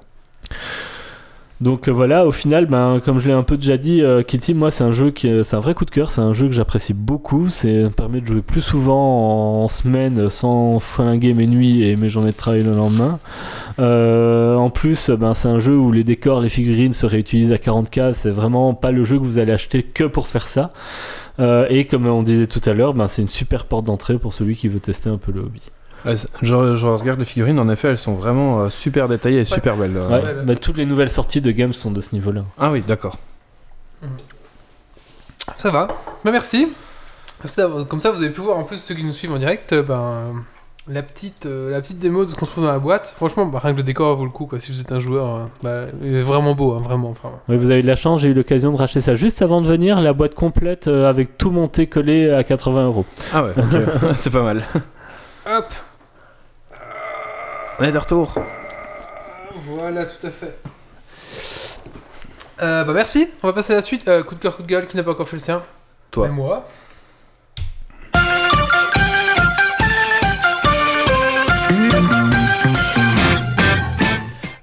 [1.61, 4.39] donc euh, voilà au final ben comme je l'ai un peu déjà dit euh, Kill
[4.41, 6.33] Team moi c'est un jeu qui est- c'est un vrai coup de cœur c'est un
[6.33, 11.33] jeu que j'apprécie beaucoup c'est permet de jouer plus souvent en, en semaine sans flinguer
[11.33, 13.19] mes nuits et mes journées de travail le lendemain
[13.79, 17.57] Euh, en plus, ben, c'est un jeu où les décors, les figurines se réutilisent à
[17.57, 18.13] 40k.
[18.13, 20.73] C'est vraiment pas le jeu que vous allez acheter que pour faire ça.
[21.39, 24.31] Euh, et comme on disait tout à l'heure, ben, c'est une super porte d'entrée pour
[24.31, 25.61] celui qui veut tester un peu le hobby.
[26.15, 29.45] C'est- je, je regarde les figurines, en effet, elles sont vraiment euh, super détaillées et
[29.45, 29.95] super belles.
[29.95, 30.07] euh.
[30.09, 30.55] Ouais, ouais.
[30.55, 32.43] toutes les nouvelles sorties de games sont de ce niveau-là.
[32.59, 33.17] Ah oui, d'accord.
[35.57, 35.87] Ça va.
[36.23, 36.67] Bah merci.
[37.45, 39.73] Ça, comme ça, vous avez pu voir en plus ceux qui nous suivent en direct,
[39.73, 40.43] euh, ben
[40.87, 43.13] la petite, euh, la petite démo de ce qu'on trouve dans la boîte.
[43.15, 44.45] Franchement, bah, rien que le décor vaut le coup.
[44.45, 44.59] Quoi.
[44.59, 47.09] Si vous êtes un joueur, euh, bah, il est vraiment beau, hein, vraiment.
[47.09, 49.61] Enfin, Oui, vous avez de la chance, j'ai eu l'occasion de racheter ça juste avant
[49.61, 53.05] de venir, la boîte complète euh, avec tout monté collé à 80 euros.
[53.33, 53.51] Ah ouais,
[54.15, 54.63] c'est pas mal.
[55.45, 55.65] hop.
[57.79, 58.33] On est de retour.
[59.67, 60.55] Voilà, tout à fait.
[62.61, 63.27] Euh, bah merci.
[63.41, 64.07] On va passer à la suite.
[64.07, 64.87] Euh, coup de cœur, coup de gueule.
[64.87, 65.63] Qui n'a pas encore fait le sien?
[66.11, 66.27] Toi.
[66.27, 66.65] Et moi.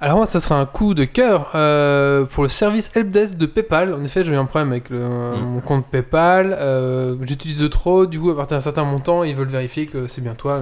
[0.02, 3.92] Alors moi, ça sera un coup de cœur euh, pour le service helpdesk de PayPal.
[3.92, 5.06] En effet, j'ai eu un problème avec le-
[5.36, 6.56] mon compte PayPal.
[6.58, 8.06] euh, J'utilise trop.
[8.06, 10.58] Du coup, à partir d'un certain montant, ils veulent vérifier que c'est bien toi.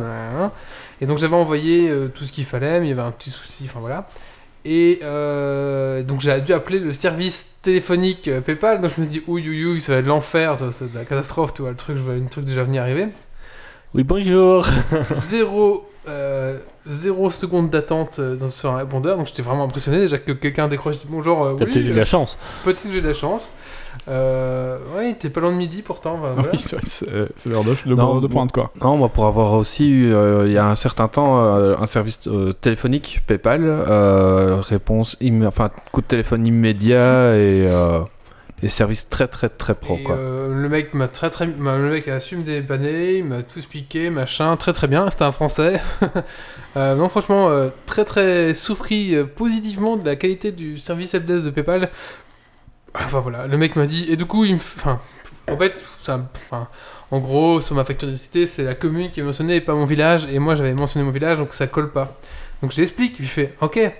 [1.00, 3.30] Et donc j'avais envoyé euh, tout ce qu'il fallait, mais il y avait un petit
[3.30, 3.64] souci.
[3.66, 4.08] Enfin voilà.
[4.64, 8.80] Et euh, donc j'ai dû appeler le service téléphonique euh, PayPal.
[8.80, 11.54] Donc je me dis, ouïe, ouïe, ouïe, ça va être l'enfer, c'est de la catastrophe,
[11.54, 13.06] tu vois, le truc, je vois une truc déjà venir arriver.
[13.94, 14.66] Oui, bonjour
[15.10, 19.16] zéro, euh, zéro seconde d'attente dans- sur un répondeur.
[19.16, 21.54] Donc j'étais vraiment impressionné déjà que quelqu'un décroche du bonjour.
[21.56, 22.36] T'as oui, peut-être eu de la chance.
[22.64, 23.52] Peut-être que j'ai de la chance.
[24.08, 26.16] Euh, ouais, t'es pas loin de midi pourtant.
[26.18, 26.34] voilà.
[26.52, 26.78] oui, ouais,
[27.36, 28.70] c'est l'heure de, de, Non, de pointe quoi.
[28.80, 31.86] Non, moi pour avoir aussi eu, euh, il y a un certain temps, euh, un
[31.86, 38.00] service euh, téléphonique PayPal, euh, réponse, enfin coup de téléphone immédiat et, euh,
[38.62, 40.16] et service très très très pro Et, quoi.
[40.16, 43.58] euh, le mec m'a très très le mec a su me dépanner, il m'a tout
[43.58, 45.80] expliqué, machin, très très bien, c'était un français.
[46.76, 51.46] Euh, non franchement euh, très très surpris euh, positivement de la qualité du service helpdesk
[51.46, 51.88] de PayPal.
[53.04, 54.60] Enfin voilà, le mec m'a dit et du coup il me
[55.50, 56.28] en fait ça
[57.10, 59.84] en gros sur ma facture d'électricité, c'est la commune qui est mentionnée et pas mon
[59.86, 62.18] village et moi j'avais mentionné mon village donc ça colle pas.
[62.60, 63.76] Donc je l'explique, il fait OK.
[63.76, 63.94] Et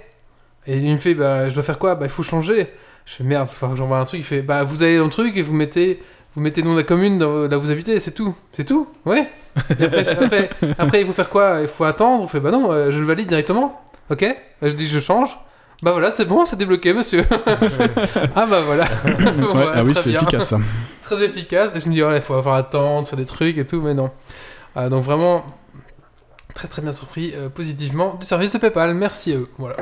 [0.67, 1.95] il me fait bah je dois faire quoi?
[1.95, 2.69] Bah il faut changer.
[3.07, 4.21] Je fais merde, j'envoie un truc.
[4.21, 6.03] Il fait bah vous allez dans le truc et vous mettez
[6.35, 8.35] vous mettez le nom de la commune là où vous habitez, c'est tout.
[8.53, 8.89] C'est tout?
[9.07, 9.29] Ouais.
[9.57, 11.59] Après, après, il faut faire quoi?
[11.63, 12.23] Il faut attendre?
[12.25, 13.81] On fait bah non, euh, je le valide directement.
[14.11, 14.25] Ok
[14.61, 15.39] Bah, Je dis je change.
[15.83, 17.25] Bah voilà, c'est bon, c'est débloqué, monsieur.
[18.35, 18.85] ah bah voilà.
[19.05, 20.59] Ouais, Ouais, ah oui, c'est efficace ça.
[21.03, 21.71] Très efficace.
[21.75, 23.95] Et je me dis, oh, il faut avoir attendre, faire des trucs et tout, mais
[23.95, 24.11] non.
[24.75, 25.47] Ah, donc vraiment,
[26.55, 28.93] très très bien surpris euh, positivement du service de PayPal.
[28.95, 29.49] Merci à eux.
[29.57, 29.77] Voilà.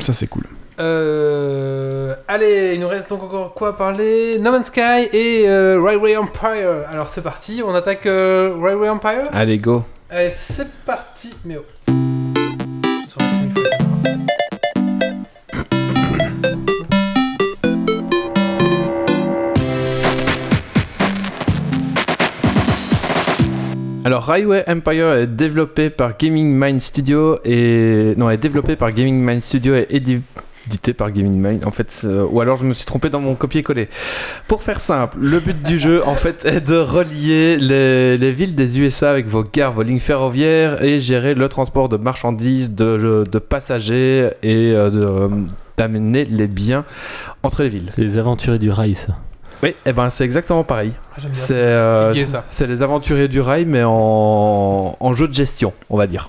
[0.00, 0.44] Ça, c'est cool.
[0.80, 4.38] Euh, allez, il nous reste donc encore quoi à parler?
[4.40, 6.88] No Man's Sky et euh, Railway Empire.
[6.88, 9.28] Alors c'est parti, on attaque euh, Railway Empire?
[9.32, 9.84] Allez, go.
[10.10, 11.58] Allez, c'est parti, mais
[24.04, 28.14] Alors, Railway Empire est développé par Gaming Mind Studio et.
[28.18, 30.20] Non, est développé par Gaming Mind Studio et édi-
[30.66, 31.64] édité par Gaming Mind.
[31.66, 33.88] En fait, c'est- ou alors je me suis trompé dans mon copier-coller.
[34.46, 38.54] Pour faire simple, le but du jeu, en fait, est de relier les, les villes
[38.54, 43.24] des USA avec vos gares, vos lignes ferroviaires et gérer le transport de marchandises, de,
[43.30, 45.28] de passagers et euh, euh,
[45.78, 46.84] d'amener les biens
[47.42, 47.90] entre les villes.
[47.94, 49.16] C'est les aventuriers du rail, ça.
[49.64, 50.92] Oui, et ben c'est exactement pareil.
[51.16, 52.12] Ah, C'est euh,
[52.60, 56.28] les aventuriers du rail, mais en, en jeu de gestion, on va dire.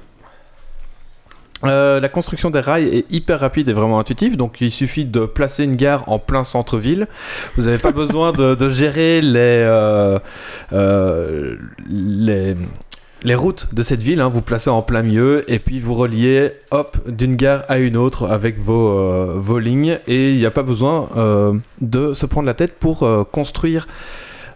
[1.66, 5.26] Euh, la construction des rails est hyper rapide et vraiment intuitive, donc il suffit de
[5.26, 7.08] placer une gare en plein centre-ville.
[7.56, 10.20] Vous n'avez pas besoin de, de gérer les, euh,
[10.74, 11.58] euh,
[11.90, 12.56] les,
[13.26, 14.30] les routes de cette ville, hein.
[14.30, 18.30] vous placez en plein milieu et puis vous reliez hop d'une gare à une autre
[18.30, 22.54] avec vos, euh, lignes et il n'y a pas besoin euh, de se prendre la
[22.54, 23.88] tête pour euh, construire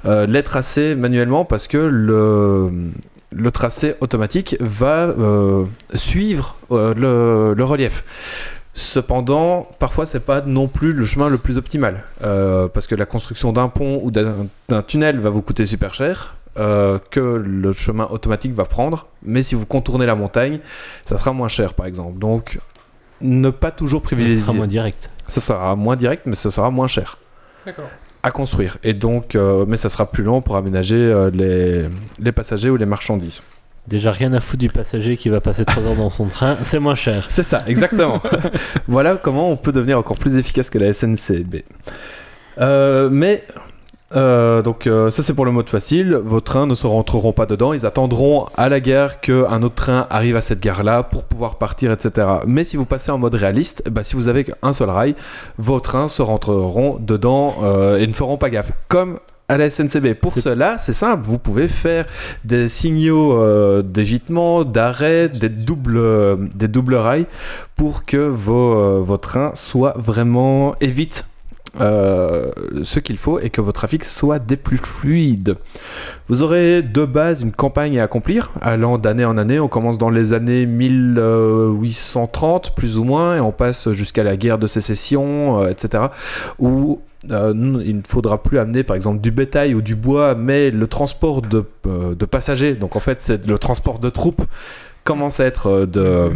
[0.06, 5.14] les tracés manuellement parce que le, tracé automatique va
[5.94, 8.06] suivre le, relief.
[8.74, 13.52] Cependant, parfois c'est pas non plus le chemin le plus optimal parce que la construction
[13.52, 16.38] d'un pont ou d'un tunnel va vous coûter super cher.
[16.60, 20.60] Euh, que le chemin automatique va prendre, mais si vous contournez la montagne,
[21.06, 22.20] ça sera moins cher par exemple.
[22.20, 22.60] Donc,
[23.22, 24.40] ne pas toujours Ce privilégier.
[24.40, 25.10] sera moins direct.
[25.28, 27.18] Ce sera moins direct, mais ce sera moins cher
[27.66, 27.90] D'accord.
[28.24, 28.78] à construire.
[28.84, 31.90] Et donc, euh, mais ça sera plus long pour aménager euh, les,
[32.20, 33.42] les passagers ou les marchandises.
[33.88, 36.78] Déjà, rien à foutre du passager qui va passer 3 heures dans son train, c'est
[36.80, 37.26] moins cher.
[37.30, 38.22] C'est ça, exactement.
[38.88, 41.64] voilà comment on peut devenir encore plus efficace que la SNCB.
[42.60, 43.44] Euh, mais
[44.16, 46.16] euh, donc euh, ça c'est pour le mode facile.
[46.16, 47.74] Vos trains ne se rentreront pas dedans.
[47.74, 51.92] Ils attendront à la gare qu'un autre train arrive à cette gare-là pour pouvoir partir,
[51.92, 52.28] etc.
[52.48, 55.16] Mais si vous passez en mode réaliste, bah, si vous avez qu'un seul rail,
[55.58, 58.72] vos trains se rentreront dedans euh, et ne feront pas gaffe.
[58.88, 60.14] Comme à la SNCB.
[60.14, 62.06] Pour cela, c'est simple, vous pouvez faire
[62.46, 67.26] des signaux euh, d'évitement, d'arrêt, des doubles, euh, des doubles rails
[67.76, 71.26] pour que vos, euh, vos trains soient vraiment évitent
[71.80, 72.52] euh,
[72.84, 75.56] ce qu'il faut et que votre trafic soit des plus fluides.
[76.28, 79.60] Vous aurez de base une campagne à accomplir, allant d'année en année.
[79.60, 84.58] On commence dans les années 1830, plus ou moins, et on passe jusqu'à la guerre
[84.58, 86.06] de sécession, euh, etc.
[86.58, 87.54] Où euh,
[87.86, 91.42] il ne faudra plus amener par exemple du bétail ou du bois, mais le transport
[91.42, 94.44] de, de passagers, donc en fait c'est le transport de troupes,
[95.04, 96.32] commence à être de...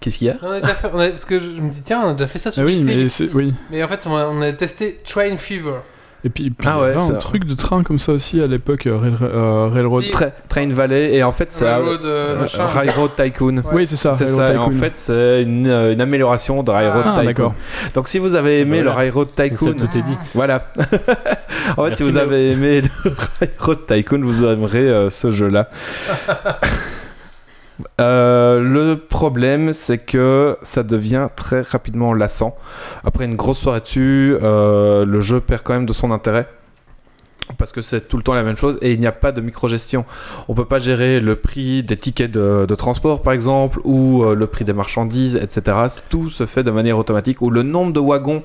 [0.00, 1.70] Qu'est-ce qu'il y a On a déjà fait, on a- parce que je, je me
[1.70, 3.54] dis, tiens, on a déjà fait ça sur Ah oui, mais oui.
[3.70, 3.82] mais...
[3.82, 5.80] en fait, on a, on a testé Train Fever.
[6.24, 8.40] Et puis, puis Ah il y ouais, avait un truc de train comme ça aussi
[8.42, 10.02] à l'époque, euh, Rail- euh, Railroad.
[10.02, 10.10] Si.
[10.10, 11.64] Tra- Train Valley, et en fait c'est...
[11.64, 12.66] Railroad, euh, euh.
[12.66, 13.56] Railroad Tycoon.
[13.58, 13.62] Ouais.
[13.72, 14.14] Oui, c'est ça.
[14.14, 14.80] C'est Railroad ça, et en Tycoon.
[14.80, 17.24] fait c'est une, euh, une amélioration de Railroad Ah, Ah, Tycoon.
[17.26, 17.54] d'accord.
[17.94, 18.90] Donc si vous avez aimé Voilà.
[18.90, 20.16] le Railroad Donc ça, Tycoon, tout est dit.
[20.34, 20.66] voilà.
[20.76, 22.18] en fait, Merci, si vous Léo.
[22.18, 22.88] avez aimé le
[23.40, 25.68] Railroad Tycoon, vous aimerez euh, ce jeu-là.
[28.00, 32.56] Euh, le problème, c'est que ça devient très rapidement lassant.
[33.04, 36.46] Après une grosse soirée dessus, euh, le jeu perd quand même de son intérêt.
[37.56, 39.40] Parce que c'est tout le temps la même chose et il n'y a pas de
[39.40, 40.04] micro-gestion.
[40.48, 44.34] On peut pas gérer le prix des tickets de, de transport, par exemple, ou euh,
[44.34, 45.76] le prix des marchandises, etc.
[46.10, 47.40] Tout se fait de manière automatique.
[47.40, 48.42] Ou le nombre de wagons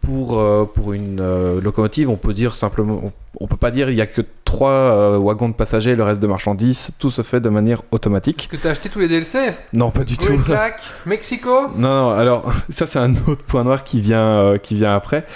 [0.00, 3.90] pour, euh, pour une euh, locomotive, on peut dire simplement, on, on peut pas dire
[3.90, 6.92] il y a que trois wagons de passagers et le reste de marchandises.
[7.00, 8.42] Tout se fait de manière automatique.
[8.42, 10.38] Est-ce que t'as acheté tous les DLC Non, pas du tout.
[10.44, 11.66] Clack, Mexico?
[11.76, 15.26] Non, non, alors ça c'est un autre point noir qui vient, qui vient après.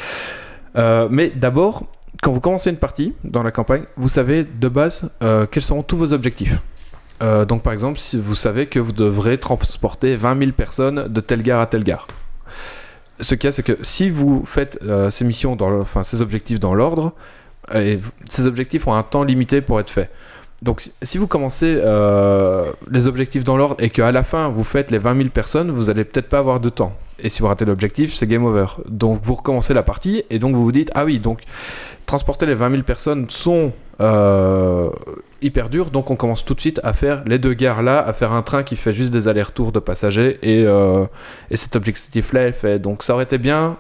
[0.77, 1.87] Mais d'abord,
[2.23, 5.83] quand vous commencez une partie dans la campagne, vous savez de base euh, quels seront
[5.83, 6.61] tous vos objectifs.
[7.23, 11.21] Euh, donc par exemple, si vous savez que vous devrez transporter 20 000 personnes de
[11.21, 12.07] telle gare à telle gare.
[13.21, 16.23] Ce qu'il y a, c'est que si vous faites euh, ces missions, dans enfin ces
[16.23, 17.15] objectifs dans l'ordre,
[18.31, 20.11] ces objectifs ont un temps limité pour être faits.
[20.63, 24.91] Donc si, vous commencez euh, les objectifs dans l'ordre et qu'à la fin vous faites
[24.91, 26.93] les 20 000 personnes, vous allez peut-être pas avoir de temps.
[27.21, 28.67] Et si vous ratez l'objectif, c'est game over.
[28.89, 31.43] Donc vous recommencez la partie et donc vous vous dites ah oui donc
[32.07, 34.91] transporter les 20 000 personnes sont euh,
[35.43, 38.13] hyper dur, donc on commence tout de suite à faire les deux gares là, à
[38.13, 41.05] faire un train qui fait juste des allers-retours de passagers et, euh,
[41.51, 42.81] et cet objectif là est fait.
[42.81, 43.77] Donc ça aurait été bien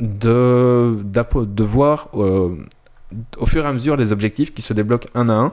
[0.00, 5.34] de, de voir au fur et à mesure les objectifs qui se débloquent un à
[5.34, 5.52] un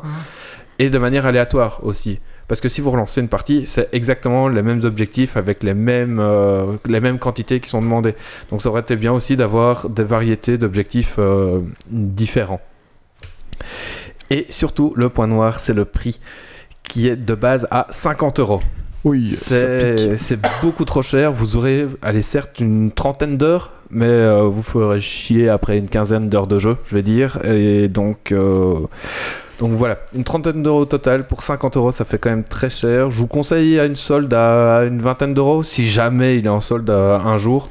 [0.79, 2.19] et de manière aléatoire aussi.
[2.47, 6.19] Parce que si vous relancez une partie, c'est exactement les mêmes objectifs avec les mêmes,
[6.19, 6.77] euh,
[7.19, 8.15] quantités qui sont demandées.
[8.49, 11.59] Donc ça aurait été bien aussi d'avoir des variétés d'objectifs euh,
[11.91, 12.61] différents.
[14.31, 16.19] Et surtout, le point noir, c'est le prix
[16.83, 18.61] qui est de base à 50 euros.
[19.05, 19.25] Oui.
[19.27, 21.31] C'est beaucoup trop cher.
[21.31, 26.29] Vous aurez, allez, certes, une trentaine d'heures, mais euh, vous ferez chier après une quinzaine
[26.29, 27.39] d'heures de jeu, je vais dire.
[27.45, 28.75] Et donc, euh,
[29.59, 31.27] donc voilà, une trentaine d'euros au total.
[31.27, 33.09] Pour 50 euros, ça fait quand même très cher.
[33.09, 36.61] Je vous conseille à une solde à une vingtaine d'euros, si jamais il est en
[36.61, 37.69] solde à un jour.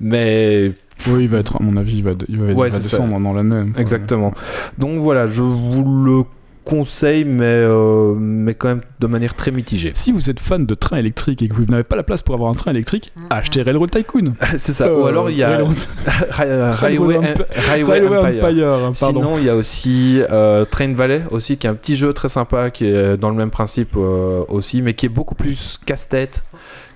[0.00, 0.72] Mais
[1.08, 2.82] Oui, il va être, à mon avis, il va, il va, il Ouais, va c'est
[2.88, 2.96] ça.
[3.02, 3.70] descendre dans l'année.
[3.76, 4.32] Exactement.
[4.78, 6.22] Donc voilà, je vous le
[6.64, 9.92] conseille, mais, euh, mais quand même de manière très mitigée.
[9.94, 12.34] Si vous êtes fan de trains électriques et que vous n'avez pas la place pour
[12.34, 13.22] avoir un train électrique, Mhm.
[13.30, 14.34] achetez Railroad Tycoon.
[14.58, 14.92] C'est ça.
[14.94, 15.76] Ou Euh, alors il y a Railroad,
[16.06, 18.44] Ra- Railway, Railway Railway Empire.
[18.44, 19.20] Empire, pardon.
[19.20, 22.28] Sinon, il y a aussi euh, Train Valley, aussi, qui est un petit jeu très
[22.28, 26.42] sympa, qui est dans le même principe euh, aussi, mais qui est beaucoup plus casse-tête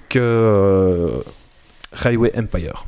[0.09, 1.09] que euh,
[1.93, 2.87] Railway Empire.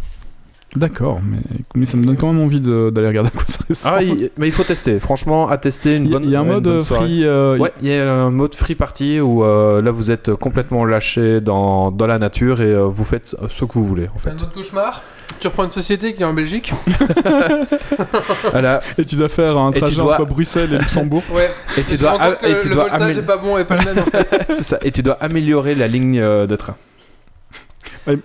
[0.77, 1.39] D'accord, mais,
[1.75, 3.95] mais ça me donne quand même envie d'aller regarder à quoi ça ressemble.
[3.99, 5.01] Ah, il- mais il faut tester.
[5.01, 6.25] Franchement, à tester une il y a, bonne.
[6.29, 7.25] il y a un mode free.
[7.25, 10.85] euh, Ouais, il y a un mode free party où euh, là vous êtes complètement
[10.85, 14.35] lâché dans, dans la nature et euh, vous faites ce que vous voulez en un
[14.35, 15.03] autre cauchemar.
[15.41, 16.73] Tu reprends une société qui est en Belgique.
[18.51, 18.81] Voilà.
[18.99, 21.23] Et tu dois faire un trajet dois- entre Bruxelles et Luxembourg.
[21.35, 21.51] Ouais.
[21.77, 23.59] Et tu dois, rends compte que et tu le dois voltage amé- est pas bon
[23.59, 23.99] et pas le même.
[23.99, 24.47] en fait.
[24.51, 24.79] c'est ça.
[24.83, 26.77] Et tu dois améliorer la ligne euh, de train.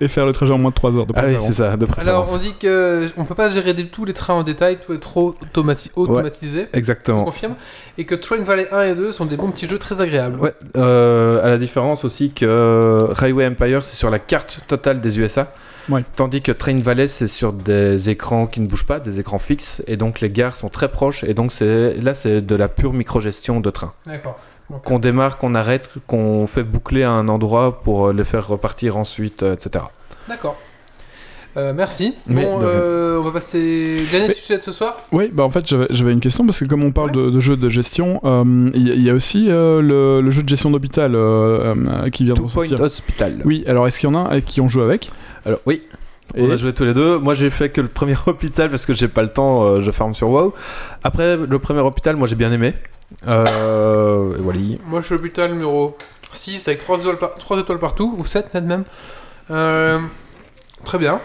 [0.02, 1.48] Et- faire le trajet en moins de 3 heures de Ah oui, préférence.
[1.48, 2.34] c'est ça, de Alors, préférence.
[2.34, 5.36] on dit que on peut pas gérer tous les trains en détail, tout est trop
[5.42, 6.68] automati- automatisé.
[6.74, 7.24] On Exactement.
[7.24, 7.56] confirme.
[7.98, 10.40] Et que Train Valley 1 et 2 sont des bons petits jeux très agréables.
[10.40, 15.20] Ouais, euh, à la différence aussi que Railway Empire c'est sur la carte totale des
[15.20, 15.52] USA,
[15.90, 16.04] Ouais.
[16.16, 19.82] tandis que Train Valley c'est sur des écrans qui ne bougent pas, des écrans fixes,
[19.88, 22.94] et donc les gares sont très proches, et donc c'est là c'est de la pure
[22.94, 23.94] microgestion de train.
[24.06, 24.38] D'accord.
[24.86, 28.98] Qu'on démarre, qu'on arrête, qu'on fait boucler à un endroit pour euh, les faire repartir
[28.98, 29.86] ensuite, euh, etc.
[30.30, 30.56] D'accord.
[31.58, 32.16] Euh, merci.
[32.28, 34.06] Mais bon, euh, on va passer.
[34.10, 34.96] Dernier Mais- sujet de ce soir?
[35.12, 37.58] Oui, bah en fait j'avais une question parce que comme on parle de, de jeux
[37.58, 40.48] de gestion, euh, il y, a- il y a aussi euh, le, le jeu de
[40.50, 42.86] gestion d'hôpital euh, euh, qui vient de Two Point sortir.
[42.86, 43.42] Hospital.
[43.44, 45.10] Oui, alors est-ce qu'il y en a un qui ont joué avec?
[45.46, 45.82] Alors oui,
[46.36, 47.18] Et- on a joué tous les deux.
[47.18, 49.92] Moi j'ai fait que le premier hôpital parce que j'ai pas le temps, euh, je
[49.92, 50.54] farme sur WoW.
[51.04, 52.74] Après le premier hôpital, moi j'ai bien aimé.
[53.28, 54.60] Euh, et voilà.
[54.86, 55.98] Moi, je suis l'hôpital numéro
[56.32, 58.84] 6 avec 3 étoiles, par- trois étoiles partout, ou 7 net même.
[59.50, 60.00] Euh,
[60.86, 61.20] très bien.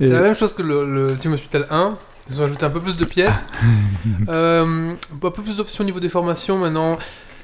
[0.00, 1.96] Et- C'est la même chose que le, le Team Hospital 1.
[2.30, 3.44] Ils ont ajouté un peu plus de pièces.
[4.28, 6.98] Euh, un peu plus d'options au niveau des formations maintenant.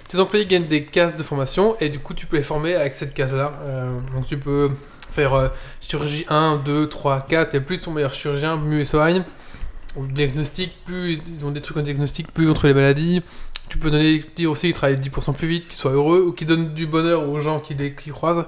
[0.09, 2.93] Tes employés gagnent des cases de formation et du coup tu peux les former avec
[2.95, 3.53] cette case-là.
[3.63, 4.71] Euh, donc tu peux
[5.11, 5.49] faire euh,
[5.81, 9.23] chirurgie 1, 2, 3, 4 et plus ton meilleur chirurgien, mieux il soigne.
[9.97, 13.23] Ou diagnostic, plus ils ont des trucs en diagnostic, plus contre les maladies.
[13.69, 16.47] Tu peux donner, dire aussi qu'ils travaillent 10% plus vite, qu'ils soient heureux ou qu'ils
[16.47, 18.47] donnent du bonheur aux gens qui les qui croisent.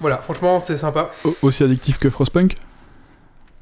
[0.00, 1.10] Voilà, franchement c'est sympa.
[1.24, 2.54] Au- aussi addictif que Frostpunk?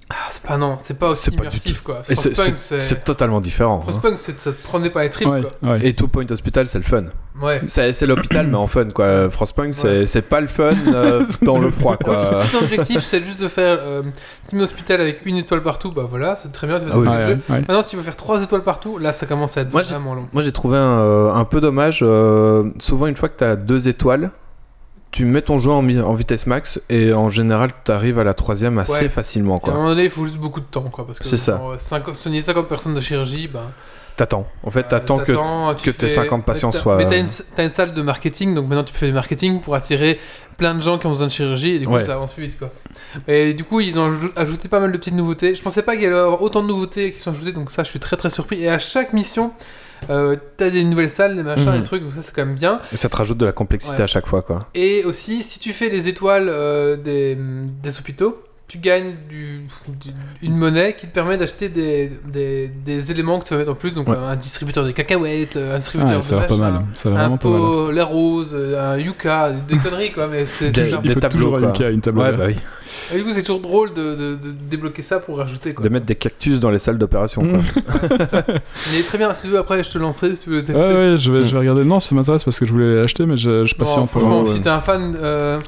[0.08, 1.98] Ah, c'est pas non, c'est pas aussi pas immersif quoi.
[2.02, 2.80] C'est- Frostpunk, c'est c'est.
[2.80, 3.78] c'est totalement différent.
[3.78, 3.82] hein.
[3.82, 5.70] Frostpunk, c'est ça te prenait pas les tripes Ouais, quoi.
[5.72, 5.80] ouais.
[5.84, 7.06] Et Two Point Hospital, c'est le fun.
[7.42, 7.60] Ouais.
[7.66, 9.28] C'est c'est l'hôpital, mais en fun, quoi.
[9.30, 12.40] Frostpunk, c'est c'est pas le fun euh, dans le froid, quoi.
[12.40, 14.02] Si ton objectif c'est juste de faire euh,
[14.48, 17.04] Team Hospital avec une étoile partout, bah voilà, c'est très bien, tu fais Ah oui.
[17.06, 17.38] le Ouais, jeu.
[17.48, 19.90] Maintenant, si tu veux faire trois étoiles partout, là ça commence à être Moi, j'ai-
[19.90, 20.26] vraiment long.
[20.32, 21.98] Moi, j'ai trouvé un, euh, un peu dommage.
[22.02, 24.30] euh, souvent, une fois que tu as deux étoiles,
[25.10, 25.82] tu mets ton jeu en,
[26.14, 29.08] vitesse max et en général, tu arrives à la troisième assez Ouais.
[29.08, 29.60] facilement.
[29.64, 31.04] À un moment donné, il faut juste beaucoup de temps quoi.
[31.06, 31.54] Parce que C'est ça.
[31.56, 33.70] pour, euh, 50 soigner 50 personnes de chirurgie, bah.
[34.16, 34.46] T'attends.
[34.62, 35.32] En fait, t'attends que.
[35.74, 38.54] tu que tes fais- 50 patients soient- Mais t'as une, t'as une salle de marketing,
[38.54, 40.18] donc maintenant tu fais du marketing pour attirer
[40.56, 42.02] plein de gens qui ont besoin de chirurgie et du coup Ouais.
[42.02, 42.70] ça avance plus vite quoi.
[43.28, 45.54] Et du coup, ils ont ajou- ajouté pas mal de petites nouveautés.
[45.54, 47.90] Je pensais pas qu'il y avoir autant de nouveautés qui sont ajoutées, donc ça je
[47.90, 48.62] suis très très surpris.
[48.62, 49.52] Et à chaque mission,
[50.10, 51.78] euh, t'as des nouvelles salles, des machins, Mhm.
[51.78, 52.80] des trucs, donc ça c'est quand même bien.
[52.92, 54.02] Et ça te rajoute de la complexité Ouais.
[54.02, 54.58] à chaque fois, quoi.
[54.74, 57.36] Et aussi, si tu fais les étoiles euh, des,
[57.82, 59.60] des hôpitaux, tu gagnes du,
[60.00, 60.10] du-
[60.42, 63.76] une monnaie qui te permet d'acheter des, des, des éléments que tu vas mettre en
[63.76, 63.94] plus.
[63.94, 64.16] Donc Ouais.
[64.16, 66.84] un distributeur de cacahuètes, un distributeur Ah, de ça a l'air pas machin, mal.
[66.94, 67.38] Ça un mal.
[67.38, 71.28] pot lait rose, euh, un yucca, des conneries quoi, mais c'est Des- faut tableaux,
[71.58, 71.90] toujours quoi.
[71.90, 72.56] une, table Ouais, bah oui.
[73.14, 75.84] Et du coup, c'est toujours drôle de, de- de débloquer ça pour rajouter quoi.
[75.84, 77.42] De mettre des cactus dans les salles d'opération.
[77.42, 77.58] quoi.
[77.58, 78.58] Mm.
[78.92, 79.32] Il est très bien.
[79.32, 80.82] Si tu veux, après, je te lancerai si tu veux le tester.
[80.82, 81.44] Ouais, ouais, je vais, Mm.
[81.44, 81.84] je vais regarder.
[81.84, 84.42] Non, ça m'intéresse parce que je voulais l'acheter, mais je, je Bon, patiente pour franchement,
[84.42, 84.54] ouais.
[84.54, 85.60] si t'es un fan, euh,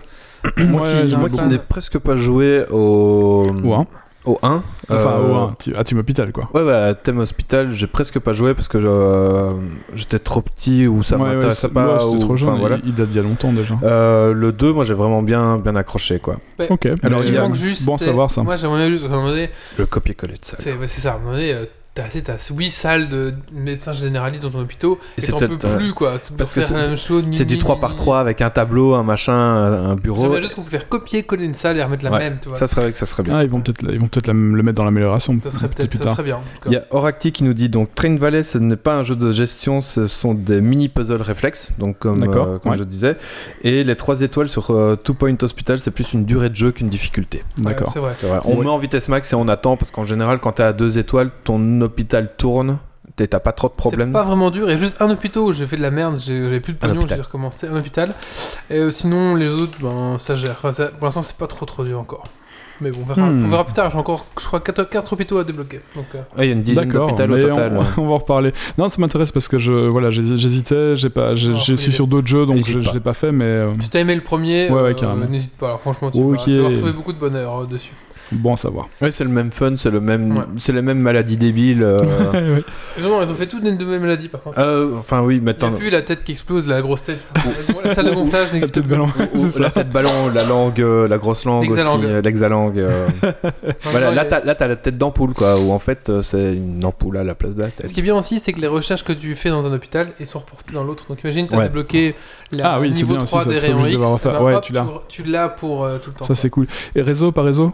[0.58, 3.86] Moi Ouais, qui, moi qui n'ai presque pas joué au, Ou un.
[4.24, 4.62] au 1.
[4.90, 6.48] Enfin, euh, au un, ti- à Team Hospital, quoi.
[6.54, 9.50] Ouais, ouais, à Thème Hospital, j'ai presque pas joué parce que euh,
[9.94, 11.86] j'étais trop petit ou ça Ouais, ouais, m'intéressait c'est- pas.
[11.94, 12.48] ouais, c'était ou- trop jeune.
[12.50, 12.76] enfin, voilà.
[12.84, 13.74] il, il date d'il y a longtemps déjà.
[13.82, 16.36] Euh, le 2, moi j'ai vraiment bien, bien accroché quoi.
[16.58, 16.66] ouais.
[16.70, 17.84] Ok, alors qui il y a- manque juste.
[17.84, 18.42] bon savoir ça.
[18.42, 19.04] Moi, j'aimerais juste,
[19.76, 20.56] Le copier-coller de ça.
[20.58, 21.64] c'est ouais, c'est ça, à un moment donné, euh,
[22.24, 26.14] t'as 8 salles de médecins généralistes dans ton hôpital Et t'en peux plus quoi.
[26.36, 30.22] Parce que c'est- du 3 par 3 avec un tableau, un machin, un bureau.
[30.22, 32.58] J'aimerais juste qu'on faire copier-coller une salle et remettre la Ouais, même, tu vois.
[32.58, 33.38] Ça serait, ça serait bien.
[33.38, 35.36] Ah, ils vont peut-être ils vont peut-être la- le mettre dans l'amélioration.
[35.42, 36.12] Ça serait peut-être, plus ça tard.
[36.14, 36.40] serait bien.
[36.66, 39.16] Il y a Oracti qui nous dit donc Train Valley, ce n'est pas un jeu
[39.16, 42.78] de gestion, ce sont des mini puzzles réflexes, donc comme, D'accord, euh, comme ouais.
[42.78, 43.16] je disais.
[43.64, 46.72] Et les 3 étoiles sur euh, Two Point Hospital, c'est plus une durée de jeu
[46.72, 47.38] qu'une difficulté.
[47.58, 47.90] Ouais, D'accord.
[47.92, 48.14] c'est vrai.
[48.20, 48.38] C'est vrai.
[48.44, 48.64] On Ouais.
[48.64, 51.30] met en vitesse max et on attend parce qu'en général, quand t'es à 2 étoiles,
[51.44, 52.78] ton hôpital tourne,
[53.16, 54.12] t'as pas trop de C'est problèmes.
[54.12, 54.70] pas vraiment dur.
[54.70, 57.00] Et juste un hôpital où j'ai fait de la merde, j'ai j'avais plus de pognon,
[57.08, 58.14] j'ai recommencé un hôpital.
[58.70, 60.52] Et euh, sinon, les autres, ben ça gère.
[60.52, 62.24] Enfin, ça- pour l'instant, c'est pas trop trop dur encore.
[62.80, 63.44] Mais bon, on verra, Hmm.
[63.44, 63.90] on verra plus tard.
[63.90, 65.80] J'ai encore, je crois, 4, hôpitaux à débloquer.
[65.96, 67.76] Donc, euh, Ouais, il y a une dizaine D'accord, d'hôpitaux au total.
[67.76, 68.52] on, on va en reparler.
[68.78, 71.76] Non, ça m'intéresse parce que je voilà, j'hés- j'hésitais, j'ai pas, j'ai- Ah, je y
[71.78, 74.20] suis sur d'autres jeux donc je, l'ai pas fait, mais euh, si t'as aimé le
[74.20, 75.66] premier, Ouais, ouais, euh, n'hésite pas.
[75.66, 77.90] Alors, franchement, tu, vas, tu vas retrouver beaucoup de bonheur euh, dessus.
[78.32, 78.88] Bon à savoir.
[79.00, 80.44] Ouais, c'est le même fun, c'est le même, Ouais.
[80.58, 81.82] c'est les mêmes maladies débiles.
[81.82, 82.02] euh,
[82.98, 84.58] Et non, ils ont fait toutes les nouvelles maladies par contre.
[84.58, 85.72] euh, enfin oui, maintenant.
[85.72, 87.20] plus la tête qui explose, la grosse tête.
[87.84, 88.90] la salle de gonflage n'existe Tête plus.
[88.90, 91.70] ballon, Ou- la tête ballon, la langue, euh, la grosse langue aussi,
[92.22, 92.78] L'exalangue.
[92.78, 93.32] euh, euh.
[93.84, 96.84] Voilà, là t'as, là t'as la tête d'ampoule quoi, où en fait euh, c'est une
[96.84, 97.88] ampoule à la place de la tête.
[97.88, 100.08] Ce qui est bien aussi, c'est que les recherches que tu fais dans un hôpital,
[100.20, 101.06] elles sont reportées dans l'autre.
[101.08, 101.64] Donc imagine, tu as Ouais.
[101.64, 102.14] débloqué
[102.52, 103.96] la Ah oui, c'est niveau bien aussi, 3 ça, des rayons X.
[104.04, 104.86] hop, tu l'as.
[105.08, 106.24] Tu l'as pour euh, tout le temps.
[106.24, 106.66] Ça c'est cool.
[106.94, 107.72] Et réseau par réseau?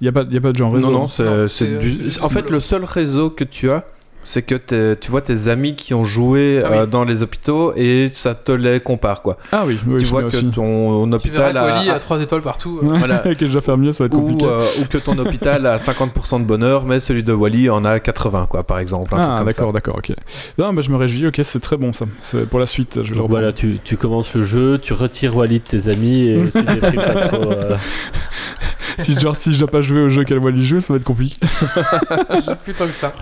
[0.00, 0.90] Il y a pas y a pas de genre réseau.
[0.90, 3.44] non, non, c'est, Non, c'est c'est- du- c'est juste En fait, le seul réseau que
[3.44, 3.84] tu as,
[4.22, 6.78] c'est que t'es- tu vois tes amis qui ont joué Ah oui.
[6.80, 9.36] euh, dans les hôpitaux et ça te les compare quoi.
[9.50, 10.50] Ah oui, oui tu vois que aussi.
[10.50, 12.80] ton Tu hôpital que a, Wally a 3 étoiles partout.
[12.82, 12.86] euh.
[12.98, 13.22] Voilà.
[13.26, 14.44] Ok, déjà faire mieux, ça va être ou, compliqué.
[14.46, 17.98] euh, ou que ton hôpital a 50% de bonheur, mais celui de Wally en a
[17.98, 19.14] 80 quoi, par exemple.
[19.14, 19.44] un truc Ah ça.
[19.44, 20.12] d'accord, d'accord, ok.
[20.58, 22.04] Non, bah, je me réjouis, ok, c'est très bon ça.
[22.20, 23.40] C'est pour la suite, je vais le Donc reprendre.
[23.40, 27.02] voilà, tu, tu commences le jeu, tu retires Wally de tes amis et tu déprimes
[27.02, 27.50] pas trop.
[29.00, 31.04] Si genre si je dois pas jouer au jeu qu'elle Wally joue, ça va être
[31.04, 31.36] compliqué.
[31.42, 33.12] J'ai plus tant que ça.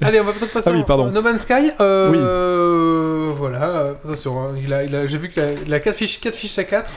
[0.00, 1.10] Allez, on va peut-être passer Ah oui, pardon.
[1.10, 1.70] No Man's Sky.
[1.80, 5.80] Euh, Voilà, euh, attention, hein, il a, il a, j'ai vu qu'il a, il a
[5.80, 6.92] 4 fiches, 4 fiches à 4.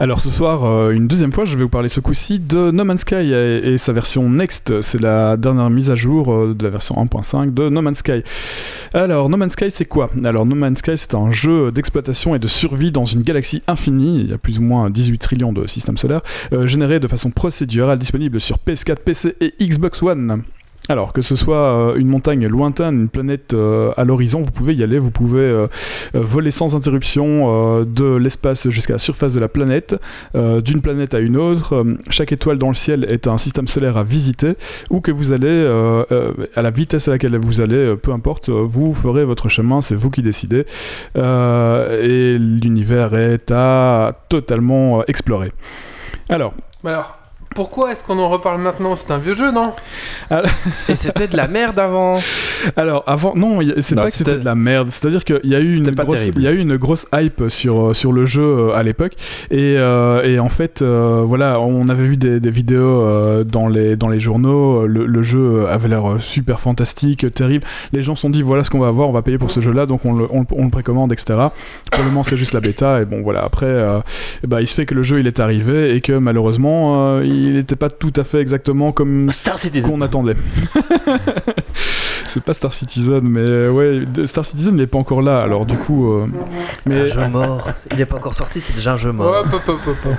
[0.00, 2.84] Alors ce soir, euh, une deuxième fois, je vais vous parler ce coup-ci de No
[2.84, 4.80] Man's Sky et, sa version Next.
[4.80, 8.22] C'est la dernière mise à jour euh, de la version 1.5 de No Man's Sky.
[8.94, 10.08] Alors No Man's Sky, c'est quoi?
[10.24, 14.20] Alors No Man's Sky, c'est un jeu d'exploitation et de survie dans une galaxie infinie.
[14.20, 16.22] Il y a plus ou moins 18 trillions de systèmes solaires,
[16.52, 20.44] euh, généré de façon procédurale, disponible sur PS4, PC et Xbox One.
[20.88, 24.74] Alors que ce soit euh, une montagne lointaine, une planète euh, à l'horizon, vous pouvez
[24.74, 25.66] y aller, vous pouvez euh,
[26.14, 29.96] voler sans interruption de l'espace jusqu'à la surface de la planète,
[30.34, 31.84] d'une planète à une autre.
[32.10, 34.54] Chaque étoile dans le ciel est un système solaire à visiter,
[34.90, 35.66] où que vous allez,
[36.56, 40.10] à la vitesse à laquelle vous allez, peu importe, vous ferez votre chemin, c'est vous
[40.10, 40.64] qui décidez.
[41.16, 45.50] Et l'univers est à totalement explorer.
[46.28, 46.54] Alors,
[46.84, 47.17] Alors,
[47.58, 49.72] pourquoi est-ce qu'on en reparle maintenant C'est un vieux jeu, non
[50.88, 52.20] Et c'était de la merde avant.
[52.76, 54.90] Alors avant, non, c'est pas que c'était de la merde.
[54.90, 56.40] C'est-à-dire qu'il y a eu une grosse, terrible.
[56.40, 59.14] il y a eu une grosse hype sur euh, sur le jeu euh, à l'époque.
[59.50, 63.66] Et, euh, et en fait, euh, voilà, on avait vu des, des vidéos euh, dans
[63.66, 64.86] les dans les journaux.
[64.86, 67.64] Le, le jeu avait l'air super fantastique, terrible.
[67.92, 69.58] Les gens se sont dit voilà ce qu'on va avoir, on va payer pour ce
[69.58, 71.36] jeu-là, donc on le, on, le- on le précommande, etc.
[71.90, 73.00] Pour le moment, c'est juste la bêta.
[73.02, 73.42] Et bon, voilà.
[73.42, 73.66] Après,
[74.46, 77.54] ben, il se fait que le jeu il est arrivé et que malheureusement, euh, il
[77.54, 79.90] n'était pas tout à fait exactement comme Citizen.
[79.90, 80.36] qu'on attendait.
[82.28, 85.76] c'est pas Star Citizen, mais euh, ouais, Star Citizen n'est pas encore là, alors du
[85.76, 86.26] coup, euh,
[86.86, 87.68] C'est un mais jeu mort.
[87.92, 89.44] Il est pas encore sorti, c'est déjà un jeu mort.
[89.44, 90.12] Hop, hop, hop, hop, hop.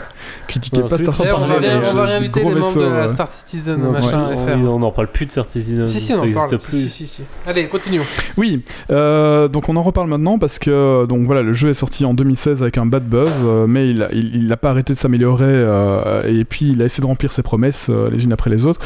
[0.48, 1.34] critiquez pas Star Citizen.
[1.36, 3.08] on va, Citizen, ré- on va réinviter les membres de la.
[3.08, 4.70] Star Citizen Non, machin on- FR.
[4.70, 5.86] on n'en parle plus de Certizine.
[5.88, 6.50] Si, si, ça on en parle.
[6.50, 6.78] Si, plus.
[6.78, 7.22] si, si, si.
[7.48, 8.04] Allez, continuons.
[8.38, 12.06] Oui, euh, donc on en reparle maintenant parce que donc voilà, le jeu est sorti
[12.06, 14.94] en 2016 avec un bad buzz, euh, mais il a, il, il a pas arrêté
[14.94, 18.34] de s'améliorer euh, et puis il a essayé de remplir ses promesses euh, les unes
[18.34, 18.80] après les autres.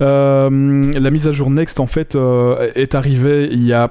[0.00, 3.90] Euh, la mise à jour Next en fait euh, est arrivée il y a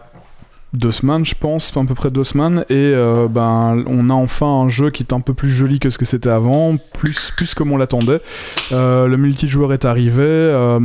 [0.74, 4.48] deux semaines, je pense, à peu près deux semaines, et euh, ben on a enfin
[4.48, 7.54] un jeu qui est un peu plus joli que ce que c'était avant, plus plus
[7.54, 8.22] comme on l'attendait.
[8.72, 10.24] Euh, le multijoueur est arrivé.
[10.24, 10.80] euh,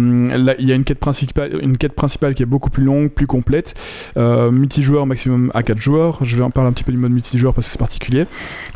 [0.59, 3.27] il y a une quête principale, une quête principale qui est beaucoup plus longue, plus
[3.27, 3.75] complète.
[4.17, 6.19] Multijoueur maximum à 4 joueurs.
[6.23, 8.27] Je vais en parler un petit peu du mode multijoueur parce que c'est particulier.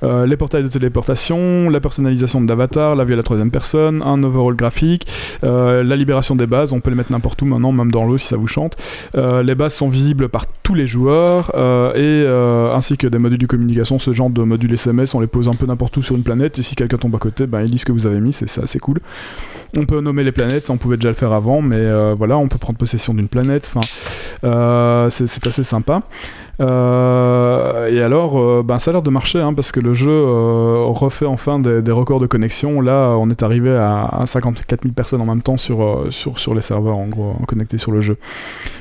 [0.03, 4.23] Les portails de téléportation, la personnalisation de l'avatar, la vue à la troisième personne, un
[4.23, 5.07] overall graphique,
[5.43, 6.73] la libération des bases.
[6.73, 8.77] On peut les mettre n'importe où maintenant, même dans l'eau si ça vous chante.
[9.15, 13.39] Les bases sont visibles par tous les joueurs euh, et euh, ainsi que des modules
[13.39, 15.15] de communication, ce genre de modules SMS.
[15.15, 17.19] On les pose un peu n'importe où sur une planète et si quelqu'un tombe à
[17.19, 18.33] côté, ben, il lit ce que vous avez mis.
[18.33, 18.99] C'est c'est assez cool.
[19.77, 22.37] On peut nommer les planètes, ça on pouvait déjà le faire avant, mais euh, voilà,
[22.37, 23.69] on peut prendre possession d'une planète.
[23.73, 26.03] Enfin, c'est c'est assez sympa.
[26.63, 30.11] Euh, et alors, euh, ben, ça a l'air de marcher hein, parce que le jeu
[30.11, 32.81] euh, refait enfin des, des records de connexion.
[32.81, 36.55] Là, on est arrivé à, à 54 000 personnes en même temps sur, sur, sur
[36.55, 38.15] les serveurs, en gros, connectés sur le jeu.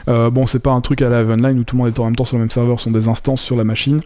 [0.07, 2.15] Bon, c'est pas un truc à la Online où tout le monde est en même
[2.15, 4.01] temps sur le même serveur, ce sont des instances sur la machine.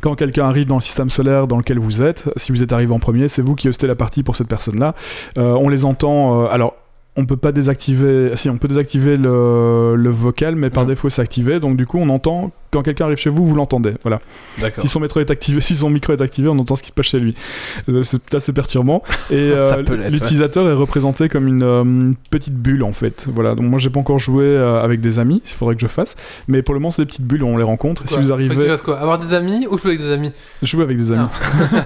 [0.00, 2.92] Quand quelqu'un arrive dans le système solaire dans lequel vous êtes, si vous êtes arrivé
[2.92, 4.94] en premier, c'est vous qui hostez la partie pour cette personne-là.
[5.38, 6.44] Euh, on les entend.
[6.44, 6.74] euh, alors.
[7.16, 10.90] On peut pas désactiver, si on peut désactiver le, le vocal, mais par Mhm.
[10.90, 11.60] défaut c'est activé.
[11.60, 13.92] Donc du coup, on entend quand quelqu'un arrive chez vous, vous l'entendez.
[14.02, 14.20] Voilà.
[14.76, 16.92] Si son métro est activé, si son micro est activé, on entend ce qui se
[16.92, 17.34] passe chez lui.
[17.88, 19.02] Euh, c'est assez perturbant.
[19.30, 23.26] Et euh, l'utilisateur est représenté comme une, euh, une petite bulle en fait.
[23.34, 23.54] Voilà.
[23.54, 26.16] Donc moi j'ai pas encore joué euh, avec des amis, il faudrait que je fasse.
[26.48, 28.02] Mais pour le moment c'est des petites bulles, on les rencontre.
[28.04, 28.98] Et si vous tu arrivez, quoi?
[28.98, 30.32] Avoir des amis ou jouer avec des amis?
[30.62, 31.26] Jouer avec des amis.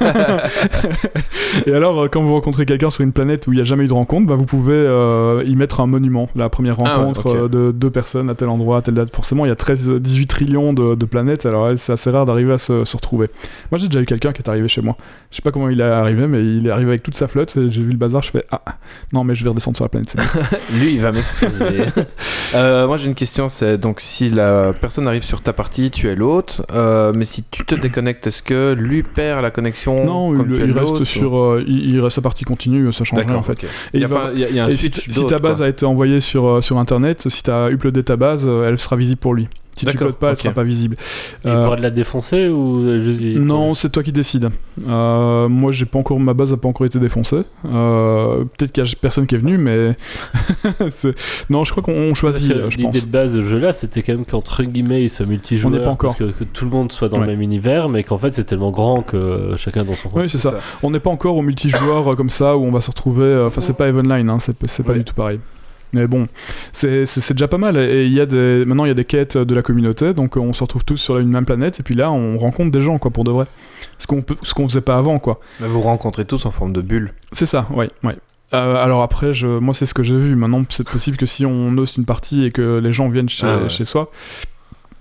[0.00, 0.42] Ah.
[1.66, 3.88] Et alors, quand vous rencontrez quelqu'un sur une planète où il n'y a jamais eu
[3.88, 4.72] de rencontre, bah, vous pouvez
[5.20, 6.28] euh, y mettre un monument.
[6.34, 9.14] La première Ah ouais, rencontre euh, de deux personnes à tel endroit, à telle date.
[9.14, 12.52] Forcément, il y a 13, 18 trillions de, de planètes, alors c'est assez rare d'arriver
[12.54, 13.28] à se, se retrouver.
[13.70, 14.96] Moi, j'ai déjà eu quelqu'un qui est arrivé chez moi.
[15.30, 17.56] Je sais pas comment il est arrivé, mais il est arrivé avec toute sa flotte.
[17.56, 18.62] et J'ai vu le bazar, je fais Ah,
[19.12, 20.14] non, mais je vais redescendre sur la planète.
[20.74, 21.84] Lui, il va m'exploser.
[22.54, 23.48] Euh, moi, j'ai une question.
[23.48, 26.62] C'est donc si la personne arrive sur ta partie, tu es l'hôte.
[26.72, 30.56] euh, mais si tu te déconnectes, est-ce que lui perd la connexion non, comme il,
[30.56, 31.38] tu es il l'hôte, reste sur.
[31.38, 33.62] euh, il, reste sa partie continue, ça change rien en fait.
[33.62, 35.08] Et Il y, a va- pas- il y a- il y a un Et switch
[35.10, 35.66] si ta base quoi.
[35.66, 38.78] a été envoyée sur, euh, sur internet, si tu as uploadé ta base, euh, elle
[38.78, 39.48] sera visible pour lui.
[39.80, 40.96] Si tu uploades pas, elle sera pas visible.
[41.44, 44.50] Il Euh, pourra de la défoncer ou juste non, c'est toi qui décides.
[44.88, 47.42] Euh, moi, j'ai pas encore ma base a pas encore été défoncée.
[47.66, 49.96] Euh, Peut-être qu'il y a personne qui est venu, mais
[51.50, 54.24] non, je crois qu'on choisit, euh, L'idée de base de ce jeu-là, c'était quand même
[54.24, 55.72] qu'entre guillemets, il soit multijoueur.
[55.72, 56.16] On n'est pas encore.
[56.16, 57.26] Parce que, que tout le monde soit dans Ouais.
[57.26, 60.22] le même univers, mais qu'en fait, c'est tellement grand que chacun dans son coin.
[60.22, 60.54] Oui, c'est ça.
[60.82, 63.44] On n'est pas encore au multijoueur comme ça où on va se retrouver.
[63.46, 64.98] Enfin, c'est pas Evenline, hein, c'est c'est pas Ouais.
[64.98, 65.40] du tout pareil.
[65.92, 66.24] Mais bon,
[66.72, 67.76] c'est déjà pas mal.
[67.76, 70.36] Et il y a des, maintenant, il y a des quêtes de la communauté, donc
[70.36, 71.80] euh, on se retrouve tous sur une même planète.
[71.80, 73.46] Et puis là, on rencontre des gens, quoi, pour de vrai.
[73.98, 75.40] Ce qu'on peut- ce qu'on faisait pas avant, quoi.
[75.60, 77.12] Mais vous rencontrez tous en forme de bulle.
[77.32, 78.16] C'est ça, ouais, ouais.
[78.52, 80.34] Euh, alors après, je, moi c'est ce que j'ai vu.
[80.34, 83.46] Maintenant, c'est possible que si on hoste une partie et que les gens viennent chez,
[83.46, 83.68] Ah ouais.
[83.68, 84.10] chez soi,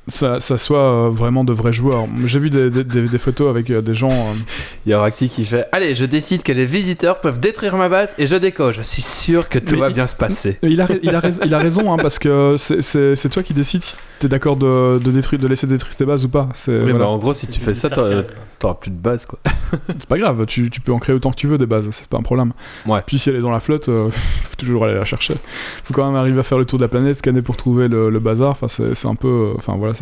[0.09, 2.05] ça, ça soit euh, vraiment de vrais joueurs.
[2.25, 4.11] J'ai vu des, des- des- des photos avec euh, des gens.
[4.11, 4.33] euh,
[4.85, 7.89] Il y a Rakti qui fait Allez, je décide que les visiteurs peuvent détruire ma
[7.89, 8.77] base et je décoche.
[8.77, 10.57] Je suis sûr que tout Mais va il- bien se passer.
[10.63, 13.83] Il a, il a, rais- il a raison, hein, parce que c'est- toi qui décides
[13.83, 16.49] si t'es d'accord de, de, détruire, de laisser détruire tes bases ou pas.
[16.55, 16.97] C'est Oui, voilà.
[16.99, 19.39] mais en gros, si tu fais ça, t'auras plus de base, quoi.
[19.87, 22.07] C'est pas grave, tu, tu peux en créer autant que tu veux des bases, c'est
[22.07, 22.53] pas un problème.
[22.87, 22.99] Ouais.
[23.05, 25.35] Puis si elle est dans la flotte, euh, faut toujours aller la chercher.
[25.83, 28.09] Faut quand même arriver à faire le tour de la planète, scanner pour trouver le,
[28.09, 28.49] le bazar.
[28.49, 29.27] Enfin, c'est c'est un peu.
[29.27, 29.93] euh, Enfin voilà.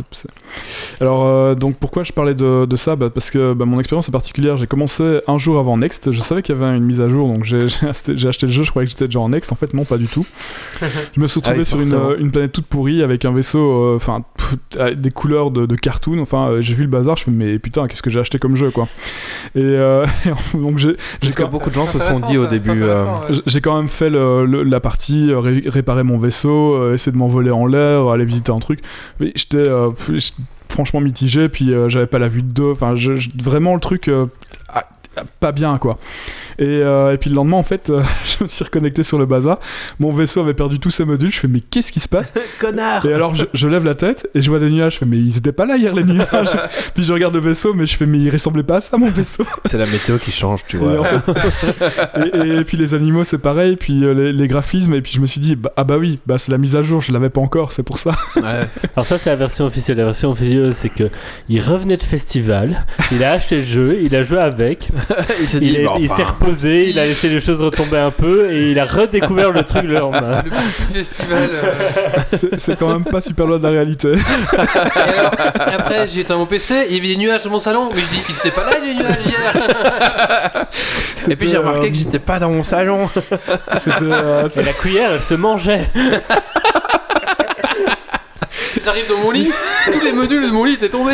[1.02, 2.96] Alors euh, donc pourquoi je parlais de, de ça?
[2.96, 4.58] Bah, Parce que bah, mon expérience est particulière.
[4.58, 6.12] J'ai commencé un jour avant Next.
[6.12, 8.46] Je savais qu'il y avait une mise à jour, donc j'ai j'ai acheté, j'ai acheté
[8.48, 8.64] le jeu.
[8.64, 9.52] Je croyais que j'étais déjà en Next.
[9.52, 10.26] En fait, non, pas du tout.
[11.16, 13.32] Je me suis retrouvé Ah oui, sur une, euh, une planète toute pourrie avec un
[13.34, 14.24] vaisseau, euh, enfin
[14.96, 16.20] des couleurs de, de cartoon.
[16.20, 17.18] Enfin, euh, j'ai vu le bazar.
[17.18, 18.88] Je fais mais putain, qu'est-ce que j'ai acheté comme jeu quoi?
[19.56, 20.06] Et euh,
[20.54, 22.82] donc j'ai C'est j'ai ce que beaucoup de gens se sont dit au ça, début.
[22.84, 23.36] euh, ouais.
[23.46, 27.52] J'ai quand même fait le- le- la partie, ré- réparer mon vaisseau, essayer de m'envoler
[27.52, 28.80] en l'air, aller visiter un truc.
[29.20, 29.68] Mais euh, j'étais
[30.70, 32.72] franchement mitigé, puis euh, j'avais pas la vue de deux.
[32.72, 32.96] Enfin,
[33.42, 34.28] vraiment le truc euh,
[34.70, 34.86] ah,
[35.40, 35.98] pas bien quoi.
[36.60, 38.02] Et, euh, et puis le lendemain, en fait, euh,
[38.40, 39.60] je me suis reconnecté sur le bazar.
[40.00, 41.32] Mon vaisseau avait perdu tous ses modules.
[41.32, 44.28] Je fais, mais qu'est-ce qui se passe Connard Et alors, je, je lève la tête
[44.34, 44.94] et je vois des nuages.
[44.94, 46.48] Je fais, mais ils étaient pas là hier, les nuages.
[46.96, 49.12] puis je regarde le vaisseau, mais je fais, mais il ressemblait pas à ça, mon
[49.12, 49.46] vaisseau.
[49.66, 51.00] C'est la météo qui change, tu Et, vois.
[51.00, 51.32] en fait-
[52.44, 53.76] et- et puis les animaux, c'est pareil.
[53.76, 54.94] Puis euh, les, les graphismes.
[54.96, 56.82] Et puis je me suis dit, bah, ah bah oui, bah c'est la mise à
[56.82, 57.02] jour.
[57.02, 58.12] Je l'avais pas encore, c'est pour ça.
[58.36, 58.42] Ouais.
[58.96, 59.98] Alors ça c'est la version officielle.
[59.98, 61.10] La version officielle c'est que
[61.50, 64.90] il revenait de festival, il a acheté le jeu, il a joué avec,
[65.42, 66.90] il s'est il, il reposé, si.
[66.92, 69.96] il a laissé les choses retomber un peu et il a redécouvert le truc le
[69.96, 70.42] lendemain.
[70.44, 71.50] Le petit festival.
[71.52, 72.48] euh.
[72.58, 74.14] C'est quand même pas super loin de la réalité.
[74.14, 77.90] Et alors, après, j'ai éteint mon PC, il y avait des nuages dans mon salon,
[77.94, 80.68] mais je dis, ils étaient pas là les nuages hier.
[81.30, 83.10] Et puis j'ai remarqué euh, que j'étais pas dans mon salon.
[83.78, 83.96] C'était.
[84.04, 85.90] euh, Et la cuillère elle se mangeait.
[88.88, 89.52] J'arrive dans mon lit,
[89.92, 91.12] tous les modules de mon lit étaient tombés.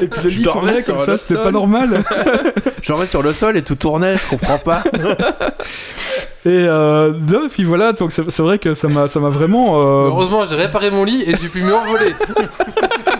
[0.00, 2.04] Et puis le Je lit tournait comme ça, c'était pas normal.
[2.82, 4.84] J'en vais sur le sol et tout tournait, je comprends pas.
[6.46, 7.12] Et euh,
[7.50, 9.80] puis voilà, donc c'est vrai que ça m'a ça m'a vraiment.
[9.80, 12.14] euh, Heureusement, j'ai réparé mon lit et j'ai pu me envoler.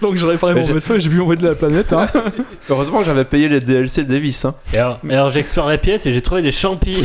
[0.02, 1.92] donc j'ai réparé Mais mon vaisseau et j'ai pu m'envoyer de la planète.
[1.92, 2.08] Hein.
[2.68, 4.44] Heureusement que j'avais payé les DLC de Davis.
[4.44, 4.54] Hein.
[4.74, 7.04] Et alors, j'explore la pièce et j'ai trouvé des champis.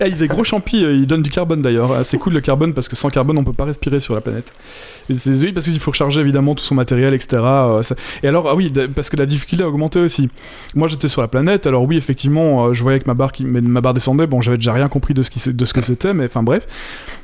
[0.00, 1.92] Ah, il y a des gros champis, euh, ils donnent du carbone d'ailleurs.
[1.92, 4.20] Ah, c'est cool le carbone parce que sans carbone on peut pas respirer sur la
[4.20, 4.52] planète.
[5.10, 7.42] C'est- oui, parce qu'il faut recharger évidemment tout son matériel, etc.
[7.42, 10.28] euh, ça- Et alors, ah oui, parce que la difficulté a augmenté aussi.
[10.74, 13.44] Moi j'étais sur la planète, alors oui, effectivement, euh, je voyais que ma barre, qui...
[13.44, 14.26] ma barre descendait.
[14.26, 15.52] Bon, j'avais déjà rien compris de ce, qui...
[15.52, 16.66] de ce que c'était, mais enfin bref.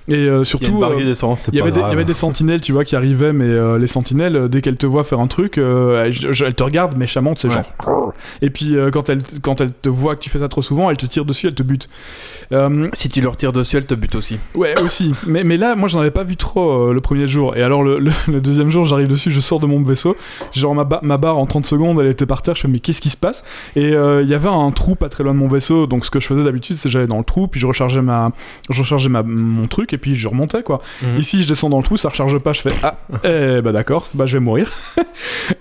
[0.09, 0.81] Et euh, Il y surtout.
[1.05, 3.79] descend, Il y, avait des, y avait des sentinelles, tu vois, qui arrivaient, mais euh,
[3.79, 6.15] les sentinelles, dès qu'elles te voient faire un truc, euh, elles,
[6.45, 7.63] elles te regardent méchamment, tu sais, Ouais.
[7.87, 8.13] genre.
[8.43, 10.97] Et puis quand elles, quand elles te voient que tu fais ça trop souvent, elles
[10.97, 11.89] te tirent dessus, elles te butent.
[12.95, 14.39] Si tu leur tires dessus, elle te bute aussi.
[14.55, 15.13] ouais, aussi.
[15.27, 17.57] Mais, mais là, moi, j'en avais pas vu trop le premier jour.
[17.57, 20.17] Et alors, le, le- le deuxième jour, j'arrive dessus, je sors de mon vaisseau.
[20.53, 22.57] Genre, ma, ba- ma barre en 30 secondes, elle était par terre.
[22.57, 23.45] Je fais, mais qu'est-ce qui se passe?
[23.77, 25.87] Et euh, il y avait un trou pas très loin de mon vaisseau.
[25.87, 28.33] Donc, ce que je faisais d'habitude, c'est j'allais dans le trou, puis je rechargeais, ma,
[28.71, 30.81] je rechargeais ma, mon truc, et puis je remontais, quoi.
[31.03, 31.19] Mhm.
[31.19, 32.53] Ici, je descends dans le trou, ça recharge pas.
[32.55, 34.73] Je fais, ah, eh bah d'accord, bah je vais mourir.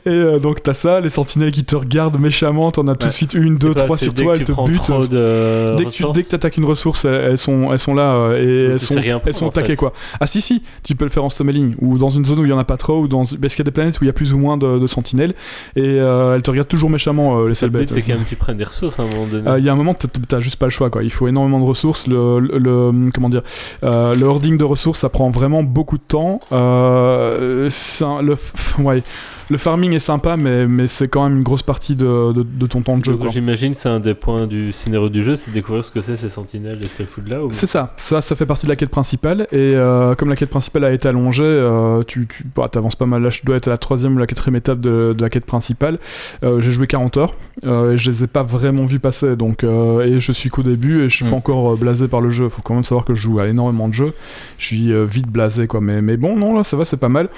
[0.05, 2.71] et euh, donc, t'as ça, les sentinelles qui te regardent méchamment.
[2.71, 5.09] T'en as tout de suite une, deux, trois sur toi, elles te butent.
[5.09, 7.93] de Dès que tu ressources dès que attaques une ressource, elles, elles sont, elles sont
[7.93, 8.38] là euh,
[8.69, 9.75] et elles sont, elles sont en taquées fait.
[9.75, 9.93] quoi.
[10.19, 12.49] Ah si si, tu peux le faire en stommeling ou dans une zone où il
[12.49, 14.07] y en a pas trop ou dans parce qu'il y a des planètes où il
[14.07, 15.34] y a plus ou moins de, de sentinelles
[15.76, 17.90] et euh, elles te regardent toujours méchamment euh, les Le sales bêtes.
[17.90, 19.48] c'est quand même que tu prennes des ressources à un moment donné.
[19.48, 21.03] Euh, Il y a un moment, t'as- juste pas le choix quoi.
[21.03, 22.07] Il faut énormément de ressources.
[22.07, 23.41] Le, le- le- comment dire,
[23.82, 26.40] le hoarding de ressources, ça prend vraiment beaucoup de temps.
[26.52, 28.36] Le,
[28.80, 29.03] ouais,
[29.49, 32.68] le farming est sympa, mais, mais c'est quand même une grosse partie de, de, de
[32.68, 33.18] ton temps de jeu.
[33.32, 36.02] J'imagine que c'est un des points du scénario du jeu, c'est de découvrir ce que
[36.02, 37.44] c'est ces sentinelles et ce qu'elles foutent là.
[37.44, 37.52] Ou...
[37.52, 39.48] C'est ça, ça, ça fait partie de la quête principale.
[39.52, 43.06] Et euh, comme la quête principale a été allongée, euh, tu, tu bah, avances pas
[43.06, 43.22] mal.
[43.22, 45.45] Là, je dois être à la troisième ou la quatrième étape de, de la quête
[45.45, 45.99] principale.
[46.44, 47.34] Euh, j'ai joué 40 heures
[47.64, 49.36] et je les ai pas vraiment vus passer.
[49.36, 51.30] Donc, et je suis qu'au début et je suis Mm.
[51.32, 52.48] pas encore blasé par le jeu.
[52.49, 54.14] Faut quand même savoir que je joue à énormément de jeux.
[54.57, 55.82] Je suis vite blasé, quoi.
[55.82, 57.30] Mais, mais bon, non, là, ça va, c'est pas mal.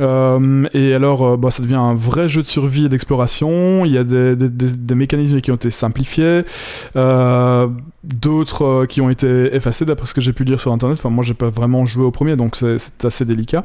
[0.00, 3.84] Et alors, euh, bah, ça devient un vrai jeu de survie et d'exploration.
[3.86, 6.42] Il y a des, des- des- des mécanismes qui ont été simplifiés.
[6.96, 7.68] Euh,
[8.04, 10.98] d'autres euh, qui ont été effacés d'après ce que j'ai pu lire sur internet.
[10.98, 13.64] Enfin, moi j'ai pas vraiment joué au premier donc c'est assez délicat.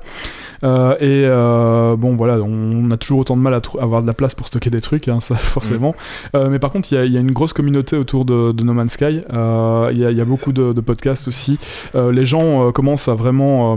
[0.63, 4.13] Euh, et euh, bon, voilà, on a toujours autant de mal à avoir de la
[4.13, 5.93] place pour stocker des trucs, hein, ça forcément.
[6.35, 8.51] Euh, mais par contre, il y a- il y, a une grosse communauté autour de,
[8.53, 9.05] de No Man's Sky.
[9.31, 11.59] Il y, a- il y a beaucoup de, de podcasts aussi.
[11.93, 13.75] Les gens commencent à vraiment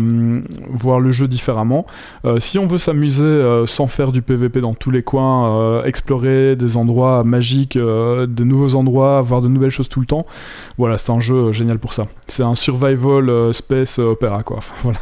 [0.71, 1.87] voir le jeu différemment.
[2.39, 6.77] Si on veut s'amuser sans faire du PVP dans tous les coins, euh, explorer des
[6.77, 10.27] endroits magiques, euh, de nouveaux endroits, voir de nouvelles choses tout le temps,
[10.77, 12.07] voilà, c'est un jeu euh, génial pour ça.
[12.29, 14.59] C'est un survival space opéra, quoi.
[14.83, 14.99] Voilà.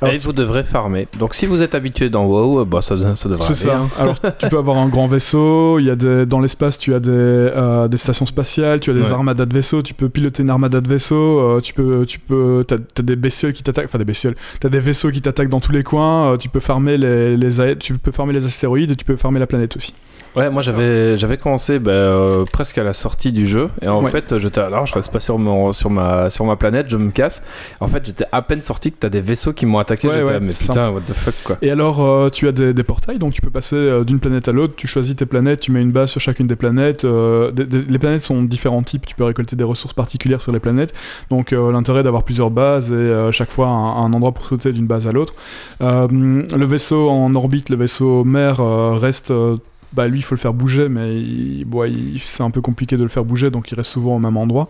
[0.00, 1.06] Alors, Et vous devrez farmer.
[1.18, 3.80] Donc si vous êtes habitué dans WoW, bah, ça, ça devrait C'est ça.
[3.80, 3.88] hein.
[3.98, 5.78] Alors, tu peux avoir un grand vaisseau.
[5.78, 7.50] Il y a des, dans l'espace, tu as des,
[7.90, 9.12] des stations spatiales, tu as des Ouais.
[9.12, 9.82] armadas de vaisseaux.
[9.82, 11.60] Tu peux piloter une armada de vaisseaux.
[11.60, 13.84] tu peux, tu peux, t'as, t'as des bestioles qui t'attaquent.
[13.86, 14.36] Enfin, des bestioles.
[14.60, 16.36] T'as des vaisseaux qui t'attaquent dans tous les coins.
[16.38, 19.46] tu peux farmer les, les, tu peux farmer les astéroïdes et tu peux farmer la
[19.46, 19.94] planète aussi.
[20.36, 24.02] Ouais, moi j'avais j'avais commencé bah, euh, presque à la sortie du jeu et en
[24.02, 24.10] Ouais.
[24.10, 27.10] fait j'étais alors je reste pas sur mon sur ma sur ma planète, je me
[27.10, 27.42] casse.
[27.80, 30.52] En fait, j'étais à peine sorti que t'as des vaisseaux qui m'ont attaqué, Ouais, mais
[30.52, 31.56] putain, what the fuck quoi.
[31.62, 34.48] Et alors, euh, tu as des, des portails, donc tu peux passer euh, d'une planète
[34.48, 34.74] à l'autre.
[34.76, 37.04] Tu choisis tes planètes, tu mets une base sur chacune des planètes.
[37.06, 39.06] des- des- les planètes sont de différents types.
[39.06, 40.92] Tu peux récolter des ressources particulières sur les planètes.
[41.30, 45.08] Donc, l'intérêt d'avoir plusieurs bases et chaque fois un, un endroit pour sauter d'une base
[45.08, 45.34] à l'autre.
[45.80, 49.30] Le vaisseau en orbite, le vaisseau mère, euh, reste.
[49.32, 49.56] euh,
[49.94, 52.98] bah lui il faut le faire bouger mais il- bon, il- c'est un peu compliqué
[52.98, 54.68] de le faire bouger donc il reste souvent au même endroit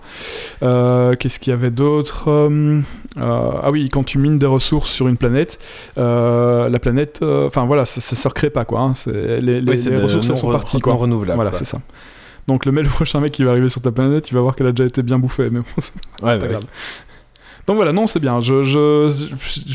[0.63, 2.29] Euh, qu'est-ce qu'il y avait d'autre
[3.21, 5.59] ah oui quand tu mines des ressources sur une planète
[5.97, 8.95] la planète enfin voilà ça, ça se recrée pas quoi hein.
[8.95, 11.59] C'est- les, les- Oui, c'est les de ressources elles sont parties quoi renouvelables, voilà quoi.
[11.59, 11.81] c'est ça
[12.47, 14.55] Donc le, mais le prochain mec qui va arriver sur ta planète, il va voir
[14.55, 15.51] qu'elle a déjà été bien bouffée.
[15.51, 16.51] Mais bon, c'est Ouais, pas ouais.
[16.53, 16.65] grave.
[17.69, 18.41] Donc voilà, non, c'est bien.
[18.41, 19.09] Je, je,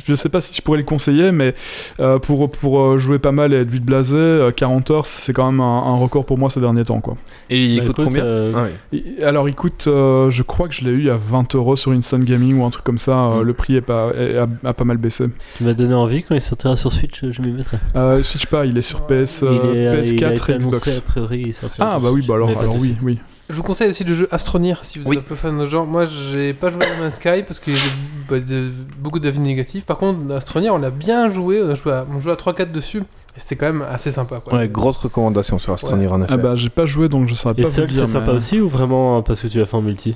[0.07, 1.53] je, sais pas si je pourrais le conseiller, mais
[1.99, 5.31] euh, pour, pour euh, jouer pas mal et être vite blasé, euh, 40 heures, c'est
[5.31, 6.99] quand même un, un record pour moi ces derniers temps.
[6.99, 7.15] Quoi.
[7.51, 9.03] Et il Bah, coûte écoute, combien euh, Ah oui.
[9.21, 12.17] Alors il coûte, euh, je crois que je l'ai eu à 20 euros sur Instant
[12.19, 13.11] Gaming ou un truc comme ça.
[13.11, 13.45] euh, Mm.
[13.45, 15.25] Le prix est pas, est- a, a pas mal baissé.
[15.57, 17.77] Tu m'as donné envie quand il sortira sur Switch, je m'y mettrai.
[17.95, 20.55] Euh, Switch pas, il est sur PS, il, euh, est, il a PS4 été et
[20.55, 20.97] annoncé, Xbox.
[20.97, 22.49] a priori, il sortira Ah sur bah oui, bah alors,
[22.79, 23.19] oui, oui.
[23.49, 25.17] Je vous conseille aussi le jeu Astronir si vous Oui.
[25.17, 25.85] êtes un peu fan de ce genre.
[25.85, 29.85] Moi, j'ai pas joué à No Man's Sky parce qu'il y a beaucoup d'avis négatifs.
[29.85, 31.61] Par contre, Astronir, on l'a bien joué.
[31.61, 32.99] On a joué à, on jouait à 3-4 dessus.
[33.35, 34.39] Et c'était quand même assez sympa.
[34.45, 34.59] Quoi.
[34.59, 36.31] Ouais, grosse recommandation sur Astronir en effet.
[36.33, 38.05] Ah bah j'ai pas joué donc je saurais Et pas seul, vous dire.
[38.07, 40.15] c'est sympa mais- aussi ou vraiment parce que tu l'as fait en multi?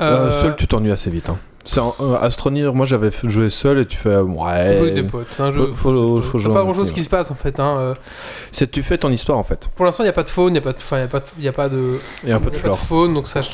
[0.00, 1.28] Euh, Euh, seul, tu t'ennuies assez vite.
[1.28, 1.38] Hein.
[1.64, 4.22] C'est un- Astronir, moi j'avais joué seul et tu fais ouais.
[4.24, 5.26] faut jouer avec des potes.
[5.30, 5.66] C'est un jeu.
[5.72, 7.60] Faut- faut- faut T'as jouer pas grand chose qui se passe en fait.
[7.60, 7.76] Hein.
[7.78, 7.94] euh,
[8.50, 9.68] C'est tu fais ton histoire en fait.
[9.76, 11.08] Pour l'instant, il n'y a pas de faune, il n'y a pas de, y a
[11.08, 13.26] pas de, y a pas de, un peu de y a pas de faune, donc
[13.26, 13.50] ça, je-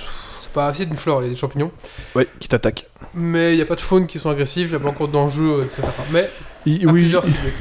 [0.46, 1.70] c'est pas assez d'une flore, il y a des champignons.
[2.14, 2.86] Ouais, qui t'attaque.
[3.14, 5.08] Mais il n'y a pas de faune qui sont agressifs, il n'y a pas encore
[5.08, 5.82] d'enjeux, etc.
[6.12, 6.30] Mais
[6.66, 7.12] Il- oui,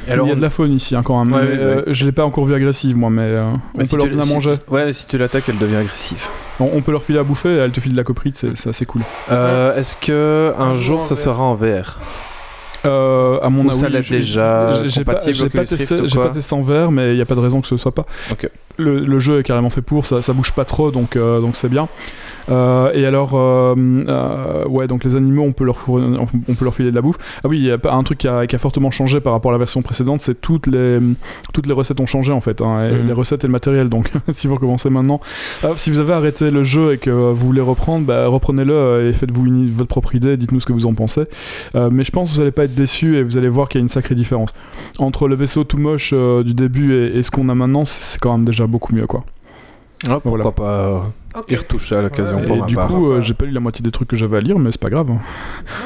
[0.08, 1.32] alors, il y a de la faune ici hein, quand même.
[1.34, 3.84] Ouais, mais, ouais, euh, je l'ai pas encore vu agressive moi, mais euh, on mais
[3.84, 4.54] peut si leur donner à si- manger.
[4.68, 6.26] Ouais, si tu l'attaques, elle devient agressive.
[6.58, 8.56] On, on peut leur filer à bouffer et elle te file de la coprite, c'est
[8.56, 9.02] c'est assez cool.
[9.30, 11.98] Euh, Est-ce que un Un jour ça sera en VR
[12.84, 17.18] Euh, à mon avis, ça l'est je- déjà j'ai- pas, testé, en VR, mais il
[17.18, 18.06] y a pas de raison que ce soit pas.
[18.30, 18.48] Ok.
[18.78, 21.56] Le, le jeu est carrément fait pour, ça, ça bouge pas trop, donc euh, donc
[21.56, 21.88] c'est bien.
[22.48, 26.74] Euh, et alors, euh, ouais, donc les animaux, on peut leur fournir- on peut leur
[26.74, 27.16] filer de la bouffe.
[27.42, 29.50] Ah oui, il y a un truc qui a, qui a fortement changé par rapport
[29.50, 30.98] à la version précédente, c'est toutes les
[31.52, 33.06] toutes les recettes ont changé en fait, hein, et Mhm.
[33.08, 33.88] les recettes et le matériel.
[33.88, 35.20] Donc, si vous recommencez maintenant,
[35.76, 39.46] si vous avez arrêté le jeu et que vous voulez reprendre, bah, reprenez-le et faites-vous
[39.46, 40.36] une- votre propre idée.
[40.36, 41.22] Dites-nous ce que vous en pensez.
[41.74, 43.82] Mais je pense que vous allez pas être déçus et vous allez voir qu'il y
[43.82, 44.50] a une sacrée différence
[44.98, 46.12] entre le vaisseau tout moche
[46.44, 47.84] du début et, et ce qu'on a maintenant.
[47.84, 49.24] C'est quand même déjà beaucoup mieux, quoi.
[50.06, 50.50] Ah, Pourquoi Voilà.
[50.52, 51.06] pas
[51.48, 52.88] y retoucher à l'occasion Ouais, pour Et ma du part.
[52.88, 54.80] coup, euh, j'ai pas lu la moitié des trucs que j'avais à lire, mais c'est
[54.80, 55.10] pas grave.
[55.10, 55.18] hein.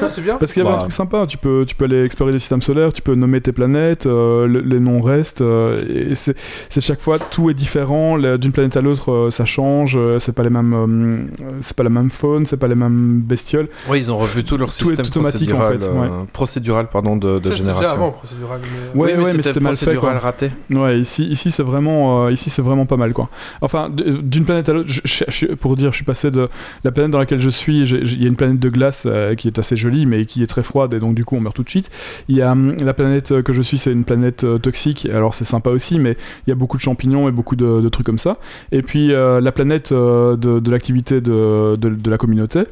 [0.01, 0.37] Ouais, c'est bien.
[0.37, 0.77] Parce qu'il y avait Bah.
[0.79, 3.41] un truc sympa, tu peux, tu peux aller explorer des systèmes solaires, tu peux nommer
[3.41, 6.35] tes planètes, euh, le- les noms restent, euh, et c'est
[6.69, 10.43] c'est chaque fois, tout est différent, d'une planète à l'autre, euh, ça change, c'est pas
[10.43, 13.67] les mêmes, euh, c'est pas la même faune, c'est pas les mêmes bestioles.
[13.89, 16.87] Oui, ils ont revu tout leur Tout est système automatique, en procédural, fait, euh, procédural
[16.91, 17.91] pardon, de, de Ça, c'était déjà génération.
[17.91, 18.59] avant procédural.
[18.63, 18.99] Mais...
[18.99, 20.19] Ouais, Oui, mais ouais, mais c'était c'était mal fait, procédural quoi.
[20.21, 20.51] raté.
[20.71, 23.29] Ouais, ici, ici c'est vraiment, euh, ici c'est vraiment pas mal quoi.
[23.61, 26.49] Enfin, d'une planète à l'autre, je- je- je pour dire, je suis passé de
[26.83, 29.47] la planète dans laquelle je suis, il y a une planète de glace euh, qui
[29.47, 31.63] est assez jolie, mais qui est très froide et donc du coup on meurt tout
[31.63, 31.89] de suite.
[32.27, 35.07] Il y a hum, la planète euh, que je suis, c'est une planète euh, toxique,
[35.07, 38.05] alors c'est sympa aussi, mais il y a beaucoup de champignons et beaucoup de, trucs
[38.05, 38.37] comme ça.
[38.71, 42.63] Et puis la planète de, l'activité de la communauté.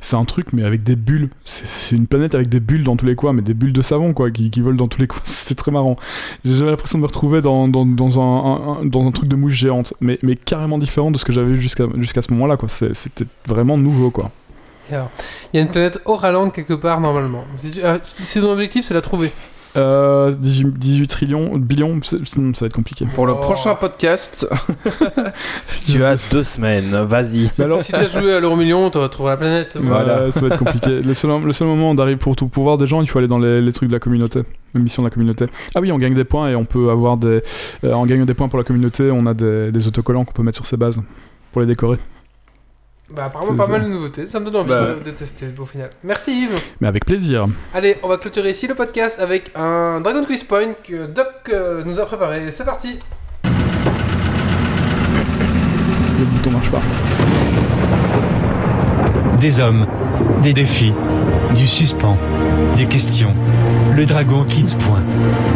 [0.00, 1.30] C'est un truc, mais avec des bulles.
[1.44, 4.12] C'est- une planète avec des bulles dans tous les coins, mais des bulles de savon,
[4.12, 5.20] quoi, qui, qui volent dans tous les coins.
[5.24, 5.96] C'était très marrant.
[6.44, 7.84] J'avais l'impression de me retrouver dans, dans,
[8.20, 11.52] un, dans un truc de mouche géante, mais, mais carrément différent de ce que j'avais
[11.54, 12.68] vu jusqu'à jusqu'à ce moment-là, quoi.
[12.68, 14.30] C'était vraiment nouveau, quoi.
[15.52, 17.44] Il y a une planète Oraland quelque part normalement.
[17.56, 17.80] Si,
[18.20, 19.32] si ton objectif c'est la trouver.
[19.76, 23.06] Euh, 18, 18 trillions, billions, ça va être compliqué.
[23.14, 23.36] Pour le Oh.
[23.36, 24.48] prochain podcast,
[25.86, 26.96] tu as deux semaines.
[27.02, 27.50] Vas-y.
[27.58, 29.78] Mais alors, Si t'as joué à l'euro million, tu retrouveras la planète.
[29.80, 30.32] Voilà.
[30.32, 31.02] Ça va être compliqué.
[31.02, 33.38] Le seul, le seul moment d'arriver pour tout pouvoir des gens, il faut aller dans
[33.38, 34.40] les, les trucs de la communauté,
[34.74, 35.44] les missions de la communauté.
[35.74, 37.42] Ah oui, on gagne des points et on peut avoir des.
[37.84, 40.42] euh, en gagnant des points pour la communauté, on a des, des autocollants qu'on peut
[40.42, 41.00] mettre sur ses bases
[41.52, 41.98] pour les décorer.
[43.14, 43.72] Bah, apparemment pas ça.
[43.72, 44.26] mal de nouveautés.
[44.26, 44.94] Ça me donne envie Bah.
[44.96, 45.90] de, de tester au final.
[46.02, 46.60] Merci Yves.
[46.80, 47.46] Mais avec plaisir.
[47.72, 51.84] Allez, on va clôturer ici le podcast avec un Dragon Quiz Point que Doc euh,
[51.84, 52.50] nous a préparé.
[52.50, 52.98] C'est parti.
[56.18, 56.82] Le bouton marche pas.
[59.38, 59.86] Des hommes,
[60.42, 60.94] des défis,
[61.54, 62.16] du suspens,
[62.76, 63.34] des questions.
[63.96, 65.02] Le Dragon Kids Point.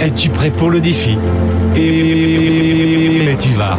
[0.00, 1.18] Es-tu prêt pour le défi?
[1.76, 3.78] Et tu vas.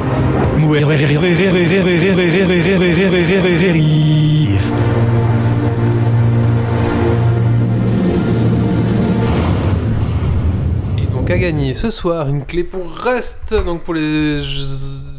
[10.97, 14.41] Et donc à gagner ce soir une clé pour Rust, donc pour les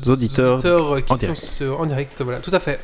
[0.06, 1.40] Auditeurs qui en sont direct.
[1.42, 2.20] sur- en direct.
[2.22, 2.78] Voilà, tout à fait.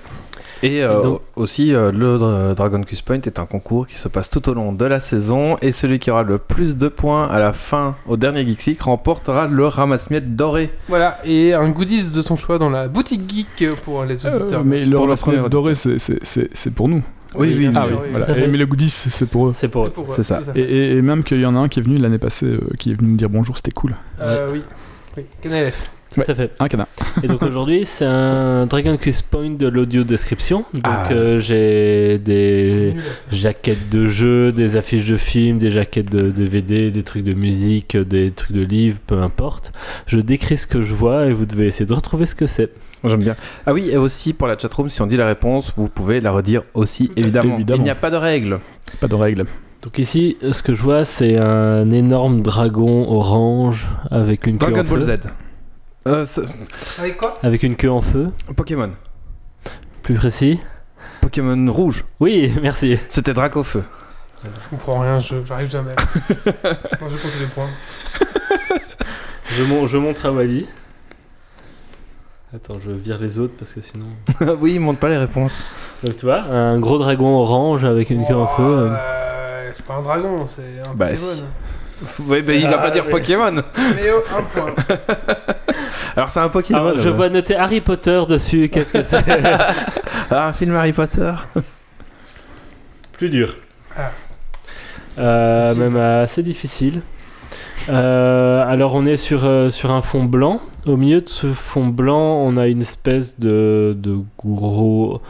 [0.62, 3.97] Et euh, Et donc- aussi, euh, le Dra- Dragon Quest Point est un concours qui
[3.97, 5.56] se passe tout au long de la saison.
[5.62, 9.47] Et celui qui aura le plus de points à la fin, au dernier League, remportera
[9.47, 10.70] le ramasse-miettes doré.
[10.89, 14.60] Voilà, et un goodies de son choix dans la boutique geek pour les auditeurs.
[14.60, 17.02] Euh, mais le ramasse-miettes doré, c'est- c'est c'est- c'est pour nous.
[17.35, 18.39] Oui, oui, Ah oui, voilà.
[18.39, 19.52] Et- mais le goodies, c'est pour eux.
[19.55, 19.93] C'est pour eux.
[20.16, 20.40] C'est ça.
[20.56, 22.94] Et, même qu'il y en a un qui est venu l'année passée, euh, qui est
[22.94, 23.94] venu me dire bonjour, c'était cool.
[24.20, 24.62] Euh, oui.
[25.16, 25.90] Oui, KNLF.
[26.14, 26.51] Tout à fait.
[26.59, 26.86] Un canard.
[27.22, 30.64] Et donc aujourd'hui, c'est un Dragon Quest Point de l'audio description.
[30.72, 31.09] Donc Ah.
[31.12, 32.94] euh, j'ai des
[33.30, 37.97] jaquettes de jeux, des affiches de films, des jaquettes de DVD, des trucs de musique,
[37.97, 39.72] des trucs de livres, peu importe.
[40.06, 42.70] Je décris ce que je vois et vous devez essayer de retrouver ce que c'est.
[43.05, 43.36] J'aime bien.
[43.66, 46.30] Ah oui, et aussi pour la chatroom, si on dit la réponse, vous pouvez la
[46.32, 47.56] redire aussi, évidemment.
[47.56, 47.80] Évidemment.
[47.80, 48.59] Il n'y a pas de règle.
[49.01, 49.44] Pas de règle.
[49.82, 54.80] Donc ici, ce que je vois, c'est un énorme dragon orange avec une queue Dragon
[54.89, 55.18] en Ball feu.
[55.22, 55.28] Z.
[56.09, 56.24] Euh,
[56.98, 57.35] Avec quoi?
[57.43, 58.90] Avec une queue en feu, Pokémon.
[60.02, 60.59] plus précis.
[61.20, 62.05] Pokémon rouge.
[62.20, 62.98] Oui, merci.
[63.09, 63.82] C'était Draco Feu.
[64.44, 65.94] Je comprends rien, je j'arrive jamais.
[66.44, 67.68] Moi je compte les points.
[69.51, 70.66] Je, mon- je montre à Wally.
[72.55, 74.06] Attends, je vire les autres parce que sinon.
[74.60, 75.62] oui, il montre pas les réponses.
[76.05, 78.62] Donc tu vois, un gros dragon orange avec une queue en feu.
[78.62, 78.90] euh.
[78.90, 81.16] Euh, c'est pas un dragon, c'est un Bah, Pokémon.
[81.16, 81.44] si.
[82.20, 83.10] Oui, mais il va Ah, pas dire oui.
[83.10, 83.52] Pokémon.
[83.52, 84.74] Mais oh, un point.
[86.16, 86.78] Alors c'est un Pokémon.
[86.80, 87.14] Alors, je ouais.
[87.14, 88.68] vois noter Harry Potter dessus.
[88.68, 89.22] Qu'est-ce que c'est
[90.30, 91.32] Ah, un film Harry Potter.
[93.12, 93.56] Plus dur.
[93.96, 94.10] Ah.
[95.18, 95.82] Euh, difficile.
[95.82, 97.00] même assez difficile.
[97.88, 100.60] Euh, alors on est sur, euh, sur un fond blanc.
[100.86, 105.20] Au milieu de ce fond blanc, on a une espèce de, de gros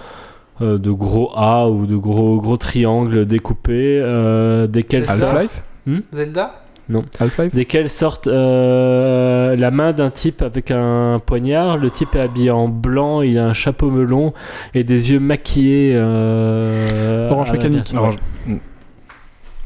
[0.60, 5.24] euh, de gros A ou de gros gros triangles découpés euh, desquels C'est
[5.88, 6.62] Half-Life Zelda?
[7.20, 7.54] Half-Life?
[7.54, 11.76] Desquels sortent euh, la main d'un type avec un poignard.
[11.76, 14.32] Le type est habillé en blanc, il a un chapeau melon
[14.74, 15.92] et des yeux maquillés.
[15.94, 17.92] euh, Orange mécanique.
[17.94, 18.16] Orange.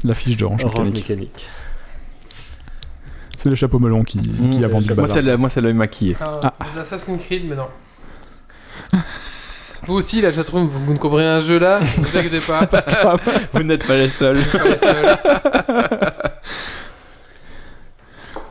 [0.03, 1.09] L'affiche d'Orange Orange mécanique.
[1.09, 1.45] mécanique.
[3.39, 5.15] C'est le chapeau melon qui, qui a vendu le Moi, bazar.
[5.15, 6.15] c'est le- moi, c'est l'œil maquillé.
[6.21, 7.67] Ah, les Assassin's Creed, mais non.
[9.85, 13.17] Vous aussi, la chatroom, vous, vous ne comprenez un jeu là, ne vous inquiétez pas.
[13.53, 14.37] Vous n'êtes pas les seuls.
[14.51, 15.17] pas les seuls.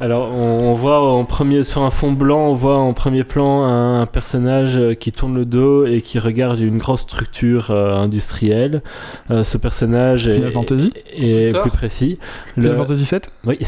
[0.00, 3.64] Alors, on, on voit en premier, sur un fond blanc, on voit en premier plan
[3.64, 8.82] un, personnage euh, qui tourne le dos et qui regarde une grosse structure euh, industrielle.
[9.30, 12.18] Euh, ce personnage est, Final Fantasy est plus précis.
[12.54, 13.58] Final Le- Fantasy 7 Oui.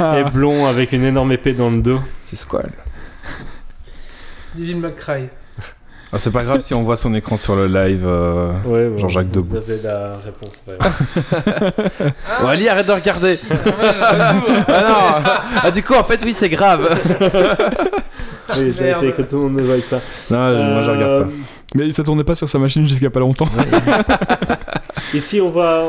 [0.00, 2.00] est blond avec une énorme épée dans le dos.
[2.24, 2.70] C'est Squall.
[4.54, 5.30] Devil McCray.
[6.14, 8.04] Ah, c'est pas grave si on voit son écran sur le live.
[8.06, 8.52] euh.
[8.66, 9.56] Ouais, bon, Jean-Jacques vous Debout.
[9.56, 10.60] avez la réponse.
[10.78, 11.72] grave.
[12.40, 13.38] Bon, Ali, arrête de regarder.
[13.50, 14.64] Ah, ouais.
[14.68, 14.82] Ah
[15.24, 15.30] non
[15.64, 16.88] Ah, du coup, en fait, oui, c'est grave.
[18.60, 20.00] oui, j'ai essayé que tout le monde ne voie pas.
[20.30, 21.30] Non, moi, je regarde Euh, pas.
[21.74, 23.48] Mais ça tournait pas sur sa machine jusqu'à pas longtemps.
[25.12, 25.84] Ici, on voit,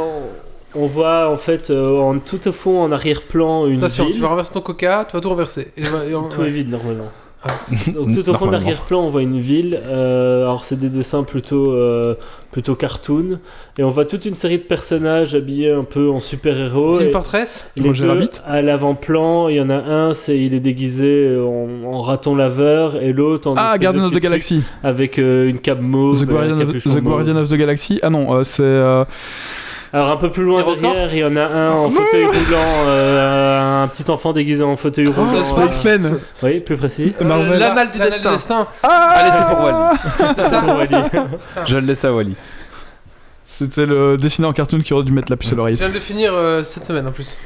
[0.73, 4.15] on voit en fait euh, en tout au fond, en arrière-plan, une Attention, ville.
[4.15, 5.72] tu vas renverser ton coca, tu vas tout renverser.
[5.77, 6.47] Et, et on- Tout ouais.
[6.47, 7.11] est vide normalement.
[7.48, 7.52] Ah.
[7.94, 9.80] Donc tout au fond de l'arrière-plan, on voit une ville.
[9.86, 12.16] euh, alors c'est des dessins plutôt euh,
[12.52, 13.40] plutôt cartoon,
[13.78, 16.98] et on voit toute une série de personnages habillés un peu en super-héros.
[16.98, 18.30] Team Fortress les Roger deux, Rabbit.
[18.48, 22.96] à l'avant-plan, il y en a un, c'est il est déguisé en, en raton laveur,
[22.96, 24.62] et l'autre en Ah, Guardian de of the Galaxy.
[24.84, 27.04] avec euh, une cape mauve, The Guardian, of, The mauve.
[27.04, 28.00] Guardian of the Galaxy.
[28.02, 28.64] Ah non, euh, c'est.
[29.96, 32.86] Euh, Alors un peu plus loin derrière, il y en a un en fauteuil roulant,
[32.88, 35.34] euh, un petit enfant déguisé en fauteuil roulant.
[35.34, 35.78] euh, passe.
[35.78, 36.20] X-Men.
[36.44, 37.14] oui, plus précis.
[37.22, 37.60] Marvel.
[37.60, 38.68] L'anal du L'anal destin.
[38.84, 39.98] Ah Allez, c'est pour Wally.
[40.50, 41.10] C'est pour Wally.
[41.68, 42.36] Je le laisse à Wally.
[43.48, 45.76] C'était le dessiné en cartoon qui aurait dû mettre la puce à Je l'oreille.
[45.76, 47.38] viens de le finir euh, cette semaine en plus.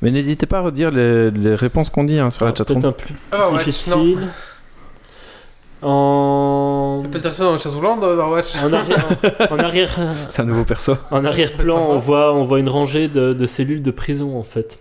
[0.00, 2.84] Mais n'hésitez pas à redire les, les réponses qu'on dit hein, sur la Peut-être chatroom.
[2.84, 4.16] un plus Ah, ouais, non.
[5.82, 7.04] En...
[7.10, 8.56] Peterson dans la chasse roulante dans Overwatch.
[8.62, 9.06] En arrière,
[9.50, 9.98] en arrière,
[10.28, 10.94] C'est un nouveau perso.
[11.10, 14.80] en arrière-plan, on voit, on voit une rangée de, de cellules de prison en fait.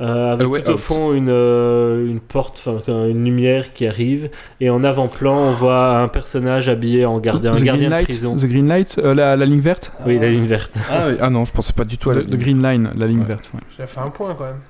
[0.00, 3.86] Euh, avec Ah ouais, tout au ah, fond une, euh, une porte, une lumière qui
[3.86, 4.28] arrive,
[4.60, 8.04] et en avant-plan on voit un personnage habillé en gardien, un The gardien Green de
[8.04, 8.36] prison.
[8.36, 9.92] The Green Light, euh, la, la ligne verte.
[10.04, 10.76] Oui, la ligne verte.
[10.90, 11.16] Ah, oui.
[11.20, 13.20] ah non, je pensais pas du tout à The, la The Green Line, la ligne
[13.20, 13.24] Ouais.
[13.26, 13.52] verte.
[13.54, 13.60] ouais.
[13.78, 14.60] J'ai fait un point quand même.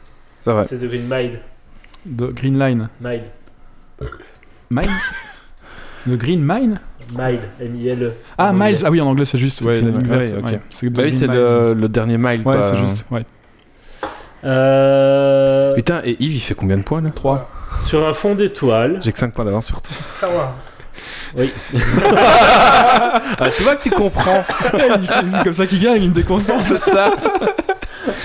[0.42, 0.66] C'est vrai.
[0.68, 1.40] C'est The Green Mile.
[2.06, 2.88] The Green Line.
[3.00, 3.22] Mile.
[4.70, 4.90] Mine
[6.06, 6.78] The Green Mine
[7.16, 7.40] Mile.
[7.60, 8.12] M-I-L-E.
[8.39, 8.78] Ah, Miles.
[8.85, 9.60] Ah oui, en anglais c'est juste.
[9.62, 10.35] Ouais, la ligne Ouais, verte.
[10.39, 10.44] ok.
[10.51, 10.60] ouais.
[10.70, 12.43] C'est The Bah oui, c'est le, le dernier mile.
[12.47, 13.05] Ouais, c'est juste.
[13.10, 13.24] Ouais.
[14.44, 17.10] Euh, Putain, et Yves, il fait combien de points là?
[17.10, 17.51] 3.
[17.81, 19.01] sur un fond d'étoiles.
[19.02, 19.94] J'ai que 5 points d'avance sur toi.
[20.16, 20.55] Star Wars.
[21.36, 21.52] Oui.
[23.36, 24.44] Ah, tu vois que tu comprends.
[24.72, 26.64] c'est comme ça qu'il gagne, il me déconcentre.
[26.66, 27.10] C'est ça.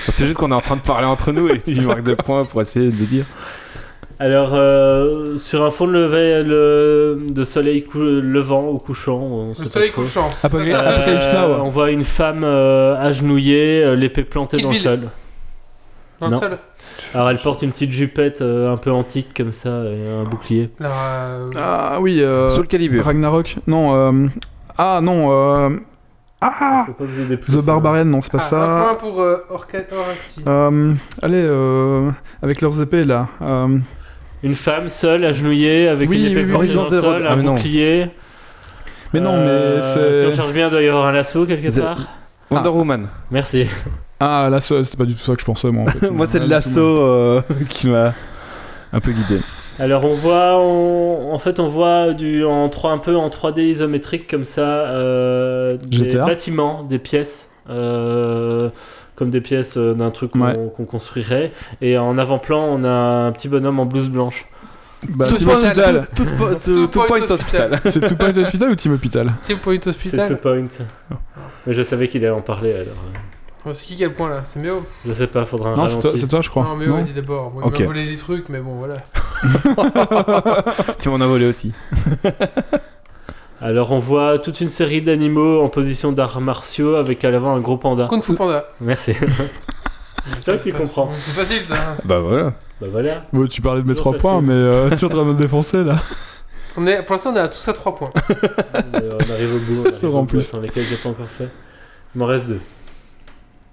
[0.08, 2.44] C'est juste qu'on est en train de parler entre nous et il marque des points
[2.44, 3.24] pour essayer de le dire.
[4.22, 9.54] Alors, euh, sur un fond de, lever, le, de soleil cou- levant ou couchant, on
[9.54, 10.28] sait Le soleil couchant.
[10.30, 10.48] Ça.
[10.52, 15.00] Euh, on voit une femme euh, agenouillée, l'épée plantée Kill dans le sol.
[16.20, 16.38] Dans le Non.
[16.38, 16.58] sol.
[17.14, 20.68] Alors, elle porte une petite jupette euh, un peu antique comme ça et un bouclier.
[20.82, 23.06] Euh, Ah oui, euh, Soul Calibur.
[23.06, 23.56] Ragnarok.
[23.66, 24.26] Non, euh,
[24.76, 25.70] ah non, euh,
[26.42, 26.86] ah
[27.40, 27.64] plus, The.
[27.64, 28.82] Barbarian, non, c'est pas ah, Un ça.
[28.84, 30.42] point pour euh, Orca- Oracti.
[30.46, 30.92] Euh,
[31.22, 32.10] allez, euh,
[32.42, 33.26] avec leurs épées là.
[34.42, 36.50] Une femme seule, agenouillée, avec Oui, une épée oui, oui.
[36.50, 37.54] plantée dans Horizon le Zero- sol, ah, un mais non.
[37.54, 38.06] bouclier.
[39.12, 40.36] Mais non, Euh, mais Si on c'est.
[40.36, 41.98] cherche bien, il doit y avoir un lasso quelque The- part.
[42.50, 43.08] Wonder Woman.
[43.30, 43.66] Merci.
[44.18, 45.84] Ah, l'assaut, c'était pas du tout ça que je pensais, moi.
[45.84, 46.10] En fait.
[46.10, 48.12] Moi, c'est le lasso euh, qui m'a
[48.92, 49.40] un peu guidé.
[49.78, 53.62] Alors on voit, on- en fait on voit du, en 3, un peu en 3D
[53.62, 56.26] isométrique comme ça, euh, des GTA.
[56.26, 58.68] bâtiments, des pièces, euh,
[59.20, 60.70] comme des pièces euh, d'un truc qu'on Ouais.
[60.88, 61.52] construirait.
[61.80, 64.46] Et en avant-plan on a un petit bonhomme en blouse blanche.
[65.08, 66.08] Bah, Tout point Hospital.
[66.16, 67.72] Tout, tout, Two tout, tout Point point Hospital.
[67.74, 67.92] hospital.
[67.92, 70.28] C'est Two Point Hospital ou Team Hospital Team Point C'est Hospital.
[70.28, 70.66] two point.
[71.66, 72.86] Mais je savais qu'il allait en parler alors.
[73.06, 73.18] euh,
[73.66, 74.40] Oh, c'est qui qui a le point là?
[74.44, 74.86] C'est Méo?
[75.06, 76.64] Je sais pas, faudra un Non, c'est toi, c'est je crois.
[76.64, 77.52] Non, Méo a dit d'abord.
[77.54, 78.96] M'a volé les trucs, mais bon, voilà.
[80.98, 81.72] tu m'en as volé aussi.
[83.62, 87.60] Alors on voit toute une série d'animaux en position d'arts martiaux avec à l'avant un
[87.60, 88.06] gros panda.
[88.08, 88.64] Kung Fu Panda.
[88.80, 89.14] Merci.
[90.40, 91.10] Ça, tu comprends.
[91.18, 91.96] C'est facile ça.
[92.04, 92.52] Bah voilà.
[92.80, 93.24] bah voilà.
[93.32, 95.32] Bon, tu parlais de mes Toujours 3 points, mais euh, tu es en train de
[95.32, 95.96] me défoncer là.
[96.76, 98.12] On est, pour l'instant, on est à tous à 3 points.
[98.94, 99.84] Euh, on arrive au bout.
[99.84, 100.48] On arrive En au plus.
[100.48, 101.48] Attends, lesquels j'ai pas encore fait.
[102.14, 102.60] Il m'en reste deux.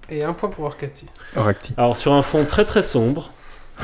[0.10, 1.06] Et un point pour Orcati.
[1.36, 1.74] Oracti.
[1.78, 3.32] Alors sur un fond très très sombre,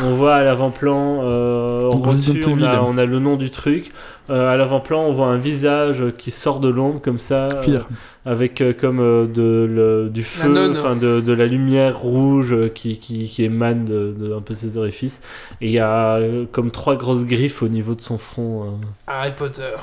[0.02, 3.91] on voit à l'avant-plan, euh, on on a le nom du truc.
[4.30, 7.88] Euh, à l'avant-plan on voit un visage qui sort de l'ombre comme ça, euh, Fear.
[8.26, 12.98] avec euh, comme euh, de, le- du feu, enfin de, de la lumière rouge qui,
[12.99, 15.22] qui, qui émane de, de un peu ses orifices.
[15.60, 18.64] Et il y a euh, comme trois grosses griffes au niveau de son front.
[18.64, 18.68] euh.
[19.07, 19.74] Harry Potter.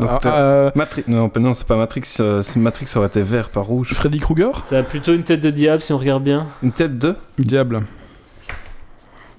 [0.00, 1.04] Donc, euh, Matrix.
[1.06, 2.02] Non, non c'est pas Matrix.
[2.20, 3.92] euh, c'est- Matrix aurait été vert, pas rouge.
[3.92, 4.52] Freddy Krueger?
[4.64, 6.46] Ça a plutôt une tête de diable si on regarde bien.
[6.62, 7.82] Une tête de Diable.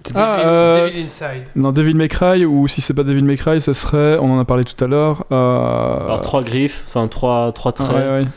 [0.09, 1.43] Devil, Ah, euh, Devil Inside.
[1.55, 4.39] Non, Devil May Cry, ou si c'est pas Devil May Cry, ce serait, on en
[4.39, 5.25] a parlé tout à l'heure.
[5.31, 6.05] Euh...
[6.05, 7.95] Alors trois griffes, enfin trois, trois ah, traits.
[7.95, 8.27] ouais, ouais.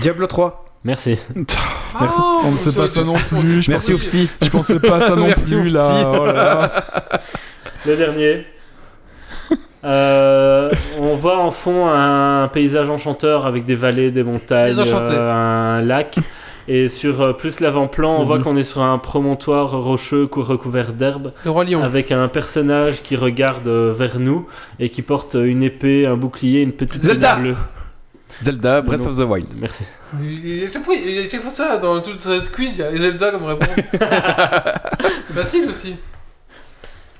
[0.00, 0.64] Diablo 3.
[0.84, 1.18] Merci.
[1.34, 1.50] Merci.
[1.98, 3.62] Ah, on ne fait ça, pas ça, non plus.
[3.62, 4.30] Je Merci pensais, Oufti.
[4.42, 6.12] je pensais pas ça non Merci, plus là.
[6.18, 6.70] Oh là.
[7.86, 8.46] Le dernier.
[9.84, 15.80] Euh, on voit en fond un paysage enchanteur avec des vallées, des montagnes, euh, un
[15.80, 16.18] lac.
[16.68, 18.44] Et sur euh, plus l'avant-plan, on voit Mhm.
[18.44, 21.82] qu'on est sur un promontoire rocheux cou- recouvert d'herbe, Le Roi Lion.
[21.82, 24.48] avec un personnage qui regarde euh, vers nous
[24.80, 27.56] et qui porte une épée, un bouclier, une petite Zelda bleue.
[28.42, 29.10] Zelda, Breath Non.
[29.10, 29.46] of the Wild.
[29.60, 29.84] Merci.
[30.20, 33.44] Il y a chaque fois, ça, dans toute cette quiz, il y a Zelda comme
[33.44, 33.68] réponse.
[33.92, 35.94] C'est facile aussi.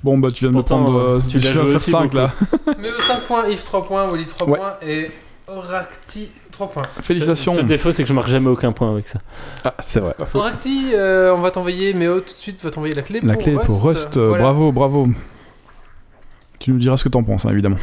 [0.02, 0.98] Bon, bah tu viens de Pourtant, me prendre.
[0.98, 2.16] euh, euh, tu je l'as viens de joué faire aussi 5 beaucoup.
[2.16, 2.32] là.
[2.80, 4.58] Mais 5 points, Yves 3 points, Wally 3 Ouais.
[4.58, 5.10] points et
[5.48, 6.82] Oracti 3 points.
[7.02, 7.54] Félicitations.
[7.56, 9.20] Le défaut, c'est que je marque jamais aucun point avec ça.
[9.80, 10.14] C'est vrai.
[10.34, 13.42] Oracti, euh, on va t'envoyer, Méo tout de suite va t'envoyer la clé La pour
[13.42, 13.66] clé Rust.
[13.66, 14.42] pour Rust, euh, Voilà.
[14.44, 15.06] bravo, bravo.
[16.58, 17.76] Tu nous diras ce que t'en penses, hein, évidemment.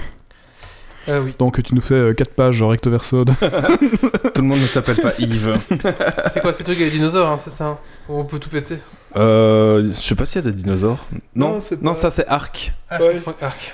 [1.10, 1.36] Euh, oui.
[1.38, 3.26] Donc tu nous fais 4 pages recto verso.
[3.26, 3.34] de-
[4.34, 5.58] Tout le monde ne s'appelle pas Yves.
[6.34, 7.78] C'est quoi ces trucs avec les dinosaures, hein, c'est ça hein
[8.08, 8.76] On peut tout péter.
[9.18, 11.06] Euh, je sais pas s'il y a des dinosaures.
[11.36, 12.74] Non, Non, ça c'est Arc.
[12.90, 13.22] Ah, Ouais.
[13.42, 13.74] Arc.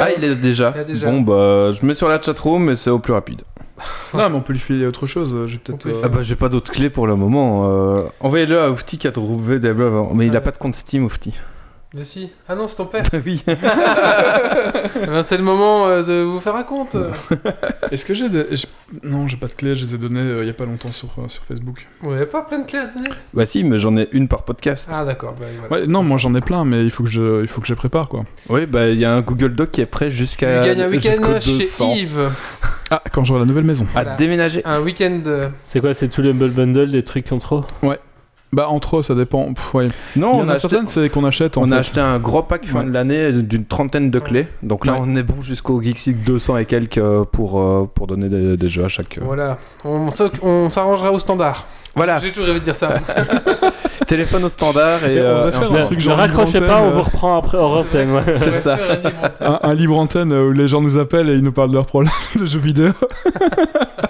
[0.00, 0.72] Ah, il est déjà.
[0.76, 1.10] Il est déjà.
[1.10, 3.42] Bon, bah, je mets sur la chatroom, mais c'est au plus rapide.
[4.14, 5.34] Non, mais on peut lui filer autre chose.
[5.46, 7.68] J'ai On peut lui Ah bah, j'ai pas d'autres clés pour le moment.
[7.70, 10.14] euh, Envoyez-le à Oufti qui a trouvé des blogs avant.
[10.14, 11.38] Mais il a pas de compte Steam, Oufti.
[11.94, 12.30] Mais si.
[12.48, 13.04] Ah non, c'est ton père.
[13.24, 13.42] oui.
[15.02, 16.96] Eh ben, c'est le moment euh, de vous faire un compte.
[17.92, 18.44] Est-ce que j'ai des.
[18.52, 18.66] j'ai-
[19.02, 20.90] Non, j'ai pas de clé, je les ai données euh, il y a pas longtemps
[20.92, 21.86] sur, euh, sur Facebook.
[22.00, 23.10] Vous avez pas plein de clés à donner?
[23.34, 24.88] Bah, si, mais j'en ai une par podcast.
[24.92, 25.34] Ah d'accord.
[25.38, 25.84] Bah, voilà.
[25.84, 27.72] Ouais, non, moi j'en ai plein, mais il faut que je, il faut que je
[27.72, 28.24] les prépare quoi.
[28.48, 30.64] Oui, bah, il y a un Google Doc qui est prêt Tu jusqu'à.
[30.64, 31.94] gagnes un jusqu'au week-end 200.
[31.94, 32.30] chez Yves.
[32.90, 33.84] Ah, quand j'aurai la nouvelle maison.
[33.90, 34.16] À Voilà.
[34.16, 34.62] déménager.
[34.64, 35.20] Un week-end.
[35.26, 37.64] euh, C'est quoi C'est tous les Humble Bundle, des trucs en trop
[38.52, 39.52] Bah, entre eux, ça dépend.
[39.52, 39.88] Pff, ouais.
[40.14, 40.68] Non, il y on en a a acheté.
[40.68, 41.74] certaines, c'est qu'on achète en On fait.
[41.74, 42.84] a acheté un gros pack fin Ouais.
[42.86, 44.46] de l'année d'une trentaine de clés.
[44.62, 44.98] Donc là, Ouais.
[45.02, 48.56] on est bon jusqu'au Geeks League 200 et quelques euh, pour, euh, pour donner des,
[48.56, 49.18] des jeux à chaque.
[49.18, 49.22] euh.
[49.24, 49.58] Voilà.
[49.84, 51.66] On, s'arrangera au standard.
[51.96, 52.94] Voilà, J'ai toujours rêvé de dire ça.
[54.06, 55.16] téléphone au standard et.
[55.16, 56.98] Et on euh, va faire un Ne, truc ne genre raccrochez libre pas, on vous
[56.98, 57.02] euh.
[57.02, 58.10] reprend après hors antenne.
[58.12, 58.34] ouais.
[58.34, 58.78] C'est ça.
[59.40, 61.74] Un, un libre antenne euh, où les gens nous appellent et ils nous parlent de
[61.74, 62.92] leurs problèmes de jeux vidéo.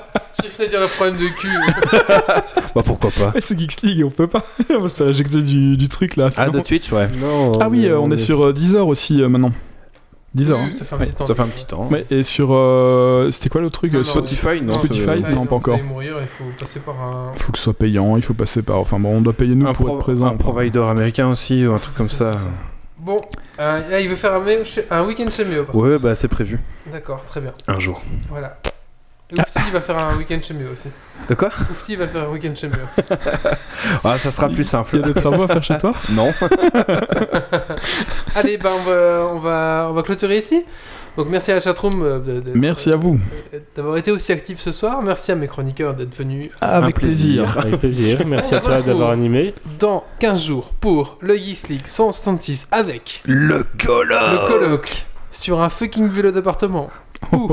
[0.57, 1.49] J'ai fait dire le problème de cul.
[2.75, 3.33] Bah pourquoi pas.
[3.35, 4.45] Et c'est Geeks League, on peut pas.
[4.71, 6.29] on va se faire éjecter du, du truc là.
[6.37, 7.09] Ah, de Twitch, ouais.
[7.21, 9.51] Non, Ah oui, euh, on est sur euh, Deezer aussi euh, maintenant.
[10.35, 10.69] Deezer, hein.
[10.71, 11.27] Oui, ça fait un Ouais, petit temps.
[11.27, 11.89] ça fait un petit temps.
[11.91, 12.51] Ouais, et sur.
[12.53, 15.75] euh, C'était quoi l'autre truc Non, euh, non, Spotify, non, Spotify, non, pas Vous encore.
[15.77, 17.31] allez mourir, il faut passer par un.
[17.35, 18.77] Il faut que ce soit payant, il faut passer par.
[18.79, 20.27] Enfin bon, on doit payer nous un, pour pro- être présent.
[20.27, 22.35] un provider américain aussi ou un truc comme ça.
[22.99, 23.17] Bon,
[23.59, 25.65] euh, là, il veut faire un, mé- un week-end chez Méo.
[25.65, 26.57] par Ouais, bah c'est prévu.
[26.59, 26.93] contre.
[26.95, 27.53] D'accord, très bien.
[27.69, 28.03] Un jour.
[28.29, 28.59] Voilà.
[29.33, 30.89] Oufti va faire un week-end chez Méo aussi.
[31.29, 31.51] De quoi?
[31.71, 32.79] Oufti va faire un week-end chez Méo.
[34.05, 34.97] Ah, ça sera plus Il simple.
[34.99, 35.93] y a des travaux à faire chez toi?
[36.13, 36.31] Non.
[38.35, 40.65] Allez, bah on va, on va, on va clôturer ici.
[41.17, 43.19] Donc merci à la chatroom euh, de- de- Merci à vous.
[43.55, 45.01] euh, d'avoir été aussi actif ce soir.
[45.03, 47.57] Merci à mes chroniqueurs d'être venus Avec plaisir.
[47.59, 48.21] Avec plaisir.
[48.27, 49.55] Merci On à toi d'avoir animé.
[49.79, 55.69] dans 15 jours pour le Geeks League 166 avec Le colloque le colloque sur un
[55.69, 56.91] fucking vélo d'appartement.
[57.33, 57.51] Ou,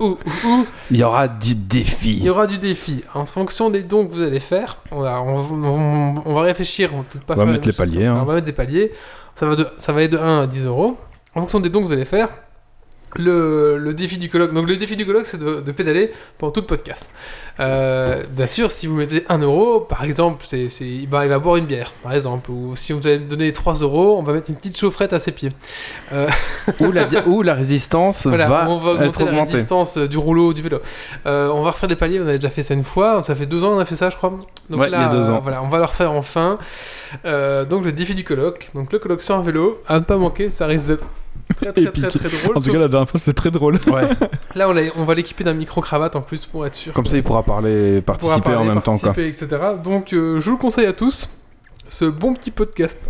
[0.00, 2.18] ou, ou, Il y aura du il défi.
[2.18, 3.04] y aura du défi.
[3.14, 6.90] En fonction des dons que vous allez faire, on va, on, on- on va réfléchir.
[6.94, 8.18] On va peut-être pas On va faire mettre les paliers, hein.
[8.20, 8.92] On va mettre des paliers.
[9.34, 10.96] Ça va, de, ça va aller de 1 à 10 euros.
[11.34, 12.28] En fonction des dons que vous allez faire,
[13.18, 14.52] le, le défi du colloque.
[14.52, 17.08] Donc le défi du colloque, c'est de, de pédaler pendant tout le podcast.
[17.60, 20.68] Euh, bien sûr, si vous mettez 1 euro, par exemple, c'est,
[21.08, 22.50] bah, il va boire une bière, par exemple.
[22.50, 25.32] Ou si vous allez donner 3 euros, on va mettre une petite chaufferette à ses
[25.32, 25.50] pieds.
[26.80, 29.52] Où la, où la résistance Voilà, va, on va augmenter la augmentée.
[29.52, 30.80] résistance euh, du rouleau, du vélo.
[31.26, 33.46] Euh, on va refaire des paliers, on a déjà fait ça une fois, ça fait
[33.46, 34.30] deux ans qu'on a fait ça, je crois.
[34.70, 35.40] Donc Ouais, là, il y a deux euh, ans.
[35.42, 36.58] voilà, on va le refaire enfin.
[37.24, 40.16] Euh, donc le défi du colloque, donc le colloque sur un vélo, à ne pas
[40.16, 41.04] manquer, ça risque d'être
[41.56, 42.08] très très Épique.
[42.08, 42.56] très très, drôle.
[42.56, 43.78] En tout cas, la dernière fois, c'était très drôle.
[43.88, 44.08] Ouais.
[44.54, 46.92] Là, on, va l'équiper d'un micro-cravate en plus pour être sûr.
[46.92, 48.96] Comme ça, il pourra parler, participer en même temps.
[49.16, 49.46] Etc.
[49.82, 51.28] Donc euh, je vous le conseille à tous,
[51.88, 53.08] ce bon petit podcast.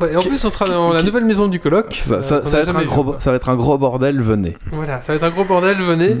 [0.00, 1.94] Voilà, et en plus, on sera dans la qui- nouvelle maison du colloque.
[1.94, 3.12] Ça, euh, ça- va être un gros, vu.
[3.12, 4.56] bo- ça va être un gros bordel, venez.
[4.72, 6.16] Voilà, ça va être un gros bordel, venez.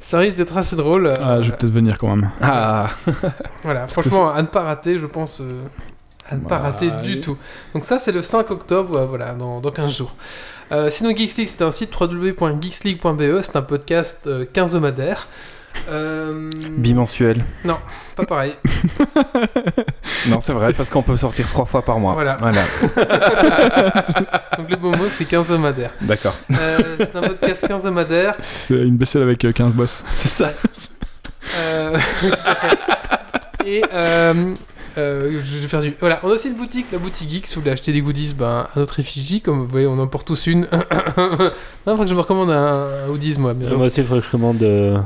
[0.00, 1.08] Ça risque d'être assez drôle.
[1.08, 2.30] euh, Ah, je vais peut-être venir quand même.
[2.40, 2.88] Ah,
[3.64, 5.42] Voilà, franchement, à ne pas rater, je pense.
[5.42, 5.60] euh,
[6.30, 7.36] à ne pas rater du tout.
[7.74, 10.14] Donc, ça, c'est le 5 octobre, voilà, dans, dans 15 jours.
[10.70, 15.26] Euh, sinon, Geeks League, c'est un site www.geeksleague.be, c'est un podcast euh, quinzomadaire.
[15.90, 17.44] Euh, bimensuel.
[18.16, 18.54] pas pareil.
[20.26, 22.14] Non, c'est vrai, parce qu'on peut sortir trois fois par mois.
[22.14, 22.36] Voilà.
[22.40, 22.62] voilà.
[24.58, 25.90] Donc, le bon mot, c'est quinzomadaire.
[26.00, 26.36] D'accord.
[26.50, 28.34] Euh, c'est un podcast quinzomadaire.
[28.40, 30.02] C'est une bestiole avec euh, 15 boss.
[30.10, 30.52] C'est ça.
[31.56, 31.96] Euh.
[33.64, 33.82] Et
[34.98, 35.94] euh, euh, j'ai perdu.
[36.00, 37.46] Voilà, on a aussi une boutique, la boutique Geek.
[37.46, 40.06] Si vous voulez acheter des goodies, ben, à notre effigie, comme vous voyez, on en
[40.06, 40.62] porte tous une.
[41.16, 41.50] non,
[41.86, 43.54] il faut que je me recommande un, un hoodies, moi.
[43.54, 43.76] bientôt.
[43.76, 44.98] Moi aussi, il faudrait que je commande, euh,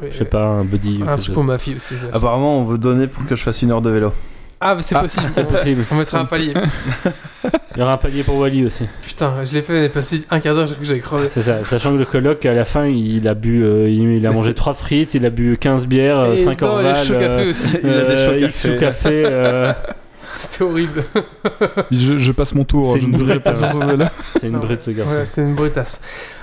[0.00, 1.94] Oui, je sais pas, un buddy Un truc pour ma fille aussi.
[2.12, 4.12] Apparemment, on veut donner pour que je fasse une heure de vélo.
[4.60, 5.26] Ah, mais c'est Ah, possible.
[5.34, 5.84] C'est possible.
[5.90, 6.54] On mettra un palier.
[7.76, 8.84] Il y aura un palier pour Wally aussi.
[9.02, 11.28] Putain, je l'ai fait, passée un quart d'heure, j'ai cru que j'avais crevé.
[11.30, 11.62] C'est ça.
[11.64, 14.54] Sachant que le coloc, à la fin, il a bu, euh, il, il a mangé
[14.54, 17.68] 3 frites, il a bu 15 bières, Et 5 non, orval, les chocs café aussi.
[17.82, 18.78] Il a des chocs euh, X café.
[18.78, 19.22] café.
[19.26, 19.72] euh,
[20.38, 21.02] C'était horrible.
[21.90, 22.92] Je, je passe mon tour.
[22.92, 23.18] C'est je une hein.
[23.86, 24.04] vélo.
[24.38, 25.10] c'est une brute ce garçon.
[25.12, 26.00] Voilà, c'est une brutasse.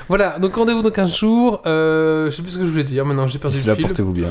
[0.09, 1.61] Voilà, donc rendez-vous dans 15 jours.
[1.65, 3.85] Euh, je sais plus ce que je voulais dire maintenant, j'ai perdu le là, fil.
[3.85, 4.27] portez-vous bien.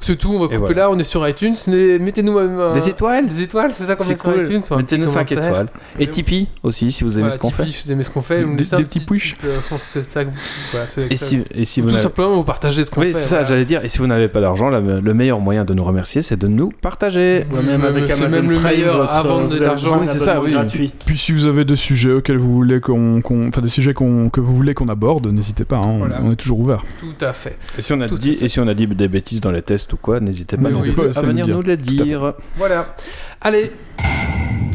[0.00, 0.74] C'est tout, on va couper voilà.
[0.82, 1.54] là, on est sur iTunes.
[1.66, 4.60] Mettez-nous même un- Des étoiles Des étoiles, c'est ça qu'on met sur iTunes.
[4.70, 5.50] ou un Mettez-nous petit 5 commentaire.
[5.50, 5.68] étoiles.
[5.98, 7.70] Et Tipeee aussi, si vous aimez Voilà, ce qu'on Tipeee, fait.
[7.70, 9.34] si vous aimez ce qu'on fait, Des- des petits petit- push.
[9.34, 10.24] petit peu, je pense que c'est ça.
[10.24, 10.30] que-
[10.72, 13.08] Voilà, c'est Et si, et si Ou vous tout simplement vous partagez ce qu'on Oui,
[13.12, 13.18] fait.
[13.18, 13.48] c'est ça, voilà.
[13.48, 13.84] j'allais dire.
[13.84, 16.70] Et si vous n'avez pas d'argent, le meilleur moyen de nous remercier, c'est de nous
[16.80, 17.44] partager.
[17.52, 19.98] Ouais, même avec c'est Amazon même le Prime, avant de avez l'argent.
[20.00, 20.52] Oui, c'est ça, oui.
[20.52, 20.92] gratuit.
[21.04, 24.40] Puis si vous avez des sujets auxquels vous voulez qu'on, enfin des sujets qu'on- que
[24.40, 25.76] vous voulez qu'on aborde, n'hésitez pas.
[25.76, 26.84] hein, on- est toujours ouvert.
[27.00, 27.56] Tout à fait.
[27.78, 28.44] Et si on a Tout à dit, fait.
[28.44, 30.90] et si on a dit des bêtises dans les tests ou quoi, n'hésitez pas, oui,
[31.14, 32.00] à venir nous nous le dire.
[32.02, 32.04] À fait.
[32.10, 32.34] dire.
[32.56, 32.94] Voilà.
[33.40, 33.70] Allez,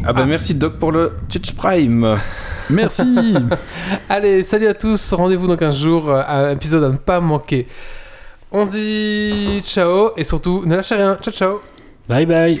[0.04, 2.16] Ah bah merci Doc pour le Twitch Prime.
[2.70, 3.02] Merci.
[4.08, 5.12] allez, salut à tous.
[5.12, 6.10] Rendez-vous dans 15 jours.
[6.10, 7.66] euh, Un épisode à ne pas manquer.
[8.50, 11.16] On se dit ciao et surtout ne lâchez rien.
[11.22, 11.60] Ciao, ciao.
[12.08, 12.60] Bye bye.